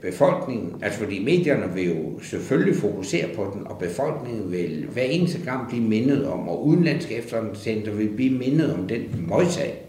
befolkningen, 0.02 0.74
altså 0.82 0.98
fordi 0.98 1.24
medierne 1.24 1.74
vil 1.74 1.88
jo 1.88 2.20
selvfølgelig 2.22 2.76
fokusere 2.76 3.26
på 3.36 3.50
den, 3.54 3.66
og 3.66 3.78
befolkningen 3.78 4.52
vil 4.52 4.86
hver 4.92 5.02
eneste 5.02 5.44
gang 5.44 5.68
blive 5.68 5.82
mindet 5.82 6.26
om, 6.26 6.48
og 6.48 6.66
udenlandske 6.66 7.14
efterretningstjenester 7.14 7.92
vil 7.92 8.08
blive 8.16 8.38
mindet 8.38 8.74
om 8.74 8.88
den 8.88 9.26
møjsag. 9.28 9.84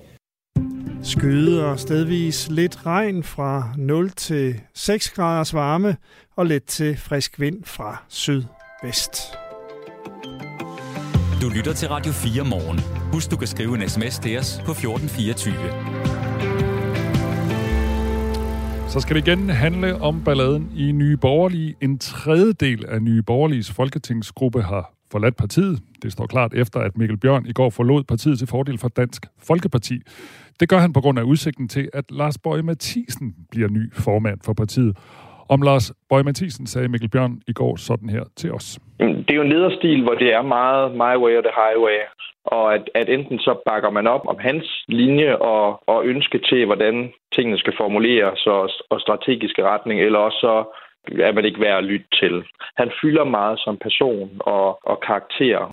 Skyde 1.04 1.66
og 1.66 1.80
stedvis 1.80 2.50
lidt 2.50 2.86
regn 2.86 3.24
fra 3.24 3.74
0 3.78 4.10
til 4.10 4.62
6 4.76 5.10
graders 5.10 5.54
varme 5.54 5.98
og 6.36 6.46
lidt 6.46 6.66
til 6.66 6.98
frisk 6.98 7.40
vind 7.40 7.64
fra 7.64 8.04
sydvest. 8.08 9.16
Du 11.42 11.50
lytter 11.56 11.74
til 11.74 11.88
Radio 11.88 12.12
4 12.12 12.44
morgen. 12.46 12.80
Husk, 13.14 13.32
du 13.32 13.38
kan 13.38 13.48
skrive 13.48 13.76
en 13.76 13.90
sms 13.90 14.20
til 14.20 14.38
os 14.38 14.62
på 14.66 14.72
1424. 14.72 16.19
Så 18.94 19.00
skal 19.00 19.16
det 19.16 19.28
igen 19.28 19.50
handle 19.50 19.96
om 20.02 20.24
balladen 20.26 20.72
i 20.78 20.92
Nye 20.92 21.18
Borgerlige. 21.18 21.76
En 21.82 22.00
tredjedel 22.00 22.86
af 22.86 23.02
Nye 23.02 23.22
Borgerliges 23.22 23.72
folketingsgruppe 23.72 24.62
har 24.62 24.94
forladt 25.12 25.36
partiet. 25.36 25.80
Det 26.04 26.12
står 26.12 26.26
klart 26.26 26.54
efter, 26.54 26.80
at 26.80 26.98
Mikkel 26.98 27.18
Bjørn 27.18 27.46
i 27.46 27.54
går 27.54 27.70
forlod 27.70 28.04
partiet 28.04 28.40
til 28.40 28.48
fordel 28.48 28.78
for 28.78 28.88
Dansk 28.88 29.26
Folkeparti. 29.48 29.98
Det 30.60 30.70
gør 30.70 30.78
han 30.78 30.94
på 30.94 31.02
grund 31.02 31.20
af 31.20 31.24
udsigten 31.24 31.68
til, 31.68 31.90
at 31.94 32.06
Lars 32.12 32.38
Bøge 32.38 32.64
Mathisen 32.64 33.36
bliver 33.52 33.70
ny 33.70 33.94
formand 33.94 34.40
for 34.46 34.54
partiet. 34.54 34.98
Om 35.50 35.62
Lars 35.62 35.94
Bøge 36.10 36.24
Mathisen 36.24 36.68
sagde 36.68 36.88
Mikkel 36.88 37.10
Bjørn 37.10 37.42
i 37.48 37.54
går 37.54 37.76
sådan 37.76 38.10
her 38.10 38.24
til 38.36 38.54
os. 38.54 38.80
Det 39.00 39.30
er 39.30 39.36
jo 39.36 39.42
en 39.42 39.50
lederstil, 39.50 40.04
hvor 40.04 40.14
det 40.14 40.34
er 40.34 40.42
meget 40.42 40.92
my 40.92 41.16
way 41.24 41.34
or 41.38 41.44
the 41.50 41.56
highway. 41.64 42.00
Og 42.58 42.74
at, 42.76 42.84
at 42.96 43.10
enten 43.10 43.40
så 43.40 43.54
bakker 43.66 43.90
man 43.90 44.08
op 44.08 44.24
om 44.28 44.38
hans 44.40 44.66
linje 44.88 45.38
og, 45.38 45.66
og 45.88 46.06
ønske 46.06 46.40
til, 46.50 46.66
hvordan 46.66 46.96
tingene 47.36 47.58
skal 47.60 47.74
formuleres 47.78 48.46
og, 48.46 48.70
og 48.90 49.02
strategiske 49.02 49.64
retning, 49.64 50.02
eller 50.02 50.20
også 50.20 50.40
så 50.40 50.56
er 51.30 51.34
man 51.34 51.46
ikke 51.46 51.62
værd 51.62 51.78
at 51.78 51.84
lytte 51.84 52.08
til. 52.22 52.44
Han 52.78 52.92
fylder 53.02 53.24
meget 53.24 53.60
som 53.60 53.78
person 53.78 54.30
og, 54.40 54.80
og 54.84 55.00
karakter. 55.08 55.72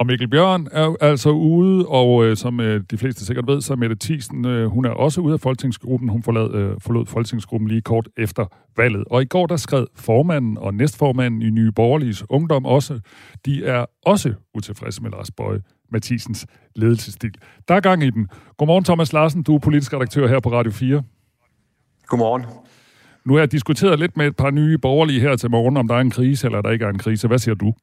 Og 0.00 0.06
Mikkel 0.06 0.28
Bjørn 0.28 0.66
er 0.72 0.96
altså 1.00 1.30
ude, 1.30 1.86
og 1.88 2.24
øh, 2.24 2.36
som 2.36 2.60
øh, 2.60 2.80
de 2.90 2.98
fleste 2.98 3.26
sikkert 3.26 3.46
ved, 3.46 3.60
så 3.60 3.72
er 3.72 3.76
Mette 3.76 3.96
Thiesen, 4.00 4.46
øh, 4.46 4.66
hun 4.66 4.84
er 4.84 4.90
også 4.90 5.20
ude 5.20 5.34
af 5.34 5.40
folketingsgruppen. 5.40 6.08
Hun 6.08 6.22
forlod, 6.22 6.54
øh, 6.54 6.70
forlod 6.80 7.06
folketingsgruppen 7.06 7.68
lige 7.68 7.80
kort 7.80 8.08
efter 8.16 8.44
valget. 8.76 9.04
Og 9.10 9.22
i 9.22 9.24
går 9.24 9.46
der 9.46 9.56
skrev 9.56 9.86
formanden 9.96 10.58
og 10.58 10.74
næstformanden 10.74 11.42
i 11.42 11.50
Nye 11.50 11.72
Borgerliges 11.72 12.24
Ungdom 12.30 12.66
også, 12.66 13.00
de 13.46 13.64
er 13.64 13.84
også 14.06 14.34
utilfredse 14.54 15.02
med 15.02 15.10
Lars 15.10 15.30
Bøje 15.36 15.60
Mathisens 15.92 16.46
ledelsesstil. 16.76 17.34
Der 17.68 17.74
er 17.74 17.80
gang 17.80 18.02
i 18.02 18.10
den. 18.10 18.28
Godmorgen 18.56 18.84
Thomas 18.84 19.12
Larsen, 19.12 19.42
du 19.42 19.54
er 19.54 19.58
politisk 19.58 19.92
redaktør 19.92 20.26
her 20.26 20.40
på 20.40 20.52
Radio 20.52 20.72
4. 20.72 21.02
Godmorgen. 22.06 22.44
Nu 23.24 23.32
har 23.34 23.40
jeg 23.40 23.52
diskuteret 23.52 23.98
lidt 23.98 24.16
med 24.16 24.26
et 24.26 24.36
par 24.36 24.50
nye 24.50 24.78
borgerlige 24.78 25.20
her 25.20 25.36
til 25.36 25.50
morgen, 25.50 25.76
om 25.76 25.88
der 25.88 25.94
er 25.94 26.00
en 26.00 26.10
krise 26.10 26.46
eller 26.46 26.62
der 26.62 26.70
ikke 26.70 26.84
er 26.84 26.88
en 26.88 26.98
krise. 26.98 27.28
Hvad 27.28 27.38
siger 27.38 27.54
du? 27.54 27.74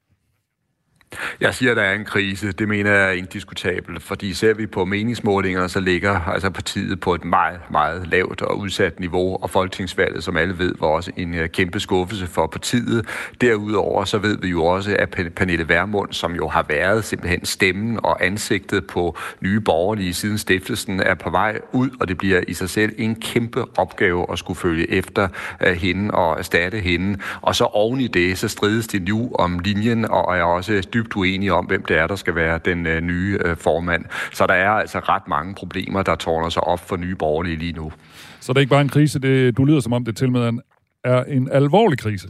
Jeg 1.42 1.54
siger, 1.56 1.72
at 1.72 1.78
der 1.78 1.84
er 1.84 1.94
en 1.94 2.06
krise. 2.06 2.52
Det 2.52 2.68
mener 2.68 2.92
jeg 2.92 3.08
er 3.08 3.12
indiskutabelt, 3.12 4.04
fordi 4.04 4.34
ser 4.34 4.54
vi 4.54 4.66
på 4.66 4.86
meningsmålingerne, 4.86 5.70
så 5.70 5.80
ligger 5.80 6.20
altså 6.20 6.50
partiet 6.50 7.00
på 7.00 7.14
et 7.14 7.26
meget, 7.26 7.60
meget 7.72 8.08
lavt 8.08 8.42
og 8.42 8.60
udsat 8.60 9.00
niveau, 9.00 9.38
og 9.42 9.50
folketingsvalget, 9.50 10.24
som 10.24 10.38
alle 10.38 10.60
ved, 10.60 10.76
var 10.80 10.88
også 10.88 11.12
en 11.18 11.34
øh, 11.34 11.50
kæmpe 11.50 11.80
skuffelse 11.80 12.28
for 12.28 12.48
partiet. 12.48 13.06
Derudover 13.42 14.06
så 14.06 14.18
ved 14.18 14.38
vi 14.38 14.48
jo 14.48 14.66
også, 14.66 14.96
at 15.00 15.10
Pernille 15.36 15.70
Vermund, 15.70 16.14
som 16.14 16.36
jo 16.36 16.48
har 16.48 16.66
været 16.70 17.06
simpelthen 17.06 17.46
stemmen 17.46 18.00
og 18.04 18.26
ansigtet 18.26 18.88
på 18.88 19.18
nye 19.42 19.60
borgerlige 19.60 20.14
siden 20.14 20.38
stiftelsen, 20.38 21.00
er 21.00 21.16
på 21.16 21.30
vej 21.30 21.60
ud, 21.72 21.90
og 22.00 22.08
det 22.08 22.18
bliver 22.18 22.42
i 22.48 22.54
sig 22.54 22.70
selv 22.70 22.94
en 22.98 23.16
kæmpe 23.16 23.66
opgave 23.78 24.26
at 24.32 24.40
skulle 24.40 24.60
følge 24.60 24.92
efter 24.92 25.28
øh, 25.62 25.74
hende 25.74 26.12
og 26.12 26.40
erstatte 26.40 26.80
hende. 26.80 27.20
Og 27.42 27.56
så 27.56 27.64
oven 27.64 28.00
i 28.00 28.08
det, 28.08 28.38
så 28.38 28.48
strides 28.48 28.88
de 28.88 29.00
nu 29.00 29.32
om 29.40 29.60
linjen, 29.60 30.06
og 30.06 30.38
er 30.38 30.44
også 30.44 30.82
dybt 30.94 31.05
uenige 31.16 31.54
om, 31.54 31.66
hvem 31.66 31.86
det 31.86 31.98
er, 31.98 32.08
der 32.08 32.16
skal 32.16 32.36
være 32.36 32.60
den 32.66 32.86
øh, 32.86 33.02
nye 33.02 33.40
øh, 33.46 33.58
formand. 33.58 34.06
Så 34.34 34.48
der 34.48 34.54
er 34.54 34.70
altså 34.70 35.00
ret 35.00 35.28
mange 35.28 35.56
problemer, 35.56 36.04
der 36.04 36.16
tårner 36.16 36.50
sig 36.50 36.64
op 36.64 36.80
for 36.80 36.96
nye 36.96 37.16
borgerlige 37.16 37.56
lige 37.58 37.74
nu. 37.74 37.92
Så 38.40 38.54
det 38.54 38.58
er 38.58 38.62
ikke 38.62 38.70
bare 38.70 38.82
en 38.82 38.90
krise, 38.90 39.20
det, 39.20 39.58
du 39.58 39.66
lyder 39.66 39.80
som 39.80 39.94
om 39.94 40.06
det 40.06 40.18
til 40.18 40.32
med 40.32 40.60
er 41.04 41.24
en 41.24 41.50
alvorlig 41.52 42.00
krise? 42.00 42.28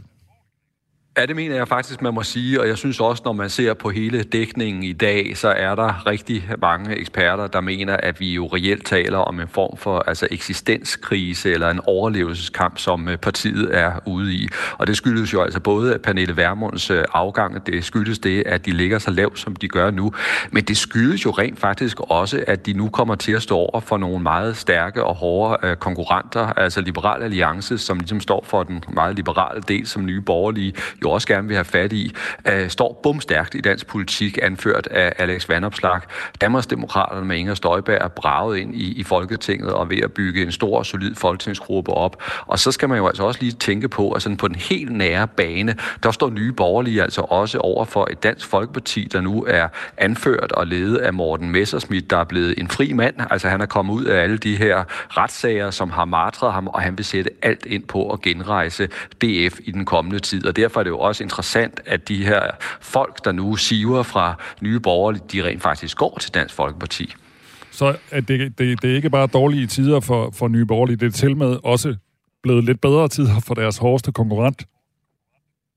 Ja, 1.18 1.26
det 1.26 1.36
mener 1.36 1.56
jeg 1.56 1.68
faktisk, 1.68 2.02
man 2.02 2.14
må 2.14 2.22
sige, 2.22 2.60
og 2.60 2.68
jeg 2.68 2.78
synes 2.78 3.00
også, 3.00 3.22
når 3.24 3.32
man 3.32 3.50
ser 3.50 3.74
på 3.74 3.90
hele 3.90 4.22
dækningen 4.22 4.82
i 4.82 4.92
dag, 4.92 5.36
så 5.36 5.48
er 5.48 5.74
der 5.74 6.06
rigtig 6.06 6.48
mange 6.58 6.96
eksperter, 6.96 7.46
der 7.46 7.60
mener, 7.60 7.96
at 7.96 8.20
vi 8.20 8.34
jo 8.34 8.46
reelt 8.46 8.86
taler 8.86 9.18
om 9.18 9.40
en 9.40 9.48
form 9.48 9.76
for 9.76 9.98
altså 9.98 10.28
eksistenskrise 10.30 11.52
eller 11.52 11.70
en 11.70 11.80
overlevelseskamp, 11.86 12.78
som 12.78 13.08
øh, 13.08 13.16
partiet 13.16 13.76
er 13.78 13.92
ude 14.06 14.34
i. 14.34 14.48
Og 14.78 14.86
det 14.86 14.96
skyldes 14.96 15.32
jo 15.32 15.42
altså 15.42 15.60
både 15.60 15.98
Pernille 15.98 16.36
Vermunds 16.36 16.90
øh, 16.90 17.04
afgang, 17.12 17.66
det 17.66 17.84
skyldes 17.84 18.18
det, 18.18 18.42
at 18.46 18.66
de 18.66 18.70
ligger 18.70 18.98
så 18.98 19.10
lavt, 19.10 19.38
som 19.38 19.56
de 19.56 19.68
gør 19.68 19.90
nu, 19.90 20.12
men 20.50 20.64
det 20.64 20.76
skyldes 20.76 21.24
jo 21.24 21.30
rent 21.30 21.58
faktisk 21.58 22.00
også, 22.00 22.44
at 22.46 22.66
de 22.66 22.72
nu 22.72 22.88
kommer 22.88 23.14
til 23.14 23.32
at 23.32 23.42
stå 23.42 23.56
over 23.56 23.80
for 23.80 23.96
nogle 23.96 24.22
meget 24.22 24.56
stærke 24.56 25.04
og 25.04 25.14
hårde 25.14 25.66
øh, 25.66 25.76
konkurrenter, 25.76 26.46
altså 26.46 26.80
Liberal 26.80 27.22
Alliance, 27.22 27.78
som 27.78 27.98
ligesom 27.98 28.20
står 28.20 28.44
for 28.48 28.62
den 28.62 28.84
meget 28.94 29.16
liberale 29.16 29.62
del, 29.68 29.86
som 29.86 30.06
nye 30.06 30.20
borgerlige 30.20 30.72
jo 31.06 31.10
også 31.10 31.28
gerne 31.28 31.48
vil 31.48 31.56
have 31.56 31.64
fat 31.64 31.92
i, 31.92 32.14
øh, 32.48 32.68
står 32.68 33.00
bumstærkt 33.02 33.54
i 33.54 33.60
dansk 33.60 33.86
politik, 33.86 34.38
anført 34.42 34.86
af 34.86 35.12
Alex 35.18 35.48
Vandopslag. 35.48 36.00
Danmarksdemokraterne 36.40 37.26
med 37.26 37.36
Inger 37.36 37.54
Støjberg 37.54 37.98
er 38.00 38.08
braget 38.08 38.58
ind 38.58 38.74
i, 38.74 38.92
i 38.92 39.02
Folketinget 39.02 39.72
og 39.72 39.90
ved 39.90 39.98
at 39.98 40.12
bygge 40.12 40.42
en 40.42 40.52
stor 40.52 40.78
og 40.78 40.86
solid 40.86 41.14
folketingsgruppe 41.14 41.92
op. 41.92 42.22
Og 42.46 42.58
så 42.58 42.72
skal 42.72 42.88
man 42.88 42.98
jo 42.98 43.06
altså 43.06 43.22
også 43.22 43.40
lige 43.40 43.52
tænke 43.52 43.88
på, 43.88 44.10
at 44.10 44.22
sådan 44.22 44.36
på 44.36 44.48
den 44.48 44.56
helt 44.56 44.92
nære 44.92 45.28
bane, 45.28 45.76
der 46.02 46.10
står 46.10 46.30
nye 46.30 46.52
borgerlige 46.52 47.02
altså 47.02 47.20
også 47.20 47.58
over 47.58 47.84
for 47.84 48.08
et 48.10 48.22
dansk 48.22 48.46
folkeparti, 48.46 49.08
der 49.12 49.20
nu 49.20 49.44
er 49.48 49.68
anført 49.98 50.52
og 50.52 50.66
ledet 50.66 50.96
af 50.96 51.14
Morten 51.14 51.50
Messersmith, 51.50 52.06
der 52.10 52.16
er 52.16 52.24
blevet 52.24 52.54
en 52.58 52.68
fri 52.68 52.92
mand. 52.92 53.14
Altså 53.30 53.48
han 53.48 53.60
er 53.60 53.66
kommet 53.66 53.94
ud 53.94 54.04
af 54.04 54.22
alle 54.22 54.38
de 54.38 54.56
her 54.56 54.84
retssager, 55.10 55.70
som 55.70 55.90
har 55.90 56.04
martret 56.04 56.52
ham, 56.52 56.66
og 56.66 56.80
han 56.80 56.98
vil 56.98 57.04
sætte 57.04 57.30
alt 57.42 57.66
ind 57.66 57.84
på 57.84 58.10
at 58.10 58.20
genrejse 58.22 58.86
DF 58.86 59.58
i 59.64 59.70
den 59.70 59.84
kommende 59.84 60.18
tid. 60.18 60.46
Og 60.46 60.56
derfor 60.56 60.80
er 60.80 60.84
det 60.84 60.92
jo 60.96 61.00
også 61.00 61.24
interessant, 61.24 61.80
at 61.86 62.08
de 62.08 62.24
her 62.24 62.40
folk, 62.80 63.24
der 63.24 63.32
nu 63.32 63.56
siver 63.56 64.02
fra 64.02 64.34
nye 64.60 64.80
borgerlige, 64.80 65.22
de 65.32 65.44
rent 65.44 65.62
faktisk 65.62 65.96
går 65.96 66.18
til 66.20 66.34
Dansk 66.34 66.54
Folkeparti. 66.54 67.14
Så 67.70 67.96
at 68.10 68.28
det, 68.28 68.58
det, 68.58 68.82
det 68.82 68.90
er 68.90 68.94
ikke 68.96 69.10
bare 69.10 69.26
dårlige 69.26 69.66
tider 69.66 70.00
for, 70.00 70.30
for 70.34 70.48
nye 70.48 70.66
borgerlige, 70.66 70.96
det 70.96 71.06
er 71.06 71.10
til 71.10 71.36
med 71.36 71.56
også 71.64 71.96
blevet 72.42 72.64
lidt 72.64 72.80
bedre 72.80 73.08
tider 73.08 73.40
for 73.46 73.54
deres 73.54 73.78
hårdeste 73.78 74.12
konkurrent. 74.12 74.66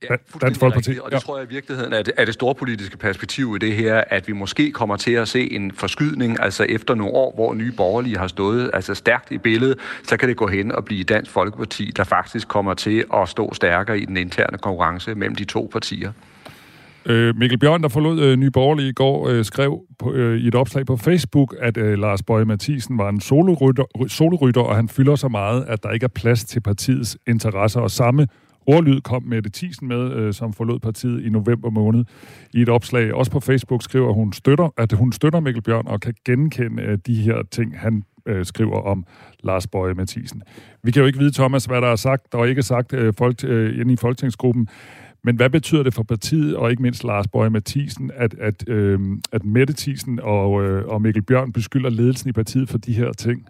Ja, 0.03 0.15
Dansk 0.41 0.59
Folkeparti. 0.59 0.99
Og 1.01 1.12
det 1.12 1.15
ja. 1.15 1.19
tror 1.19 1.38
jeg 1.38 1.51
i 1.51 1.53
virkeligheden 1.53 1.93
er 1.93 2.01
det, 2.01 2.13
er 2.17 2.25
det 2.25 2.33
store 2.33 2.55
politiske 2.55 2.97
perspektiv 2.97 3.55
i 3.55 3.65
det 3.65 3.73
her, 3.73 4.03
at 4.07 4.27
vi 4.27 4.33
måske 4.33 4.71
kommer 4.71 4.95
til 4.95 5.12
at 5.12 5.27
se 5.27 5.51
en 5.51 5.71
forskydning, 5.71 6.39
altså 6.41 6.63
efter 6.63 6.95
nogle 6.95 7.13
år, 7.13 7.33
hvor 7.35 7.53
nye 7.53 7.71
borgerlige 7.71 8.17
har 8.17 8.27
stået 8.27 8.71
altså 8.73 8.95
stærkt 8.95 9.31
i 9.31 9.38
billedet, 9.38 9.79
så 10.03 10.17
kan 10.17 10.29
det 10.29 10.38
gå 10.38 10.47
hen 10.47 10.71
og 10.71 10.85
blive 10.85 11.03
Dansk 11.03 11.31
Folkeparti, 11.31 11.91
der 11.95 12.03
faktisk 12.03 12.47
kommer 12.47 12.73
til 12.73 13.05
at 13.13 13.29
stå 13.29 13.53
stærkere 13.53 13.99
i 13.99 14.05
den 14.05 14.17
interne 14.17 14.57
konkurrence 14.57 15.15
mellem 15.15 15.35
de 15.35 15.45
to 15.45 15.69
partier. 15.71 16.12
Øh, 17.05 17.38
Mikkel 17.38 17.59
Bjørn, 17.59 17.83
der 17.83 17.89
forlod 17.89 18.19
øh, 18.19 18.35
Nye 18.35 18.51
Borgerlige 18.51 18.89
i 18.89 18.93
går, 18.93 19.27
øh, 19.29 19.45
skrev 19.45 19.81
på, 19.99 20.13
øh, 20.13 20.38
i 20.38 20.47
et 20.47 20.55
opslag 20.55 20.85
på 20.85 20.97
Facebook, 20.97 21.55
at 21.59 21.77
øh, 21.77 21.99
Lars 21.99 22.23
Bøje 22.23 22.45
Mathisen 22.45 22.97
var 22.97 23.09
en 23.09 23.21
solorytter, 23.21 23.83
solorytter, 24.07 24.62
og 24.62 24.75
han 24.75 24.89
fylder 24.89 25.15
så 25.15 25.27
meget, 25.27 25.65
at 25.67 25.83
der 25.83 25.91
ikke 25.91 26.03
er 26.03 26.13
plads 26.15 26.43
til 26.43 26.59
partiets 26.59 27.17
interesser. 27.27 27.79
Og 27.79 27.91
samme 27.91 28.27
ordlyd 28.69 29.01
kom 29.01 29.23
Mette 29.23 29.49
Thiesen 29.53 29.88
med, 29.88 30.13
øh, 30.13 30.34
som 30.34 30.53
forlod 30.53 30.79
partiet 30.79 31.25
i 31.25 31.29
november 31.29 31.69
måned. 31.69 32.05
I 32.53 32.62
et 32.62 32.69
opslag, 32.69 33.13
også 33.13 33.32
på 33.32 33.39
Facebook, 33.39 33.84
skriver 33.84 34.13
hun, 34.13 34.34
støtter, 34.34 34.69
at 34.77 34.91
hun 34.91 35.12
støtter 35.12 35.39
Mikkel 35.39 35.63
Bjørn 35.63 35.88
og 35.88 36.01
kan 36.01 36.13
genkende 36.25 36.84
øh, 36.84 36.97
de 37.08 37.15
her 37.15 37.43
ting, 37.51 37.79
han 37.79 38.03
øh, 38.25 38.45
skriver 38.45 38.82
om 38.82 39.05
Lars 39.43 39.67
Bøje 39.67 39.93
Mathisen. 39.93 40.41
Vi 40.84 40.91
kan 40.91 40.99
jo 40.99 41.08
ikke 41.08 41.19
vide, 41.19 41.32
Thomas, 41.32 41.65
hvad 41.65 41.82
der 41.82 41.88
er 41.88 41.95
sagt 41.95 42.34
og 42.34 42.49
ikke 42.49 42.63
sagt 42.63 42.93
øh, 42.93 43.13
folk, 43.17 43.43
øh, 43.43 43.79
inde 43.79 43.93
i 43.93 43.95
folketingsgruppen. 43.95 44.67
Men 45.23 45.36
hvad 45.36 45.49
betyder 45.49 45.84
det 45.84 45.93
for 45.93 46.03
partiet, 46.03 46.55
og 46.55 46.69
ikke 46.71 46.82
mindst 46.82 47.03
Lars 47.03 47.27
Bøje 47.27 47.49
Mathisen, 47.49 48.12
at, 48.15 48.36
at, 48.39 48.69
øh, 48.69 48.99
at 49.32 49.45
Mette 49.45 49.73
Thiesen 49.77 50.19
og, 50.19 50.63
øh, 50.63 50.86
og 50.88 51.01
Mikkel 51.01 51.23
Bjørn 51.23 51.51
beskylder 51.51 51.89
ledelsen 51.89 52.29
i 52.29 52.34
partiet 52.34 52.69
for 52.69 52.77
de 52.77 52.93
her 52.93 53.12
ting? 53.13 53.47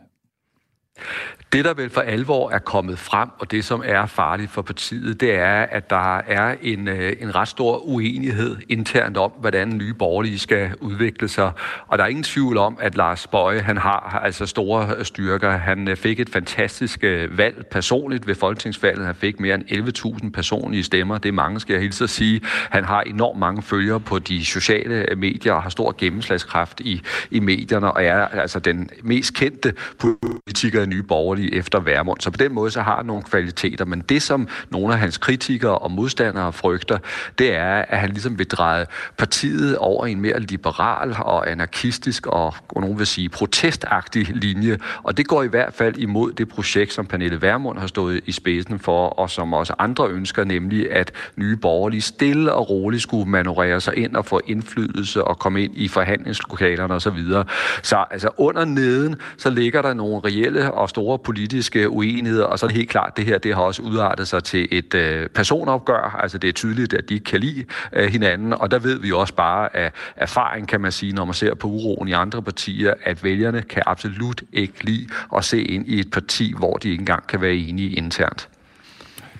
Det, 1.54 1.66
der 1.66 1.74
vel 1.74 1.90
for 1.90 2.02
alvor 2.02 2.52
er 2.52 2.60
kommet 2.60 3.00
frem, 3.00 3.30
og 3.40 3.52
det, 3.52 3.66
som 3.66 3.84
er 3.86 4.06
farligt 4.06 4.52
for 4.52 4.62
partiet, 4.62 5.22
det 5.22 5.34
er, 5.36 5.62
at 5.62 5.90
der 5.90 6.18
er 6.18 6.56
en, 6.62 6.88
øh, 6.88 7.14
en 7.20 7.36
ret 7.36 7.48
stor 7.48 7.78
uenighed 7.78 8.58
internt 8.70 9.18
om, 9.18 9.32
hvordan 9.40 9.78
nye 9.78 9.94
borgerlige 9.94 10.40
skal 10.40 10.72
udvikle 10.80 11.28
sig. 11.28 11.52
Og 11.88 11.98
der 11.98 12.04
er 12.04 12.08
ingen 12.08 12.24
tvivl 12.24 12.58
om, 12.58 12.78
at 12.82 12.96
Lars 12.96 13.28
Bøje, 13.28 13.60
han 13.60 13.78
har 13.78 14.22
altså 14.24 14.46
store 14.46 14.96
øh, 14.98 15.06
styrker. 15.06 15.52
Han 15.52 15.88
øh, 15.88 15.98
fik 15.98 16.20
et 16.20 16.30
fantastisk 16.30 17.04
valg 17.32 17.66
personligt 17.72 18.28
ved 18.28 18.36
folketingsvalget. 18.36 19.06
Han 19.06 19.16
fik 19.16 19.40
mere 19.40 19.56
end 19.56 20.24
11.000 20.24 20.30
personlige 20.30 20.84
stemmer. 20.84 21.18
Det 21.18 21.30
er 21.30 21.34
mange, 21.34 21.60
skal 21.60 21.74
jeg 21.74 21.82
hilse 21.82 22.04
at 22.04 22.10
sige. 22.10 22.42
Han 22.70 22.86
har 22.86 23.02
enormt 23.02 23.40
mange 23.40 23.62
følgere 23.62 24.00
på 24.00 24.20
de 24.20 24.46
sociale 24.46 25.16
medier 25.16 25.54
og 25.54 25.64
har 25.64 25.70
stor 25.70 25.96
gennemslagskraft 25.98 26.80
i, 26.80 27.02
i 27.32 27.40
medierne, 27.40 27.92
og 27.92 28.04
er 28.04 28.28
altså 28.28 28.60
den 28.60 28.90
mest 29.04 29.34
kendte 29.34 29.74
politiker 30.00 30.82
i 30.82 30.86
nye 30.90 31.04
borgerlige 31.04 31.56
efter 31.56 31.80
Værmund. 31.80 32.20
Så 32.20 32.32
på 32.32 32.38
den 32.38 32.54
måde 32.54 32.72
så 32.72 32.82
har 32.82 32.96
han 32.96 33.06
nogle 33.06 33.24
kvaliteter, 33.24 33.86
men 33.86 34.00
det 34.00 34.22
som 34.22 34.48
nogle 34.70 34.94
af 34.94 35.00
hans 35.00 35.18
kritikere 35.18 35.78
og 35.78 35.92
modstandere 35.92 36.54
frygter, 36.54 36.98
det 37.40 37.56
er, 37.56 37.86
at 37.88 38.00
han 38.00 38.10
ligesom 38.10 38.38
vil 38.38 38.48
dreje 38.48 38.86
partiet 39.18 39.78
over 39.78 40.06
i 40.06 40.12
en 40.12 40.22
mere 40.22 40.40
liberal 40.40 41.16
og 41.20 41.52
anarkistisk 41.52 42.28
og 42.28 42.56
nogen 42.76 43.00
vil 43.00 43.08
sige 43.08 43.30
protestagtig 43.30 44.28
linje, 44.30 44.78
og 45.04 45.18
det 45.18 45.28
går 45.28 45.44
i 45.44 45.48
hvert 45.48 45.74
fald 45.74 45.98
imod 45.98 46.32
det 46.32 46.50
projekt, 46.50 46.94
som 46.94 47.06
Pernille 47.06 47.42
Værmund 47.42 47.80
har 47.80 47.88
stået 47.88 48.22
i 48.26 48.32
spidsen 48.32 48.80
for, 48.80 49.08
og 49.08 49.30
som 49.30 49.54
også 49.54 49.74
andre 49.80 50.08
ønsker, 50.10 50.44
nemlig 50.44 50.92
at 50.92 51.12
nye 51.36 51.56
borgerlige 51.56 52.02
stille 52.02 52.54
og 52.54 52.70
roligt 52.70 53.04
skulle 53.04 53.30
manøvrere 53.30 53.82
sig 53.82 53.98
ind 53.98 54.16
og 54.16 54.26
få 54.26 54.42
indflydelse 54.48 55.24
og 55.24 55.40
komme 55.40 55.64
ind 55.64 55.74
i 55.76 55.88
forhandlingslokalerne 55.88 56.94
osv. 56.94 57.02
Så, 57.02 57.10
videre. 57.10 57.46
så 57.84 58.06
altså 58.12 58.30
under 58.38 58.66
neden, 58.66 59.16
så 59.38 59.50
ligger 59.50 59.82
der 59.82 59.94
nogle 59.94 60.22
reelle 60.26 60.72
og 60.80 60.90
store 60.90 61.20
politiske 61.20 61.90
uenigheder, 61.90 62.46
og 62.46 62.60
så 62.60 62.66
er 62.66 62.68
det 62.68 62.78
helt 62.78 62.90
klart, 62.90 63.08
at 63.08 63.18
det 63.18 63.26
her 63.26 63.38
det 63.38 63.56
har 63.56 63.62
også 63.62 63.82
udartet 63.82 64.28
sig 64.28 64.44
til 64.44 64.68
et 64.72 64.96
øh, 64.96 65.30
personopgør. 65.30 66.20
Altså 66.22 66.38
det 66.38 66.48
er 66.48 66.52
tydeligt, 66.52 66.94
at 66.94 67.10
de 67.10 67.14
ikke 67.14 67.24
kan 67.24 67.40
lide 67.40 67.66
øh, 67.94 68.12
hinanden, 68.12 68.54
og 68.54 68.72
der 68.72 68.80
ved 68.80 69.00
vi 69.00 69.12
også 69.12 69.34
bare 69.34 69.76
af 69.76 69.92
erfaring, 70.16 70.68
kan 70.68 70.82
man 70.82 70.92
sige, 70.92 71.14
når 71.14 71.26
man 71.26 71.34
ser 71.34 71.54
på 71.54 71.68
uroen 71.68 72.08
i 72.08 72.12
andre 72.12 72.42
partier, 72.42 72.94
at 73.04 73.24
vælgerne 73.24 73.62
kan 73.62 73.84
absolut 73.86 74.44
ikke 74.54 74.84
lide 74.84 75.08
at 75.36 75.46
se 75.46 75.64
ind 75.64 75.88
i 75.88 76.00
et 76.00 76.12
parti, 76.12 76.54
hvor 76.58 76.74
de 76.74 76.90
ikke 76.90 77.02
engang 77.02 77.28
kan 77.28 77.42
være 77.42 77.56
enige 77.56 77.90
internt. 77.90 78.50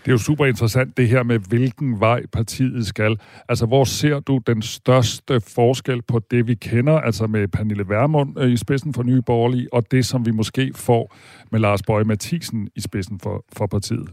Det 0.06 0.08
er 0.08 0.12
jo 0.12 0.18
super 0.18 0.46
interessant 0.46 0.98
det 0.98 1.08
her 1.08 1.24
med, 1.24 1.40
hvilken 1.40 2.00
vej 2.00 2.26
partiet 2.26 2.88
skal. 2.88 3.20
Altså, 3.50 3.66
hvor 3.66 3.84
ser 3.84 4.20
du 4.20 4.40
den 4.48 4.62
største 4.62 5.42
forskel 5.42 6.02
på 6.02 6.20
det, 6.32 6.48
vi 6.48 6.56
kender, 6.56 7.00
altså 7.00 7.28
med 7.28 7.48
Pernille 7.48 7.90
Vermund 7.90 8.40
øh, 8.40 8.52
i 8.52 8.58
spidsen 8.58 8.94
for 8.94 9.04
Nye 9.04 9.22
Borgerlige, 9.22 9.74
og 9.74 9.92
det, 9.92 10.06
som 10.06 10.26
vi 10.26 10.32
måske 10.32 10.72
får 10.76 11.16
med 11.52 11.60
Lars 11.60 11.82
Bøge 11.84 12.06
Mathisen 12.06 12.70
i 12.76 12.82
spidsen 12.82 13.20
for, 13.20 13.46
for 13.54 13.68
partiet? 13.68 14.10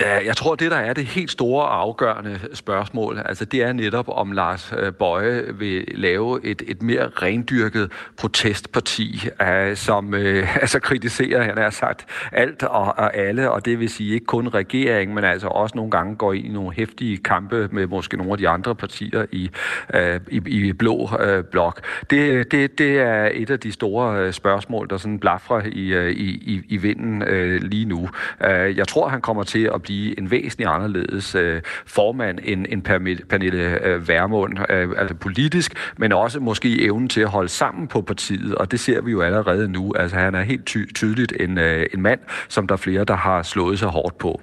Ja, 0.00 0.26
jeg 0.26 0.36
tror, 0.36 0.54
det 0.54 0.70
der 0.70 0.76
er 0.76 0.92
det 0.92 1.06
helt 1.06 1.30
store 1.30 1.64
og 1.64 1.80
afgørende 1.80 2.40
spørgsmål, 2.54 3.22
altså 3.24 3.44
det 3.44 3.62
er 3.62 3.72
netop, 3.72 4.08
om 4.08 4.32
Lars 4.32 4.72
øh, 4.78 4.92
Bøje 4.92 5.44
vil 5.54 5.84
lave 5.94 6.44
et, 6.44 6.62
et 6.66 6.82
mere 6.82 7.08
rendyrket 7.08 7.92
protestparti, 8.16 9.28
uh, 9.40 9.76
som 9.76 10.08
uh, 10.14 10.56
altså 10.62 10.80
kritiserer, 10.80 11.42
han 11.42 11.58
har 11.58 11.70
sagt, 11.70 12.06
alt 12.32 12.62
og, 12.62 12.94
og 12.98 13.16
alle, 13.16 13.50
og 13.50 13.64
det 13.64 13.80
vil 13.80 13.88
sige 13.88 14.14
ikke 14.14 14.26
kun 14.26 14.48
regeringen, 14.48 15.14
men 15.14 15.24
altså 15.24 15.48
også 15.48 15.76
nogle 15.76 15.90
gange 15.90 16.16
går 16.16 16.32
ind 16.32 16.46
i 16.46 16.50
nogle 16.50 16.72
hæftige 16.72 17.16
kampe 17.16 17.68
med 17.72 17.86
måske 17.86 18.16
nogle 18.16 18.32
af 18.32 18.38
de 18.38 18.48
andre 18.48 18.74
partier 18.74 19.26
i, 19.32 19.50
uh, 19.94 20.00
i, 20.28 20.68
i 20.68 20.72
blå 20.72 20.96
uh, 20.96 21.44
blok. 21.44 21.86
Det, 22.10 22.52
det, 22.52 22.78
det 22.78 22.98
er 22.98 23.30
et 23.32 23.50
af 23.50 23.60
de 23.60 23.72
store 23.72 24.32
spørgsmål, 24.32 24.90
der 24.90 24.96
sådan 24.96 25.18
blafrer 25.18 25.62
i, 25.66 26.10
i, 26.12 26.62
i 26.68 26.76
vinden 26.76 27.22
uh, 27.22 27.62
lige 27.62 27.84
nu. 27.84 28.08
Uh, 28.40 28.76
jeg 28.76 28.88
tror, 28.88 29.08
han 29.08 29.20
kommer 29.20 29.42
til 29.42 29.70
at 29.74 29.82
blive 29.82 29.89
blive 29.90 30.18
en 30.18 30.30
væsentlig 30.30 30.66
anderledes 30.66 31.34
øh, 31.34 31.62
formand 31.86 32.38
end, 32.44 32.66
end 32.68 32.82
Pernille 33.28 33.86
øh, 33.86 34.08
Værmund, 34.08 34.58
øh, 34.70 34.88
altså 34.96 35.14
politisk, 35.14 35.94
men 35.98 36.12
også 36.12 36.40
måske 36.40 36.82
evnen 36.82 37.08
til 37.08 37.20
at 37.20 37.28
holde 37.28 37.48
sammen 37.48 37.88
på 37.88 38.02
partiet, 38.02 38.54
og 38.54 38.70
det 38.70 38.80
ser 38.80 39.00
vi 39.00 39.10
jo 39.10 39.20
allerede 39.20 39.68
nu. 39.68 39.92
Altså 39.96 40.16
han 40.16 40.34
er 40.34 40.42
helt 40.42 40.66
ty- 40.66 40.92
tydeligt 40.94 41.32
en, 41.40 41.58
øh, 41.58 41.86
en 41.94 42.02
mand, 42.02 42.20
som 42.48 42.66
der 42.66 42.72
er 42.72 42.76
flere, 42.76 43.04
der 43.04 43.16
har 43.16 43.42
slået 43.42 43.78
sig 43.78 43.88
hårdt 43.88 44.18
på. 44.18 44.40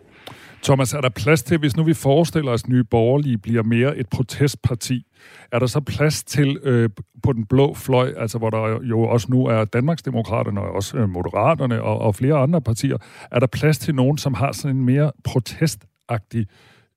Thomas, 0.63 0.93
er 0.93 1.01
der 1.01 1.09
plads 1.09 1.43
til, 1.43 1.57
hvis 1.57 1.77
nu 1.77 1.83
vi 1.83 1.93
forestiller 1.93 2.51
os, 2.51 2.63
at 2.63 2.69
Nye 2.69 2.83
Borgerlige 2.83 3.37
bliver 3.37 3.63
mere 3.63 3.97
et 3.97 4.09
protestparti, 4.09 5.05
er 5.51 5.59
der 5.59 5.67
så 5.67 5.79
plads 5.79 6.23
til 6.23 6.59
øh, 6.63 6.89
på 7.23 7.33
den 7.33 7.45
blå 7.45 7.73
fløj, 7.73 8.13
altså 8.17 8.37
hvor 8.37 8.49
der 8.49 8.79
jo 8.83 9.01
også 9.01 9.27
nu 9.29 9.45
er 9.45 9.65
Danmarksdemokraterne 9.65 10.61
og 10.61 10.71
også 10.71 10.97
øh, 10.97 11.09
Moderaterne 11.09 11.83
og, 11.83 11.99
og 11.99 12.15
flere 12.15 12.35
andre 12.35 12.61
partier, 12.61 12.97
er 13.31 13.39
der 13.39 13.47
plads 13.47 13.77
til 13.77 13.95
nogen, 13.95 14.17
som 14.17 14.33
har 14.33 14.51
sådan 14.51 14.77
en 14.77 14.85
mere 14.85 15.11
protestagtig 15.23 16.47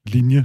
linje? 0.06 0.44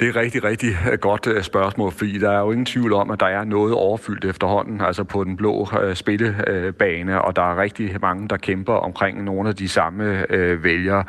Det 0.00 0.06
er 0.06 0.10
et 0.10 0.16
rigtig, 0.16 0.44
rigtig 0.44 0.70
øh, 0.92 0.98
godt 0.98 1.26
øh, 1.26 1.42
spørgsmål, 1.42 1.92
fordi 1.92 2.18
der 2.18 2.30
er 2.30 2.38
jo 2.38 2.50
ingen 2.50 2.66
tvivl 2.66 2.92
om, 2.92 3.10
at 3.10 3.20
der 3.20 3.26
er 3.26 3.44
noget 3.44 3.74
overfyldt 3.74 4.24
efterhånden, 4.24 4.80
altså 4.80 5.04
på 5.04 5.24
den 5.24 5.36
blå 5.36 5.68
øh, 5.82 5.94
spillebane, 5.96 7.22
og 7.22 7.36
der 7.36 7.52
er 7.52 7.56
rigtig 7.56 7.96
mange, 8.00 8.28
der 8.28 8.36
kæmper 8.36 8.74
omkring 8.74 9.24
nogle 9.24 9.48
af 9.48 9.56
de 9.56 9.68
samme 9.68 10.24
vælgere. 10.62 11.04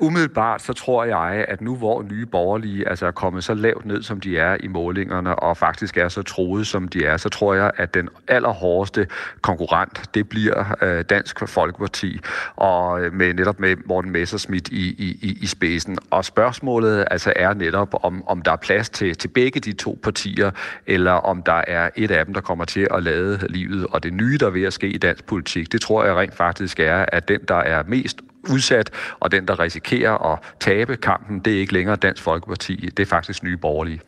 Umiddelbart 0.00 0.62
så 0.62 0.72
tror 0.72 1.04
jeg, 1.04 1.44
at 1.48 1.60
nu 1.60 1.76
hvor 1.76 2.02
nye 2.02 2.26
borgerlige 2.26 2.88
altså 2.88 3.06
er 3.06 3.10
kommet 3.10 3.44
så 3.44 3.54
lavt 3.54 3.86
ned, 3.86 4.02
som 4.02 4.20
de 4.20 4.38
er 4.38 4.56
i 4.60 4.68
målingerne, 4.68 5.36
og 5.36 5.56
faktisk 5.56 5.96
er 5.96 6.08
så 6.08 6.22
troet, 6.22 6.66
som 6.66 6.88
de 6.88 7.04
er, 7.04 7.16
så 7.16 7.28
tror 7.28 7.54
jeg, 7.54 7.70
at 7.76 7.94
den 7.94 8.08
allerhårdeste 8.28 9.06
konkurrent, 9.40 10.14
det 10.14 10.28
bliver 10.28 11.02
Dansk 11.10 11.48
Folkeparti, 11.48 12.20
og 12.56 13.00
med 13.12 13.34
netop 13.34 13.60
med 13.60 13.76
Morten 13.84 14.10
Messerschmidt 14.10 14.68
i, 14.68 14.88
i, 14.88 15.38
i 15.42 15.46
spidsen. 15.46 15.98
Og 16.10 16.24
spørgsmålet 16.24 17.04
altså 17.10 17.32
er 17.36 17.45
netop, 17.54 17.94
om, 18.02 18.28
om 18.28 18.42
der 18.42 18.52
er 18.52 18.56
plads 18.56 18.90
til, 18.90 19.14
til 19.14 19.28
begge 19.28 19.60
de 19.60 19.72
to 19.72 19.98
partier, 20.02 20.50
eller 20.86 21.12
om 21.12 21.42
der 21.42 21.62
er 21.66 21.90
et 21.96 22.10
af 22.10 22.24
dem, 22.24 22.34
der 22.34 22.40
kommer 22.40 22.64
til 22.64 22.88
at 22.90 23.02
lade 23.02 23.46
livet. 23.48 23.86
Og 23.90 24.02
det 24.02 24.14
nye, 24.14 24.38
der 24.38 24.46
er 24.46 24.50
ved 24.50 24.62
at 24.62 24.72
ske 24.72 24.88
i 24.88 24.98
dansk 24.98 25.24
politik, 25.24 25.72
det 25.72 25.80
tror 25.80 26.04
jeg 26.04 26.16
rent 26.16 26.34
faktisk 26.34 26.80
er, 26.80 27.04
at 27.12 27.28
den, 27.28 27.40
der 27.48 27.54
er 27.54 27.82
mest 27.86 28.20
udsat, 28.50 28.90
og 29.20 29.32
den, 29.32 29.48
der 29.48 29.60
risikerer 29.60 30.32
at 30.32 30.38
tabe 30.60 30.96
kampen, 30.96 31.38
det 31.38 31.56
er 31.56 31.58
ikke 31.58 31.72
længere 31.72 31.96
Dansk 31.96 32.22
Folkeparti, 32.22 32.76
det 32.96 33.00
er 33.00 33.06
faktisk 33.06 33.42
nye 33.42 33.56
borgerlige. 33.56 34.00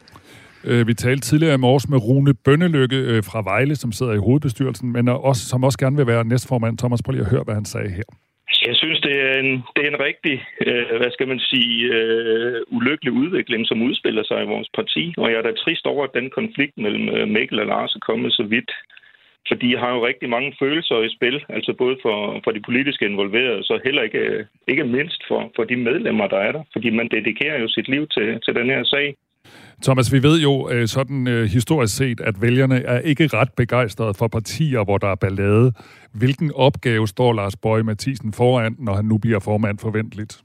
Øh, 0.64 0.86
vi 0.86 0.95
talte 0.95 1.28
tidligere 1.28 1.55
i 1.55 1.57
morges 1.57 1.89
med 1.89 1.99
Rune 1.99 2.34
Bønnelykke 2.34 2.97
øh, 2.97 3.24
fra 3.24 3.43
Vejle, 3.43 3.76
som 3.76 3.93
sidder 3.93 4.12
i 4.12 4.18
hovedbestyrelsen, 4.18 4.93
men 4.93 5.09
øh, 5.09 5.14
også, 5.14 5.47
som 5.47 5.64
også 5.64 5.78
gerne 5.78 5.97
vil 5.97 6.07
være 6.07 6.24
næstformand. 6.24 6.78
Thomas, 6.78 7.03
prøv 7.03 7.12
lige 7.12 7.24
at 7.24 7.30
høre, 7.30 7.43
hvad 7.43 7.55
han 7.55 7.64
sagde 7.64 7.89
her. 7.89 8.03
Altså, 8.49 8.62
jeg 8.66 8.76
synes, 8.76 9.01
det 9.01 9.14
er 9.28 9.34
en, 9.42 9.51
det 9.76 9.82
er 9.84 9.90
en 9.90 10.05
rigtig, 10.09 10.36
øh, 10.66 10.96
hvad 11.01 11.11
skal 11.11 11.28
man 11.28 11.40
sige, 11.40 11.94
øh, 11.94 12.61
ulykkelig 12.68 13.12
udvikling, 13.12 13.66
som 13.66 13.82
udspiller 13.82 14.24
sig 14.24 14.42
i 14.42 14.53
vores 14.55 14.68
parti. 14.74 15.14
Og 15.16 15.30
jeg 15.30 15.38
er 15.38 15.42
da 15.42 15.53
trist 15.53 15.86
over, 15.86 16.05
at 16.05 16.14
den 16.14 16.30
konflikt 16.30 16.78
mellem 16.78 17.09
øh, 17.09 17.28
Mikkel 17.28 17.61
og 17.61 17.66
Lars 17.66 17.94
er 17.94 18.07
kommet 18.09 18.32
så 18.32 18.42
vidt. 18.42 18.70
Fordi 19.49 19.68
de 19.68 19.78
har 19.78 19.94
jo 19.94 20.07
rigtig 20.07 20.28
mange 20.28 20.55
følelser 20.59 21.03
i 21.03 21.14
spil, 21.16 21.44
altså 21.49 21.72
både 21.72 21.96
for, 22.03 22.40
for 22.44 22.51
de 22.51 22.61
politiske 22.61 23.05
involverede, 23.05 23.64
så 23.64 23.80
heller 23.84 24.03
ikke, 24.03 24.18
øh, 24.18 24.44
ikke 24.68 24.84
mindst 24.84 25.22
for, 25.28 25.53
for 25.57 25.64
de 25.64 25.76
medlemmer, 25.76 26.26
der 26.26 26.36
er 26.36 26.53
der. 26.53 26.62
Fordi 26.72 26.90
man 26.90 27.09
dedikerer 27.09 27.59
jo 27.61 27.68
sit 27.68 27.88
liv 27.88 28.07
til, 28.09 28.40
til 28.44 28.55
den 28.55 28.66
her 28.70 28.84
sag. 28.84 29.14
Thomas, 29.83 30.12
vi 30.12 30.22
ved 30.22 30.41
jo 30.41 30.70
øh, 30.70 30.89
sådan 30.89 31.26
øh, 31.26 31.45
historisk 31.45 31.97
set, 31.97 32.20
at 32.20 32.43
vælgerne 32.43 32.83
er 32.83 32.99
ikke 32.99 33.26
ret 33.26 33.53
begejstrede 33.57 34.14
for 34.14 34.29
partier, 34.29 34.85
hvor 34.85 34.99
der 34.99 35.09
er 35.09 35.14
ballade. 35.14 35.72
Hvilken 36.12 36.53
opgave 36.55 37.09
står 37.09 37.33
Lars 37.33 37.57
Bøge 37.57 37.85
Mathisen 37.85 38.33
foran, 38.33 38.76
når 38.79 38.95
han 38.95 39.05
nu 39.05 39.18
bliver 39.18 39.39
formand 39.39 39.79
forventeligt? 39.79 40.43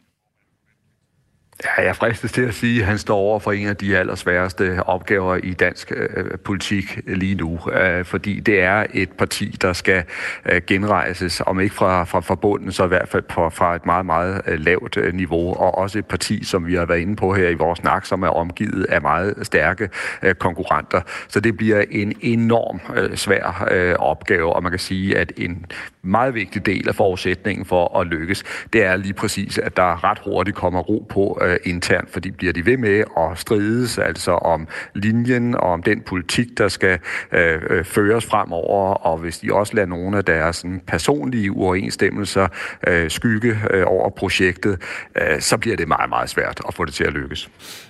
Ja, 1.64 1.86
jeg 1.86 1.96
fristes 1.96 2.32
til 2.32 2.42
at 2.42 2.54
sige, 2.54 2.82
at 2.82 2.88
han 2.88 2.98
står 2.98 3.18
over 3.18 3.40
for 3.40 3.52
en 3.52 3.68
af 3.68 3.76
de 3.76 3.98
allersværeste 3.98 4.84
opgaver 4.86 5.36
i 5.36 5.54
dansk 5.54 5.92
øh, 5.96 6.26
politik 6.46 7.00
lige 7.08 7.36
nu. 7.36 7.60
Øh, 7.72 8.06
fordi 8.06 8.40
det 8.40 8.62
er 8.62 8.86
et 8.94 9.12
parti, 9.12 9.58
der 9.62 9.74
skal 9.74 10.04
øh, 10.46 10.62
genrejses, 10.68 11.42
om 11.46 11.60
ikke 11.60 11.76
fra, 11.76 12.04
fra 12.04 12.36
bunden, 12.36 12.72
så 12.72 12.86
i 12.86 12.88
hvert 12.88 13.10
fald 13.10 13.24
på, 13.24 13.50
fra 13.50 13.76
et 13.76 13.86
meget, 13.86 14.06
meget 14.06 14.42
øh, 14.48 14.60
lavt 14.60 14.98
øh, 14.98 15.14
niveau. 15.14 15.54
Og 15.54 15.78
også 15.78 16.00
et 16.00 16.06
parti, 16.06 16.44
som 16.44 16.68
vi 16.68 16.76
har 16.76 16.86
været 16.86 17.00
inde 17.00 17.16
på 17.16 17.34
her 17.34 17.50
i 17.50 17.54
vores 17.54 17.80
snak, 17.80 18.06
som 18.06 18.24
er 18.24 18.30
omgivet 18.30 18.84
af 18.84 19.02
meget 19.02 19.36
stærke 19.42 19.90
øh, 20.22 20.36
konkurrenter. 20.36 21.02
Så 21.28 21.40
det 21.40 21.58
bliver 21.58 21.84
en 21.92 22.14
enorm 22.22 22.80
øh, 22.96 23.16
svær 23.16 23.68
øh, 23.72 23.96
opgave, 24.00 24.54
og 24.54 24.64
man 24.64 24.72
kan 24.72 24.80
sige, 24.80 25.18
at 25.18 25.32
en 25.38 25.66
meget 26.02 26.34
vigtig 26.34 26.66
del 26.66 26.90
af 26.90 26.96
forudsætningen 26.96 27.66
for 27.66 28.00
at 28.00 28.08
lykkes, 28.08 28.44
det 28.74 28.84
er 28.84 28.96
lige 28.96 29.14
præcis, 29.14 29.58
at 29.58 29.78
der 29.78 30.04
ret 30.04 30.20
hurtigt 30.26 30.58
kommer 30.58 30.80
ro 30.80 31.06
på 31.10 31.40
øh, 31.44 31.58
internt, 31.64 32.10
fordi 32.10 32.32
bliver 32.32 32.54
de 32.54 32.66
ved 32.66 32.78
med 32.78 33.04
at 33.18 33.40
strides 33.40 33.98
altså 33.98 34.32
om 34.32 34.68
linjen 34.94 35.56
og 35.56 35.62
om 35.62 35.84
den 35.84 36.02
politik, 36.02 36.48
der 36.58 36.68
skal 36.68 37.00
øh, 37.32 37.62
øh, 37.70 37.86
føres 37.86 38.26
fremover, 38.26 38.94
og 38.94 39.18
hvis 39.18 39.40
de 39.40 39.54
også 39.54 39.76
lader 39.76 39.88
nogle 39.88 40.18
af 40.18 40.26
deres 40.26 40.56
sådan, 40.56 40.82
personlige 40.88 41.52
uoverensstemmelser 41.52 42.48
øh, 42.88 43.10
skygge 43.10 43.58
øh, 43.72 43.84
over 43.88 44.10
projektet, 44.10 44.82
øh, 45.22 45.40
så 45.40 45.58
bliver 45.58 45.76
det 45.76 45.88
meget, 45.88 46.10
meget 46.10 46.30
svært 46.30 46.62
at 46.68 46.74
få 46.74 46.86
det 46.86 46.94
til 46.94 47.04
at 47.04 47.14
lykkes. 47.14 47.50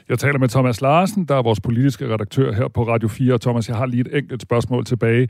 Jeg 0.10 0.20
taler 0.20 0.40
med 0.40 0.50
Thomas 0.50 0.82
Larsen, 0.82 1.26
der 1.26 1.36
er 1.36 1.42
vores 1.42 1.60
politiske 1.60 2.14
redaktør 2.14 2.52
her 2.52 2.68
på 2.68 2.88
Radio 2.88 3.08
4. 3.08 3.38
Thomas, 3.38 3.70
jeg 3.70 3.78
har 3.78 3.86
lige 3.86 4.02
et 4.02 4.18
enkelt 4.18 4.42
spørgsmål 4.42 4.86
tilbage. 4.86 5.28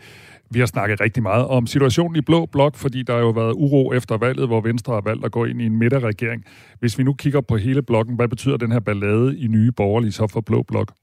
Vi 0.54 0.60
har 0.60 0.66
snakket 0.66 1.02
rigtig 1.02 1.24
meget 1.24 1.46
om 1.48 1.68
situationen 1.68 2.16
i 2.16 2.22
Blå 2.22 2.46
Blok, 2.46 2.76
fordi 2.76 3.04
der 3.04 3.14
har 3.14 3.20
jo 3.20 3.30
været 3.30 3.54
uro 3.54 3.94
efter 3.94 4.18
valget, 4.18 4.48
hvor 4.48 4.62
Venstre 4.62 4.94
har 4.94 5.02
valgt 5.02 5.26
at 5.26 5.32
gå 5.32 5.46
ind 5.46 5.62
i 5.62 5.66
en 5.66 5.78
midterregering. 5.78 6.46
Hvis 6.80 6.98
vi 6.98 7.04
nu 7.04 7.14
kigger 7.14 7.42
på 7.42 7.58
hele 7.58 7.82
blokken, 7.82 8.16
hvad 8.16 8.28
betyder 8.28 8.58
den 8.58 8.72
her 8.72 8.80
ballade 8.80 9.40
i 9.40 9.48
nye 9.48 9.72
borgerlige 9.72 10.12
så 10.12 10.28
for 10.28 10.42
Blå 10.42 10.64
Blok? 10.64 10.94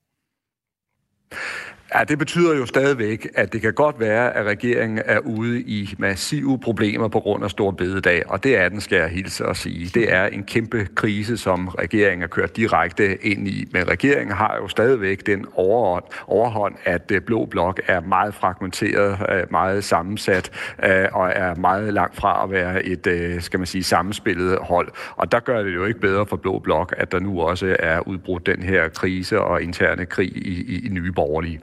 Ja, 1.95 2.05
det 2.05 2.19
betyder 2.19 2.57
jo 2.57 2.67
stadigvæk, 2.67 3.29
at 3.35 3.53
det 3.53 3.61
kan 3.61 3.75
godt 3.75 4.01
være, 4.01 4.37
at 4.37 4.47
regeringen 4.47 5.01
er 5.05 5.19
ude 5.19 5.61
i 5.61 5.95
massive 5.99 6.59
problemer 6.59 7.09
på 7.09 7.21
grund 7.21 7.45
af 7.45 7.51
stor 7.51 7.71
bededag, 7.71 8.23
og 8.31 8.45
det 8.45 8.57
er 8.57 8.69
den, 8.69 8.81
skal 8.81 8.99
jeg 8.99 9.09
hilse 9.09 9.45
at 9.45 9.57
sige. 9.57 9.91
Det 9.95 10.13
er 10.13 10.27
en 10.27 10.45
kæmpe 10.45 10.89
krise, 10.95 11.37
som 11.37 11.69
regeringen 11.69 12.23
er 12.23 12.27
kørt 12.27 12.57
direkte 12.57 13.27
ind 13.27 13.49
i, 13.49 13.69
men 13.73 13.89
regeringen 13.89 14.37
har 14.37 14.57
jo 14.57 14.69
stadigvæk 14.69 15.27
den 15.27 15.47
overhånd, 16.27 16.75
at 16.85 17.11
øh, 17.13 17.21
Blå 17.21 17.45
Blok 17.45 17.81
er 17.87 18.01
meget 18.01 18.35
fragmenteret, 18.35 19.19
øh, 19.29 19.43
meget 19.51 19.85
sammensat 19.85 20.51
øh, 20.85 21.07
og 21.13 21.31
er 21.35 21.55
meget 21.55 21.95
langt 21.95 22.17
fra 22.17 22.45
at 22.45 22.51
være 22.51 22.85
et, 22.85 23.37
skal 23.41 23.61
man 23.61 23.67
sige, 23.67 23.85
sammenspillet 23.85 24.59
hold. 24.61 24.89
Og 25.17 25.33
der 25.33 25.41
gør 25.41 25.63
det 25.63 25.75
jo 25.75 25.85
ikke 25.85 26.01
bedre 26.01 26.27
for 26.27 26.37
Blå 26.37 26.59
Blok, 26.59 26.95
at 26.97 27.13
der 27.13 27.21
nu 27.21 27.41
også 27.41 27.77
er 27.79 28.09
udbrudt 28.09 28.47
den 28.47 28.63
her 28.63 28.89
krise 28.89 29.41
og 29.41 29.63
interne 29.63 30.07
krig 30.07 30.37
i, 30.37 30.63
i, 30.63 30.87
i 30.87 30.89
nye 30.89 31.13
borgerlige. 31.13 31.61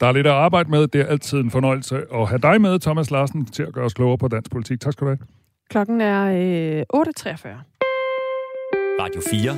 Der 0.00 0.06
er 0.06 0.12
lidt 0.12 0.26
at 0.26 0.32
arbejde 0.32 0.70
med. 0.70 0.86
Det 0.86 1.00
er 1.00 1.06
altid 1.06 1.38
en 1.38 1.50
fornøjelse 1.50 1.96
at 2.14 2.28
have 2.28 2.38
dig 2.38 2.60
med, 2.60 2.78
Thomas 2.78 3.10
Larsen, 3.10 3.46
til 3.46 3.62
at 3.62 3.72
gøre 3.72 3.84
os 3.84 3.94
klogere 3.94 4.18
på 4.18 4.28
dansk 4.28 4.50
politik. 4.50 4.80
Tak 4.80 4.92
skal 4.92 5.04
du 5.04 5.10
have. 5.10 5.18
Klokken 5.70 6.00
er 6.00 6.24
øh, 6.24 6.82
8.43. 6.94 7.48
Radio 9.00 9.20
4 9.30 9.56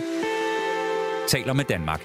taler 1.28 1.52
med 1.52 1.64
Danmark. 1.64 2.00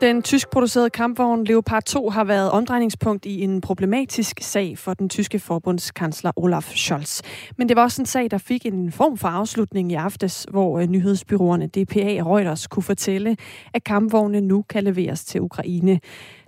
Den 0.00 0.22
tyskproducerede 0.22 0.90
kampvogn 0.90 1.44
Leopard 1.44 1.82
2 1.82 2.10
har 2.10 2.24
været 2.24 2.50
omdrejningspunkt 2.50 3.26
i 3.26 3.40
en 3.40 3.60
problematisk 3.60 4.36
sag 4.40 4.78
for 4.78 4.94
den 4.94 5.08
tyske 5.08 5.38
forbundskansler 5.38 6.32
Olaf 6.36 6.62
Scholz. 6.62 7.22
Men 7.56 7.68
det 7.68 7.76
var 7.76 7.82
også 7.82 8.02
en 8.02 8.06
sag, 8.06 8.30
der 8.30 8.38
fik 8.38 8.66
en 8.66 8.92
form 8.92 9.16
for 9.16 9.28
afslutning 9.28 9.92
i 9.92 9.94
aftes, 9.94 10.46
hvor 10.50 10.78
øh, 10.78 10.86
nyhedsbyråerne 10.86 11.66
DPA 11.66 12.22
og 12.22 12.26
Reuters 12.26 12.66
kunne 12.66 12.82
fortælle, 12.82 13.36
at 13.74 13.84
kampvogne 13.84 14.40
nu 14.40 14.64
kan 14.68 14.84
leveres 14.84 15.24
til 15.24 15.40
Ukraine. 15.40 16.00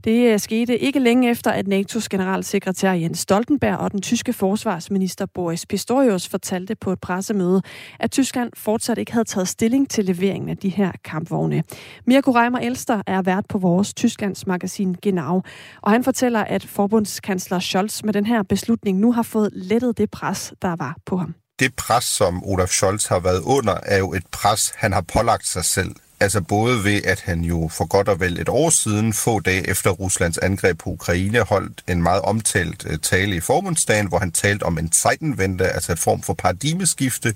Det 0.05 0.33
øh, 0.33 0.39
skete 0.39 0.79
ikke 0.79 0.99
længe 0.99 1.31
efter, 1.31 1.51
at 1.51 1.69
NATO's 1.69 2.07
generalsekretær 2.11 2.93
Jens 2.93 3.19
Stoltenberg 3.19 3.77
og 3.77 3.93
den 3.93 4.03
tyske 4.03 4.33
forsvarsminister 4.33 5.27
Boris 5.35 5.67
Pistorius 5.67 6.29
fortalte 6.29 6.75
på 6.75 6.93
et 6.93 7.01
pressemøde, 7.01 7.63
at 8.01 8.11
Tyskland 8.11 8.51
fortsat 8.57 8.99
ikke 8.99 9.13
havde 9.13 9.25
taget 9.25 9.49
stilling 9.49 9.91
til 9.91 10.05
leveringen 10.05 10.51
af 10.51 10.57
de 10.57 10.69
her 10.69 10.93
kampvogne. 11.05 11.65
Mirko 12.07 12.31
Reimer 12.31 12.59
Elster 12.59 13.03
er 13.07 13.23
vært 13.23 13.45
på 13.49 13.59
vores 13.59 13.95
Tysklands 13.95 14.47
magasin 14.47 14.97
Genau, 15.03 15.43
og 15.83 15.91
han 15.91 16.05
fortæller, 16.05 16.41
at 16.41 16.65
forbundskansler 16.65 17.59
Scholz 17.59 18.03
med 18.03 18.13
den 18.13 18.27
her 18.27 18.43
beslutning 18.43 18.99
nu 18.99 19.13
har 19.13 19.23
fået 19.23 19.51
lettet 19.53 19.99
det 19.99 20.11
pres, 20.11 20.55
der 20.63 20.77
var 20.77 20.97
på 21.07 21.17
ham 21.17 21.35
det 21.63 21.75
pres, 21.75 22.05
som 22.05 22.45
Olaf 22.45 22.69
Scholz 22.69 23.07
har 23.07 23.19
været 23.19 23.41
under, 23.41 23.77
er 23.83 23.99
jo 23.99 24.13
et 24.13 24.27
pres, 24.33 24.73
han 24.77 24.93
har 24.93 25.01
pålagt 25.01 25.47
sig 25.47 25.65
selv. 25.65 25.95
Altså 26.23 26.41
både 26.41 26.85
ved, 26.85 27.01
at 27.05 27.21
han 27.21 27.41
jo 27.41 27.71
for 27.73 27.85
godt 27.85 28.09
og 28.09 28.21
vel 28.21 28.41
et 28.41 28.49
år 28.49 28.71
siden, 28.71 29.13
få 29.13 29.41
dage 29.41 29.69
efter 29.69 29.91
Ruslands 29.91 30.39
angreb 30.39 30.79
på 30.79 30.91
Ukraine, 30.91 31.41
holdt 31.41 31.83
en 31.89 32.03
meget 32.03 32.23
omtalt 32.23 32.87
øh, 32.89 32.99
tale 32.99 33.37
i 33.37 33.41
forbundsdagen, 33.41 34.07
hvor 34.07 34.19
han 34.19 34.33
talte 34.33 34.63
om 34.63 34.79
en 34.79 34.93
Zeitenwende, 34.93 35.69
altså 35.69 35.93
en 35.93 35.99
form 35.99 36.23
for 36.23 36.35
paradigmeskifte 36.35 37.35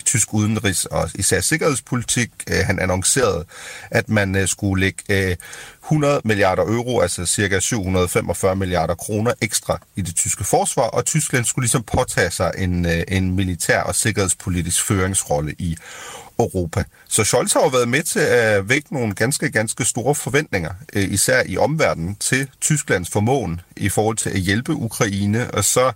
i 0.00 0.02
tysk 0.04 0.28
udenrigs- 0.32 0.86
og 0.90 1.10
især 1.14 1.40
sikkerhedspolitik. 1.40 2.30
Øh, 2.50 2.66
han 2.66 2.78
annoncerede, 2.78 3.44
at 3.90 4.08
man 4.08 4.36
øh, 4.36 4.48
skulle 4.48 4.80
lægge 4.80 5.36
100 5.84 6.20
milliarder 6.24 6.62
euro, 6.62 7.00
altså 7.00 7.26
cirka 7.26 7.60
745 7.60 8.56
milliarder 8.56 8.94
kroner 8.94 9.32
ekstra 9.40 9.78
i 9.96 10.02
det 10.02 10.16
tyske 10.16 10.44
forsvar, 10.44 10.82
og 10.82 11.04
Tyskland 11.04 11.44
skulle 11.44 11.62
ligesom 11.62 11.82
påtage 11.82 12.30
sig 12.30 12.52
en, 12.58 12.86
en 13.08 13.36
militær 13.36 13.80
og 13.80 13.94
sikkerhedspolitisk 13.94 14.84
føringsrolle 14.84 15.54
i 15.58 15.76
Europa. 16.38 16.84
Så 17.08 17.24
Scholz 17.24 17.52
har 17.52 17.60
jo 17.60 17.68
været 17.68 17.88
med 17.88 18.02
til 18.02 18.20
at 18.20 18.68
vække 18.68 18.94
nogle 18.94 19.14
ganske, 19.14 19.50
ganske 19.50 19.84
store 19.84 20.14
forventninger, 20.14 20.70
øh, 20.92 21.12
især 21.12 21.42
i 21.46 21.56
omverdenen, 21.56 22.16
til 22.16 22.48
Tysklands 22.60 23.10
formåen 23.10 23.60
i 23.76 23.88
forhold 23.88 24.16
til 24.16 24.30
at 24.30 24.40
hjælpe 24.40 24.72
Ukraine. 24.72 25.50
Og 25.50 25.64
så 25.64 25.92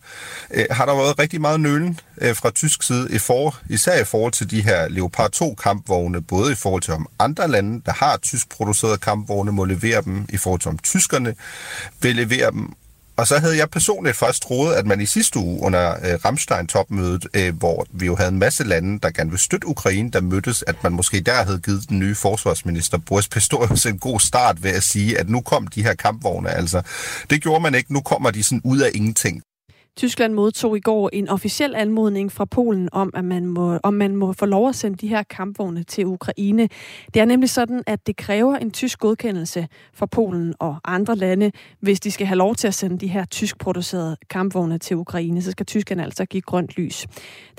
øh, 0.51 0.65
har 0.71 0.87
der 0.87 0.95
været 0.95 1.19
rigtig 1.19 1.41
meget 1.41 1.61
nølen 1.61 2.01
øh, 2.21 2.37
fra 2.37 2.51
tysk 2.51 2.83
side, 2.83 3.09
i 3.11 3.19
for, 3.19 3.59
især 3.69 4.01
i 4.01 4.05
forhold 4.05 4.33
til 4.33 4.51
de 4.51 4.63
her 4.63 4.89
Leopard 4.89 5.31
2 5.31 5.55
kampvogne, 5.55 6.23
både 6.23 6.53
i 6.53 6.55
forhold 6.55 6.83
til 6.83 6.95
om 6.95 7.07
andre 7.19 7.49
lande, 7.49 7.83
der 7.87 7.93
har 7.93 8.17
tysk 8.17 8.49
producerede 8.49 8.99
kampvogne, 8.99 9.53
må 9.53 9.65
levere 9.65 10.03
dem, 10.03 10.27
i 10.29 10.37
forhold 10.37 10.61
til 10.61 10.69
om 10.69 10.79
tyskerne 10.79 11.35
vil 12.01 12.17
levere 12.17 12.51
dem, 12.51 12.75
og 13.19 13.27
så 13.27 13.39
havde 13.39 13.57
jeg 13.57 13.71
personligt 13.71 14.17
først 14.17 14.43
troet, 14.43 14.75
at 14.75 14.87
man 14.87 15.01
i 15.01 15.07
sidste 15.07 15.39
uge 15.39 15.63
under 15.63 15.91
øh, 15.91 16.19
Ramstein-topmødet, 16.25 17.27
øh, 17.35 17.59
hvor 17.59 17.87
vi 17.93 18.07
jo 18.07 18.17
havde 18.17 18.29
en 18.31 18.39
masse 18.39 18.65
lande, 18.65 19.01
der 19.01 19.11
gerne 19.11 19.31
vil 19.31 19.39
støtte 19.39 19.67
Ukraine, 19.67 20.11
der 20.11 20.21
mødtes, 20.21 20.65
at 20.67 20.83
man 20.83 20.93
måske 20.93 21.21
der 21.21 21.45
havde 21.45 21.61
givet 21.61 21.89
den 21.89 21.99
nye 21.99 22.15
forsvarsminister 22.15 22.99
Boris 22.99 23.29
Pistorius 23.29 23.87
en 23.87 23.99
god 23.99 24.21
start 24.21 24.63
ved 24.63 24.71
at 24.71 24.83
sige, 24.83 25.19
at 25.19 25.29
nu 25.29 25.41
kom 25.41 25.67
de 25.67 25.83
her 25.83 25.95
kampvogne. 25.95 26.51
Altså, 26.51 26.83
det 27.31 27.43
gjorde 27.43 27.61
man 27.61 27.75
ikke. 27.75 27.93
Nu 27.93 28.01
kommer 28.01 28.31
de 28.31 28.43
sådan 28.43 28.61
ud 28.65 28.79
af 28.79 28.91
ingenting. 28.95 29.43
Tyskland 29.97 30.35
modtog 30.35 30.77
i 30.77 30.81
går 30.81 31.11
en 31.13 31.29
officiel 31.29 31.75
anmodning 31.75 32.33
fra 32.33 32.45
Polen 32.45 32.89
om, 32.93 33.11
at 33.15 33.25
man 33.25 33.47
må, 33.47 33.79
om 33.83 33.95
man 33.95 34.17
må 34.17 34.33
få 34.33 34.47
lov 34.47 34.69
at 34.69 34.75
sende 34.75 34.97
de 34.97 35.09
her 35.09 35.23
kampvogne 35.23 35.83
til 35.83 36.07
Ukraine. 36.07 36.69
Det 37.15 37.21
er 37.21 37.25
nemlig 37.25 37.51
sådan, 37.51 37.83
at 37.87 38.07
det 38.07 38.17
kræver 38.17 38.57
en 38.57 38.71
tysk 38.71 38.99
godkendelse 38.99 39.69
fra 39.95 40.07
Polen 40.07 40.55
og 40.59 40.77
andre 40.85 41.17
lande, 41.17 41.53
hvis 41.81 42.01
de 42.01 42.11
skal 42.11 42.27
have 42.27 42.37
lov 42.37 42.55
til 42.55 42.69
at 42.69 42.75
sende 42.75 42.99
de 42.99 43.07
her 43.07 43.25
tyskproducerede 43.25 44.17
kampvogne 44.31 44.79
til 44.79 44.97
Ukraine. 44.97 45.43
Så 45.43 45.51
skal 45.51 45.67
Tyskland 45.67 46.01
altså 46.01 46.25
give 46.25 46.41
grønt 46.41 46.71
lys. 46.77 47.07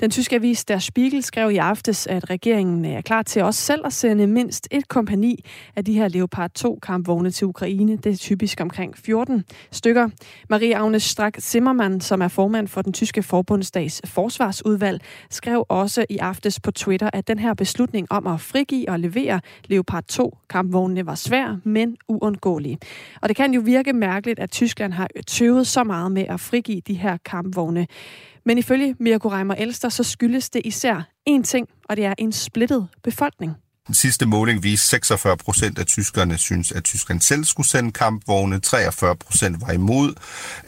Den 0.00 0.10
tyske 0.10 0.36
avis 0.36 0.64
Der 0.64 0.78
Spiegel 0.78 1.22
skrev 1.22 1.50
i 1.50 1.56
aftes, 1.56 2.06
at 2.06 2.30
regeringen 2.30 2.84
er 2.84 3.00
klar 3.00 3.22
til 3.22 3.42
også 3.42 3.60
selv 3.60 3.86
at 3.86 3.92
sende 3.92 4.26
mindst 4.26 4.68
et 4.70 4.88
kompani 4.88 5.44
af 5.76 5.84
de 5.84 5.94
her 5.94 6.08
Leopard 6.08 6.50
2 6.50 6.78
kampvogne 6.82 7.30
til 7.30 7.46
Ukraine. 7.46 7.96
Det 7.96 8.12
er 8.12 8.16
typisk 8.16 8.60
omkring 8.60 8.98
14 8.98 9.44
stykker. 9.70 10.08
Marie 10.48 10.76
Agnes 10.76 11.02
Strak 11.02 11.34
Zimmermann, 11.40 12.00
som 12.00 12.19
er 12.20 12.28
formand 12.28 12.68
for 12.68 12.82
den 12.82 12.92
tyske 12.92 13.22
forbundsdags 13.22 14.02
forsvarsudvalg, 14.04 15.00
skrev 15.30 15.66
også 15.68 16.06
i 16.08 16.18
aftes 16.18 16.60
på 16.60 16.70
Twitter, 16.70 17.10
at 17.12 17.28
den 17.28 17.38
her 17.38 17.54
beslutning 17.54 18.06
om 18.10 18.26
at 18.26 18.40
frigive 18.40 18.88
og 18.88 19.00
levere 19.00 19.40
Leopard 19.64 20.04
2 20.04 20.38
kampvognene 20.48 21.06
var 21.06 21.14
svær, 21.14 21.56
men 21.64 21.96
uundgåelig. 22.08 22.78
Og 23.22 23.28
det 23.28 23.36
kan 23.36 23.54
jo 23.54 23.60
virke 23.60 23.92
mærkeligt, 23.92 24.38
at 24.38 24.50
Tyskland 24.50 24.92
har 24.92 25.08
tøvet 25.26 25.66
så 25.66 25.84
meget 25.84 26.12
med 26.12 26.24
at 26.28 26.40
frigive 26.40 26.80
de 26.86 26.94
her 26.94 27.16
kampvogne. 27.16 27.86
Men 28.44 28.58
ifølge 28.58 28.96
Mirko 28.98 29.28
Reimer 29.28 29.54
Elster, 29.54 29.88
så 29.88 30.04
skyldes 30.04 30.50
det 30.50 30.62
især 30.64 31.08
én 31.30 31.42
ting, 31.42 31.68
og 31.88 31.96
det 31.96 32.04
er 32.04 32.14
en 32.18 32.32
splittet 32.32 32.88
befolkning. 33.02 33.56
Den 33.90 33.94
sidste 33.94 34.26
måling 34.26 34.62
viste 34.62 34.86
46 34.86 35.36
procent 35.36 35.78
af 35.78 35.86
tyskerne 35.86 36.38
synes, 36.38 36.72
at 36.72 36.84
Tyskland 36.84 37.20
selv 37.20 37.44
skulle 37.44 37.68
sende 37.68 37.92
kampvogne. 37.92 38.60
43 38.60 39.16
procent 39.16 39.60
var 39.60 39.72
imod. 39.72 40.14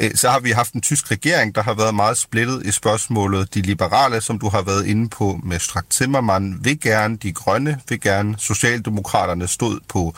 Øh, 0.00 0.14
så 0.14 0.30
har 0.30 0.40
vi 0.40 0.50
haft 0.50 0.72
en 0.72 0.80
tysk 0.80 1.10
regering, 1.10 1.54
der 1.54 1.62
har 1.62 1.74
været 1.74 1.94
meget 1.94 2.18
splittet 2.18 2.66
i 2.66 2.70
spørgsmålet. 2.70 3.54
De 3.54 3.60
liberale, 3.60 4.20
som 4.20 4.38
du 4.38 4.48
har 4.48 4.62
været 4.62 4.86
inde 4.86 5.08
på 5.08 5.40
med 5.44 5.58
Strack 5.58 5.86
Zimmermann, 5.90 6.64
vil 6.64 6.80
gerne. 6.80 7.16
De 7.16 7.32
grønne 7.32 7.80
vil 7.88 8.00
gerne. 8.00 8.34
Socialdemokraterne 8.38 9.48
stod 9.48 9.80
på 9.88 10.14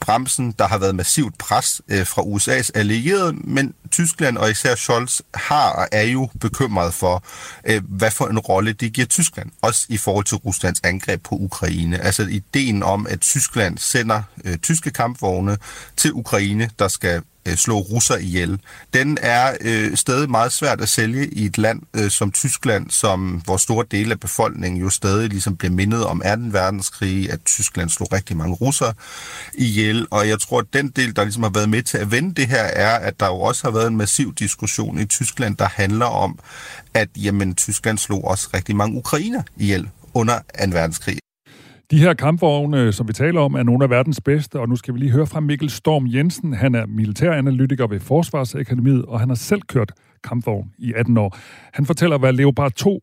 bremsen. 0.00 0.54
Der 0.58 0.68
har 0.68 0.78
været 0.78 0.94
massivt 0.94 1.38
pres 1.38 1.80
øh, 1.88 2.06
fra 2.06 2.22
USA's 2.22 2.70
allierede, 2.74 3.32
men 3.32 3.74
Tyskland 3.90 4.38
og 4.38 4.50
især 4.50 4.74
Scholz 4.74 5.20
har 5.34 5.70
og 5.70 5.88
er 5.92 6.02
jo 6.02 6.28
bekymret 6.40 6.94
for, 6.94 7.24
øh, 7.64 7.82
hvad 7.88 8.10
for 8.10 8.26
en 8.26 8.38
rolle 8.38 8.72
det 8.72 8.92
giver 8.92 9.06
Tyskland. 9.06 9.50
Også 9.62 9.86
i 9.88 9.96
forhold 9.96 10.24
til 10.24 10.36
Ruslands 10.36 10.80
angreb 10.84 11.22
på 11.22 11.34
Ukraine. 11.34 11.98
Altså 11.98 12.26
ideen 12.54 12.82
om, 12.82 13.06
at 13.10 13.20
Tyskland 13.20 13.78
sender 13.78 14.22
øh, 14.44 14.56
tyske 14.56 14.90
kampvogne 14.90 15.56
til 15.96 16.12
Ukraine, 16.12 16.70
der 16.78 16.88
skal 16.88 17.22
øh, 17.48 17.56
slå 17.56 17.78
russer 17.78 18.16
ihjel. 18.16 18.60
Den 18.94 19.18
er 19.22 19.56
øh, 19.60 19.96
stadig 19.96 20.30
meget 20.30 20.52
svært 20.52 20.80
at 20.80 20.88
sælge 20.88 21.28
i 21.28 21.44
et 21.44 21.58
land 21.58 21.82
øh, 21.96 22.10
som 22.10 22.32
Tyskland, 22.32 22.90
som 22.90 23.42
hvor 23.44 23.56
store 23.56 23.84
dele 23.90 24.12
af 24.12 24.20
befolkningen 24.20 24.80
jo 24.80 24.90
stadig 24.90 25.28
ligesom 25.28 25.56
bliver 25.56 25.72
mindet 25.72 26.04
om 26.04 26.20
2. 26.20 26.28
verdenskrig, 26.52 27.32
at 27.32 27.40
Tyskland 27.44 27.90
slog 27.90 28.12
rigtig 28.12 28.36
mange 28.36 28.54
russer 28.54 28.92
ihjel. 29.54 30.06
Og 30.10 30.28
jeg 30.28 30.40
tror, 30.40 30.58
at 30.58 30.66
den 30.72 30.88
del, 30.88 31.16
der 31.16 31.24
ligesom 31.24 31.42
har 31.42 31.50
været 31.50 31.68
med 31.68 31.82
til 31.82 31.98
at 31.98 32.10
vende 32.10 32.34
det 32.34 32.46
her, 32.46 32.64
er, 32.64 32.98
at 32.98 33.20
der 33.20 33.26
jo 33.26 33.40
også 33.40 33.64
har 33.64 33.70
været 33.70 33.86
en 33.86 33.96
massiv 33.96 34.34
diskussion 34.34 34.98
i 34.98 35.04
Tyskland, 35.04 35.56
der 35.56 35.68
handler 35.68 36.06
om, 36.06 36.38
at 36.94 37.08
jamen, 37.16 37.54
Tyskland 37.54 37.98
slog 37.98 38.24
også 38.24 38.48
rigtig 38.54 38.76
mange 38.76 38.98
ukrainer 38.98 39.42
ihjel 39.56 39.88
under 40.14 40.38
2. 40.38 40.42
verdenskrig. 40.70 41.18
De 41.92 41.98
her 42.04 42.14
kampvogne, 42.14 42.92
som 42.92 43.08
vi 43.08 43.12
taler 43.12 43.40
om, 43.40 43.54
er 43.54 43.62
nogle 43.62 43.84
af 43.84 43.90
verdens 43.90 44.20
bedste, 44.30 44.56
og 44.62 44.68
nu 44.68 44.76
skal 44.76 44.94
vi 44.94 44.98
lige 44.98 45.16
høre 45.16 45.28
fra 45.32 45.40
Mikkel 45.40 45.70
Storm 45.70 46.04
Jensen. 46.14 46.52
Han 46.64 46.74
er 46.74 46.86
militæranalytiker 46.86 47.86
ved 47.86 48.00
Forsvarsakademiet, 48.10 49.04
og 49.12 49.20
han 49.20 49.28
har 49.28 49.40
selv 49.50 49.62
kørt 49.74 49.90
kampvogn 50.28 50.68
i 50.78 50.88
18 50.96 51.18
år. 51.18 51.30
Han 51.76 51.84
fortæller, 51.86 52.18
hvad 52.18 52.32
Leopard 52.32 52.72
2 52.72 53.00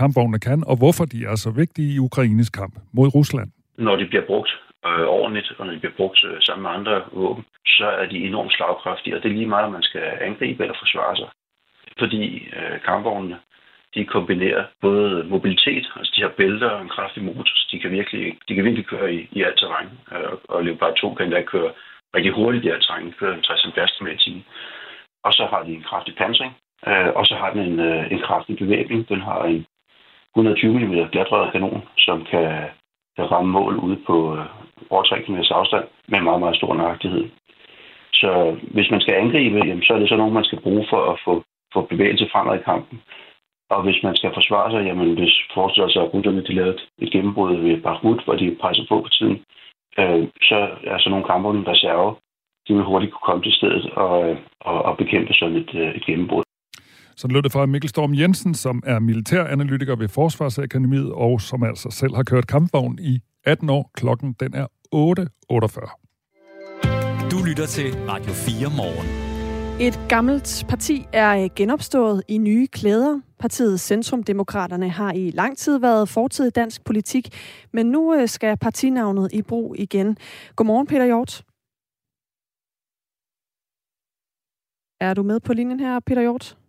kampvogne 0.00 0.38
kan, 0.48 0.58
og 0.70 0.76
hvorfor 0.80 1.04
de 1.04 1.18
er 1.30 1.36
så 1.44 1.50
vigtige 1.62 1.94
i 1.94 1.98
Ukraines 2.08 2.50
kamp 2.50 2.74
mod 2.96 3.08
Rusland. 3.14 3.48
Når 3.86 3.96
de 3.96 4.06
bliver 4.10 4.26
brugt 4.30 4.50
øh, 4.88 5.06
ordentligt, 5.18 5.48
og 5.58 5.66
når 5.66 5.72
de 5.72 5.80
bliver 5.82 5.96
brugt 6.00 6.20
øh, 6.28 6.36
sammen 6.46 6.62
med 6.62 6.70
andre 6.78 6.94
våben, 7.12 7.44
så 7.66 7.86
er 8.00 8.06
de 8.12 8.18
enormt 8.30 8.52
slagkraftige, 8.56 9.16
og 9.16 9.22
det 9.22 9.28
er 9.28 9.38
lige 9.40 9.52
meget, 9.54 9.66
om 9.66 9.72
man 9.72 9.88
skal 9.90 10.06
angribe 10.28 10.62
eller 10.62 10.76
forsvare 10.82 11.16
sig. 11.16 11.30
Fordi 11.98 12.22
øh, 12.58 12.76
kampvognene 12.88 13.36
de 13.94 14.04
kombinerer 14.04 14.64
både 14.80 15.24
mobilitet, 15.24 15.86
altså 15.96 16.12
de 16.16 16.22
har 16.22 16.28
bælter 16.28 16.70
og 16.70 16.82
en 16.82 16.88
kraftig 16.88 17.24
motor, 17.24 17.54
så 17.56 17.68
de 17.72 17.78
kan 17.80 17.90
virkelig, 17.90 18.38
de 18.48 18.54
kan 18.54 18.64
virkelig 18.64 18.86
køre 18.86 19.14
i, 19.14 19.28
i 19.32 19.42
alt 19.42 19.58
terræn. 19.58 19.88
Øh, 20.12 20.32
og 20.48 20.64
Leopard 20.64 20.94
2 20.96 21.14
kan 21.14 21.26
endda 21.26 21.42
køre 21.42 21.72
rigtig 22.16 22.32
hurtigt 22.32 22.64
i 22.64 22.68
alt 22.68 22.84
terræn, 22.84 23.14
køre 23.18 23.40
60 23.40 23.62
km 23.98 24.06
i 24.06 24.16
timen. 24.16 24.44
Og 25.24 25.32
så 25.32 25.46
har 25.50 25.62
de 25.62 25.72
en 25.74 25.82
kraftig 25.82 26.14
pansring, 26.16 26.52
øh, 26.86 27.10
og 27.18 27.26
så 27.26 27.34
har 27.34 27.50
den 27.52 27.60
en, 27.60 27.80
øh, 27.80 28.12
en 28.12 28.18
kraftig 28.18 28.56
bevæbning. 28.58 29.08
Den 29.08 29.20
har 29.20 29.44
en 29.44 29.66
120 30.36 30.78
mm 30.78 31.08
glatrøret 31.12 31.52
kanon, 31.52 31.82
som 31.98 32.24
kan, 32.24 32.68
kan 33.16 33.30
ramme 33.32 33.52
mål 33.52 33.76
ude 33.76 33.98
på 34.06 34.36
øh, 34.36 34.46
over 34.90 35.02
3 35.02 35.22
km 35.22 35.36
afstand 35.50 35.84
med 36.08 36.20
meget, 36.20 36.40
meget 36.40 36.56
stor 36.56 36.74
nøjagtighed. 36.74 37.24
Så 38.12 38.56
hvis 38.74 38.90
man 38.90 39.00
skal 39.00 39.14
angribe, 39.14 39.56
jamen, 39.56 39.82
så 39.82 39.94
er 39.94 39.98
det 39.98 40.08
så 40.08 40.16
nogen, 40.16 40.34
man 40.34 40.44
skal 40.44 40.60
bruge 40.60 40.86
for 40.90 41.12
at 41.12 41.20
få, 41.24 41.44
få 41.74 41.80
bevægelse 41.80 42.28
fremad 42.32 42.58
i 42.58 42.62
kampen. 42.62 43.02
Og 43.74 43.80
hvis 43.86 43.98
man 44.06 44.16
skal 44.16 44.30
forsvare 44.38 44.70
sig, 44.72 44.80
jamen 44.88 45.08
hvis 45.18 45.34
forestiller 45.54 45.90
sig, 45.90 46.02
at 46.02 46.14
russerne 46.14 46.42
de 46.48 46.54
lavede 46.58 46.78
et 47.02 47.12
gennembrud 47.14 47.52
ved 47.64 47.82
Bakhmut, 47.86 48.24
hvor 48.24 48.36
de 48.40 48.56
presser 48.60 48.84
på 48.88 48.96
på 49.04 49.10
tiden, 49.16 49.36
øh, 50.00 50.22
så 50.50 50.58
er 50.92 50.98
så 50.98 51.08
nogle 51.10 51.28
kamper 51.30 51.50
en 51.50 51.68
reserve. 51.72 52.08
De 52.66 52.74
vil 52.74 52.84
hurtigt 52.90 53.12
kunne 53.12 53.28
komme 53.28 53.42
til 53.42 53.52
stedet 53.52 53.84
og, 54.04 54.36
og, 54.60 54.78
og 54.88 54.96
bekæmpe 54.96 55.32
sådan 55.32 55.56
et, 55.56 55.70
øh, 55.74 55.88
et 55.98 56.04
gennembrud. 56.06 56.42
Så 57.16 57.28
lød 57.28 57.42
det 57.42 57.52
fra 57.52 57.66
Mikkel 57.66 57.90
Storm 57.90 58.14
Jensen, 58.14 58.54
som 58.54 58.82
er 58.86 58.98
militæranalytiker 58.98 59.96
ved 59.96 60.08
Forsvarsakademiet, 60.08 61.12
og 61.12 61.40
som 61.40 61.62
altså 61.62 61.90
selv 61.90 62.14
har 62.14 62.22
kørt 62.22 62.46
kampvogn 62.46 62.98
i 63.12 63.14
18 63.46 63.70
år. 63.70 63.90
Klokken 63.94 64.34
den 64.40 64.54
er 64.54 64.66
8.48. 64.94 66.02
Du 67.32 67.38
lytter 67.48 67.66
til 67.66 67.88
Radio 68.08 68.32
4 68.32 68.70
morgen. 68.80 69.31
Et 69.82 70.00
gammelt 70.08 70.64
parti 70.68 71.06
er 71.12 71.44
øh, 71.44 71.50
genopstået 71.56 72.22
i 72.28 72.38
nye 72.38 72.66
klæder. 72.66 73.20
Partiet 73.38 73.80
Centrumdemokraterne 73.80 74.88
har 74.88 75.12
i 75.12 75.30
lang 75.30 75.58
tid 75.58 75.78
været 75.78 76.08
fortid 76.08 76.46
i 76.46 76.50
dansk 76.50 76.84
politik, 76.84 77.28
men 77.72 77.86
nu 77.86 78.14
øh, 78.14 78.28
skal 78.28 78.56
partinavnet 78.56 79.32
i 79.32 79.42
brug 79.42 79.74
igen. 79.78 80.16
Godmorgen, 80.56 80.86
Peter 80.86 81.04
Hjort. 81.04 81.44
Er 85.00 85.14
du 85.14 85.22
med 85.22 85.40
på 85.40 85.52
linjen 85.52 85.80
her, 85.80 86.00
Peter 86.00 86.22
Hjort? 86.22 86.61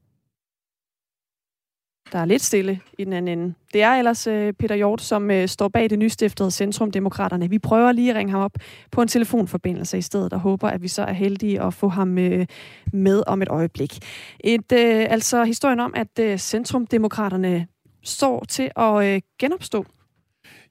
Der 2.14 2.20
er 2.20 2.26
lidt 2.26 2.42
stille 2.42 2.80
i 3.00 3.04
den 3.04 3.14
anden 3.14 3.40
ende. 3.40 3.54
Det 3.74 3.84
er 3.84 3.92
ellers 3.92 4.28
øh, 4.28 4.54
Peter 4.54 4.76
Hjort, 4.76 5.02
som 5.02 5.32
øh, 5.32 5.48
står 5.48 5.68
bag 5.68 5.90
det 5.90 6.00
nystiftede 6.00 6.52
Centrum 6.52 6.92
Demokraterne. 6.92 7.50
Vi 7.50 7.60
prøver 7.60 7.92
lige 7.92 8.10
at 8.10 8.16
ringe 8.16 8.32
ham 8.32 8.42
op 8.42 8.52
på 8.92 9.02
en 9.02 9.08
telefonforbindelse 9.08 9.98
i 9.98 10.02
stedet, 10.02 10.34
og 10.34 10.40
håber, 10.40 10.70
at 10.70 10.82
vi 10.82 10.88
så 10.88 11.02
er 11.02 11.14
heldige 11.14 11.62
at 11.62 11.74
få 11.74 11.88
ham 11.88 12.18
øh, 12.18 12.46
med 12.94 13.24
om 13.28 13.42
et 13.42 13.48
øjeblik. 13.50 14.00
Et, 14.40 14.72
øh, 14.72 15.06
altså 15.10 15.44
historien 15.44 15.80
om, 15.80 15.94
at 15.96 16.20
øh, 16.20 16.38
Centrum 16.38 16.88
Demokraterne 16.88 17.68
står 18.04 18.46
til 18.50 18.70
at 18.76 19.06
øh, 19.06 19.22
genopstå. 19.40 19.86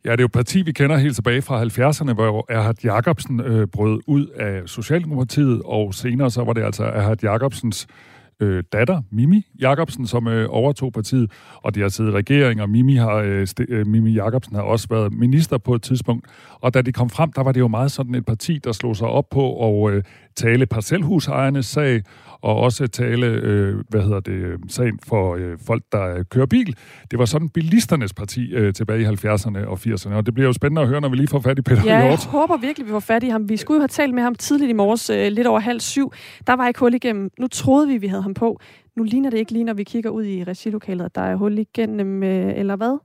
Ja, 0.05 0.13
det 0.13 0.19
er 0.19 0.23
jo 0.23 0.27
et 0.27 0.33
parti, 0.33 0.63
vi 0.63 0.73
kender 0.73 0.97
helt 0.97 1.15
tilbage 1.15 1.43
fra 1.43 1.65
70'erne, 1.65 2.13
hvor 2.13 2.47
Erhard 2.49 2.85
Jacobsen 2.85 3.41
øh, 3.41 3.67
brød 3.67 4.01
ud 4.07 4.27
af 4.27 4.63
Socialdemokratiet, 4.67 5.63
og 5.65 5.95
senere 5.95 6.31
så 6.31 6.45
var 6.45 6.53
det 6.53 6.63
altså 6.63 6.85
Erhard 6.85 7.23
Jacobsens 7.23 7.87
øh, 7.91 8.12
Øh, 8.41 8.63
datter, 8.73 9.03
Mimi 9.11 9.47
Jakobsen, 9.61 10.07
som 10.07 10.29
øh, 10.29 10.47
overtog 10.51 10.93
partiet, 10.93 11.31
og 11.57 11.75
de 11.75 11.81
har 11.81 11.89
siddet 11.89 12.11
i 12.11 12.15
regering, 12.15 12.63
og 12.63 12.71
Mimi, 12.71 12.95
har, 12.95 13.15
øh, 13.15 13.47
øh, 13.69 13.87
Mimi 13.87 14.13
Jakobsen 14.13 14.57
har 14.57 14.63
også 14.63 14.87
været 14.91 15.13
minister 15.13 15.59
på 15.59 15.75
et 15.75 15.83
tidspunkt. 15.83 16.27
Og 16.61 16.75
da 16.75 16.83
de 16.83 16.93
kom 16.93 17.11
frem, 17.11 17.33
der 17.33 17.43
var 17.43 17.53
det 17.53 17.61
jo 17.61 17.69
meget 17.69 17.93
sådan 17.93 18.15
et 18.15 18.27
parti, 18.27 18.59
der 18.59 18.73
slog 18.73 18.97
sig 18.97 19.09
op 19.09 19.31
på 19.31 19.69
at 19.87 19.93
øh, 19.93 20.03
tale 20.37 20.67
parcelhusejernes 20.67 21.67
sag, 21.67 22.03
og 22.43 22.57
også 22.57 22.87
tale, 22.87 23.27
øh, 23.27 23.77
hvad 23.89 24.03
hedder 24.03 24.21
det, 24.21 24.59
sagen 24.69 24.99
for 25.09 25.35
øh, 25.37 25.59
folk, 25.67 25.83
der 25.93 26.23
kører 26.31 26.47
bil. 26.47 26.77
Det 27.11 27.19
var 27.19 27.25
sådan 27.25 27.49
bilisternes 27.49 28.15
parti 28.15 28.53
øh, 28.53 28.75
tilbage 28.75 29.01
i 29.01 29.05
70'erne 29.05 29.67
og 29.67 29.79
80'erne, 29.87 30.15
og 30.15 30.27
det 30.27 30.35
bliver 30.35 30.47
jo 30.47 30.53
spændende 30.53 30.83
at 30.83 30.89
høre, 30.89 31.01
når 31.01 31.09
vi 31.09 31.17
lige 31.17 31.29
får 31.29 31.41
fat 31.41 31.59
i 31.59 31.63
Peter 31.63 31.83
Ja, 31.85 31.95
jeg 31.97 32.07
Hjort. 32.07 32.25
håber 32.25 32.57
virkelig, 32.57 32.87
vi 32.87 32.91
får 32.91 33.01
fat 33.01 33.23
i 33.23 33.29
ham. 33.29 33.49
Vi 33.49 33.57
skulle 33.57 33.77
jo 33.77 33.81
have 33.81 33.89
talt 33.89 34.15
med 34.15 34.23
ham 34.23 34.35
tidligt 34.35 34.71
i 34.71 34.73
morges, 34.73 35.11
øh, 35.11 35.33
lidt 35.33 35.47
over 35.47 35.61
halv 35.61 35.81
syv. 35.81 36.13
Der 36.47 36.53
var 36.57 36.69
ikke 36.69 36.81
hul 36.81 36.95
igennem. 36.95 37.31
Nu 37.39 37.47
troede 37.47 37.89
vi, 37.89 37.97
vi 37.97 38.07
havde 38.07 38.23
ham 38.23 38.35
på. 38.35 38.61
Nu 38.97 39.03
ligner 39.03 39.31
det 39.31 39.39
ikke 39.39 39.53
lige, 39.53 39.65
når 39.65 39.75
vi 39.75 39.85
kigger 39.85 40.11
ud 40.11 40.25
i 40.25 40.45
regilokalet, 40.45 41.05
at 41.05 41.15
der 41.15 41.23
er 41.23 41.37
hul 41.37 41.59
igennem, 41.59 42.23
øh, 42.23 42.53
eller 42.57 42.77
hvad? 42.77 42.99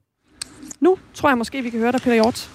Nu 0.82 0.98
tror 1.14 1.30
jeg 1.30 1.38
måske, 1.38 1.62
vi 1.62 1.70
kan 1.70 1.80
høre 1.80 1.92
dig, 1.92 2.02
Peter 2.02 2.14
Hjort. 2.14 2.52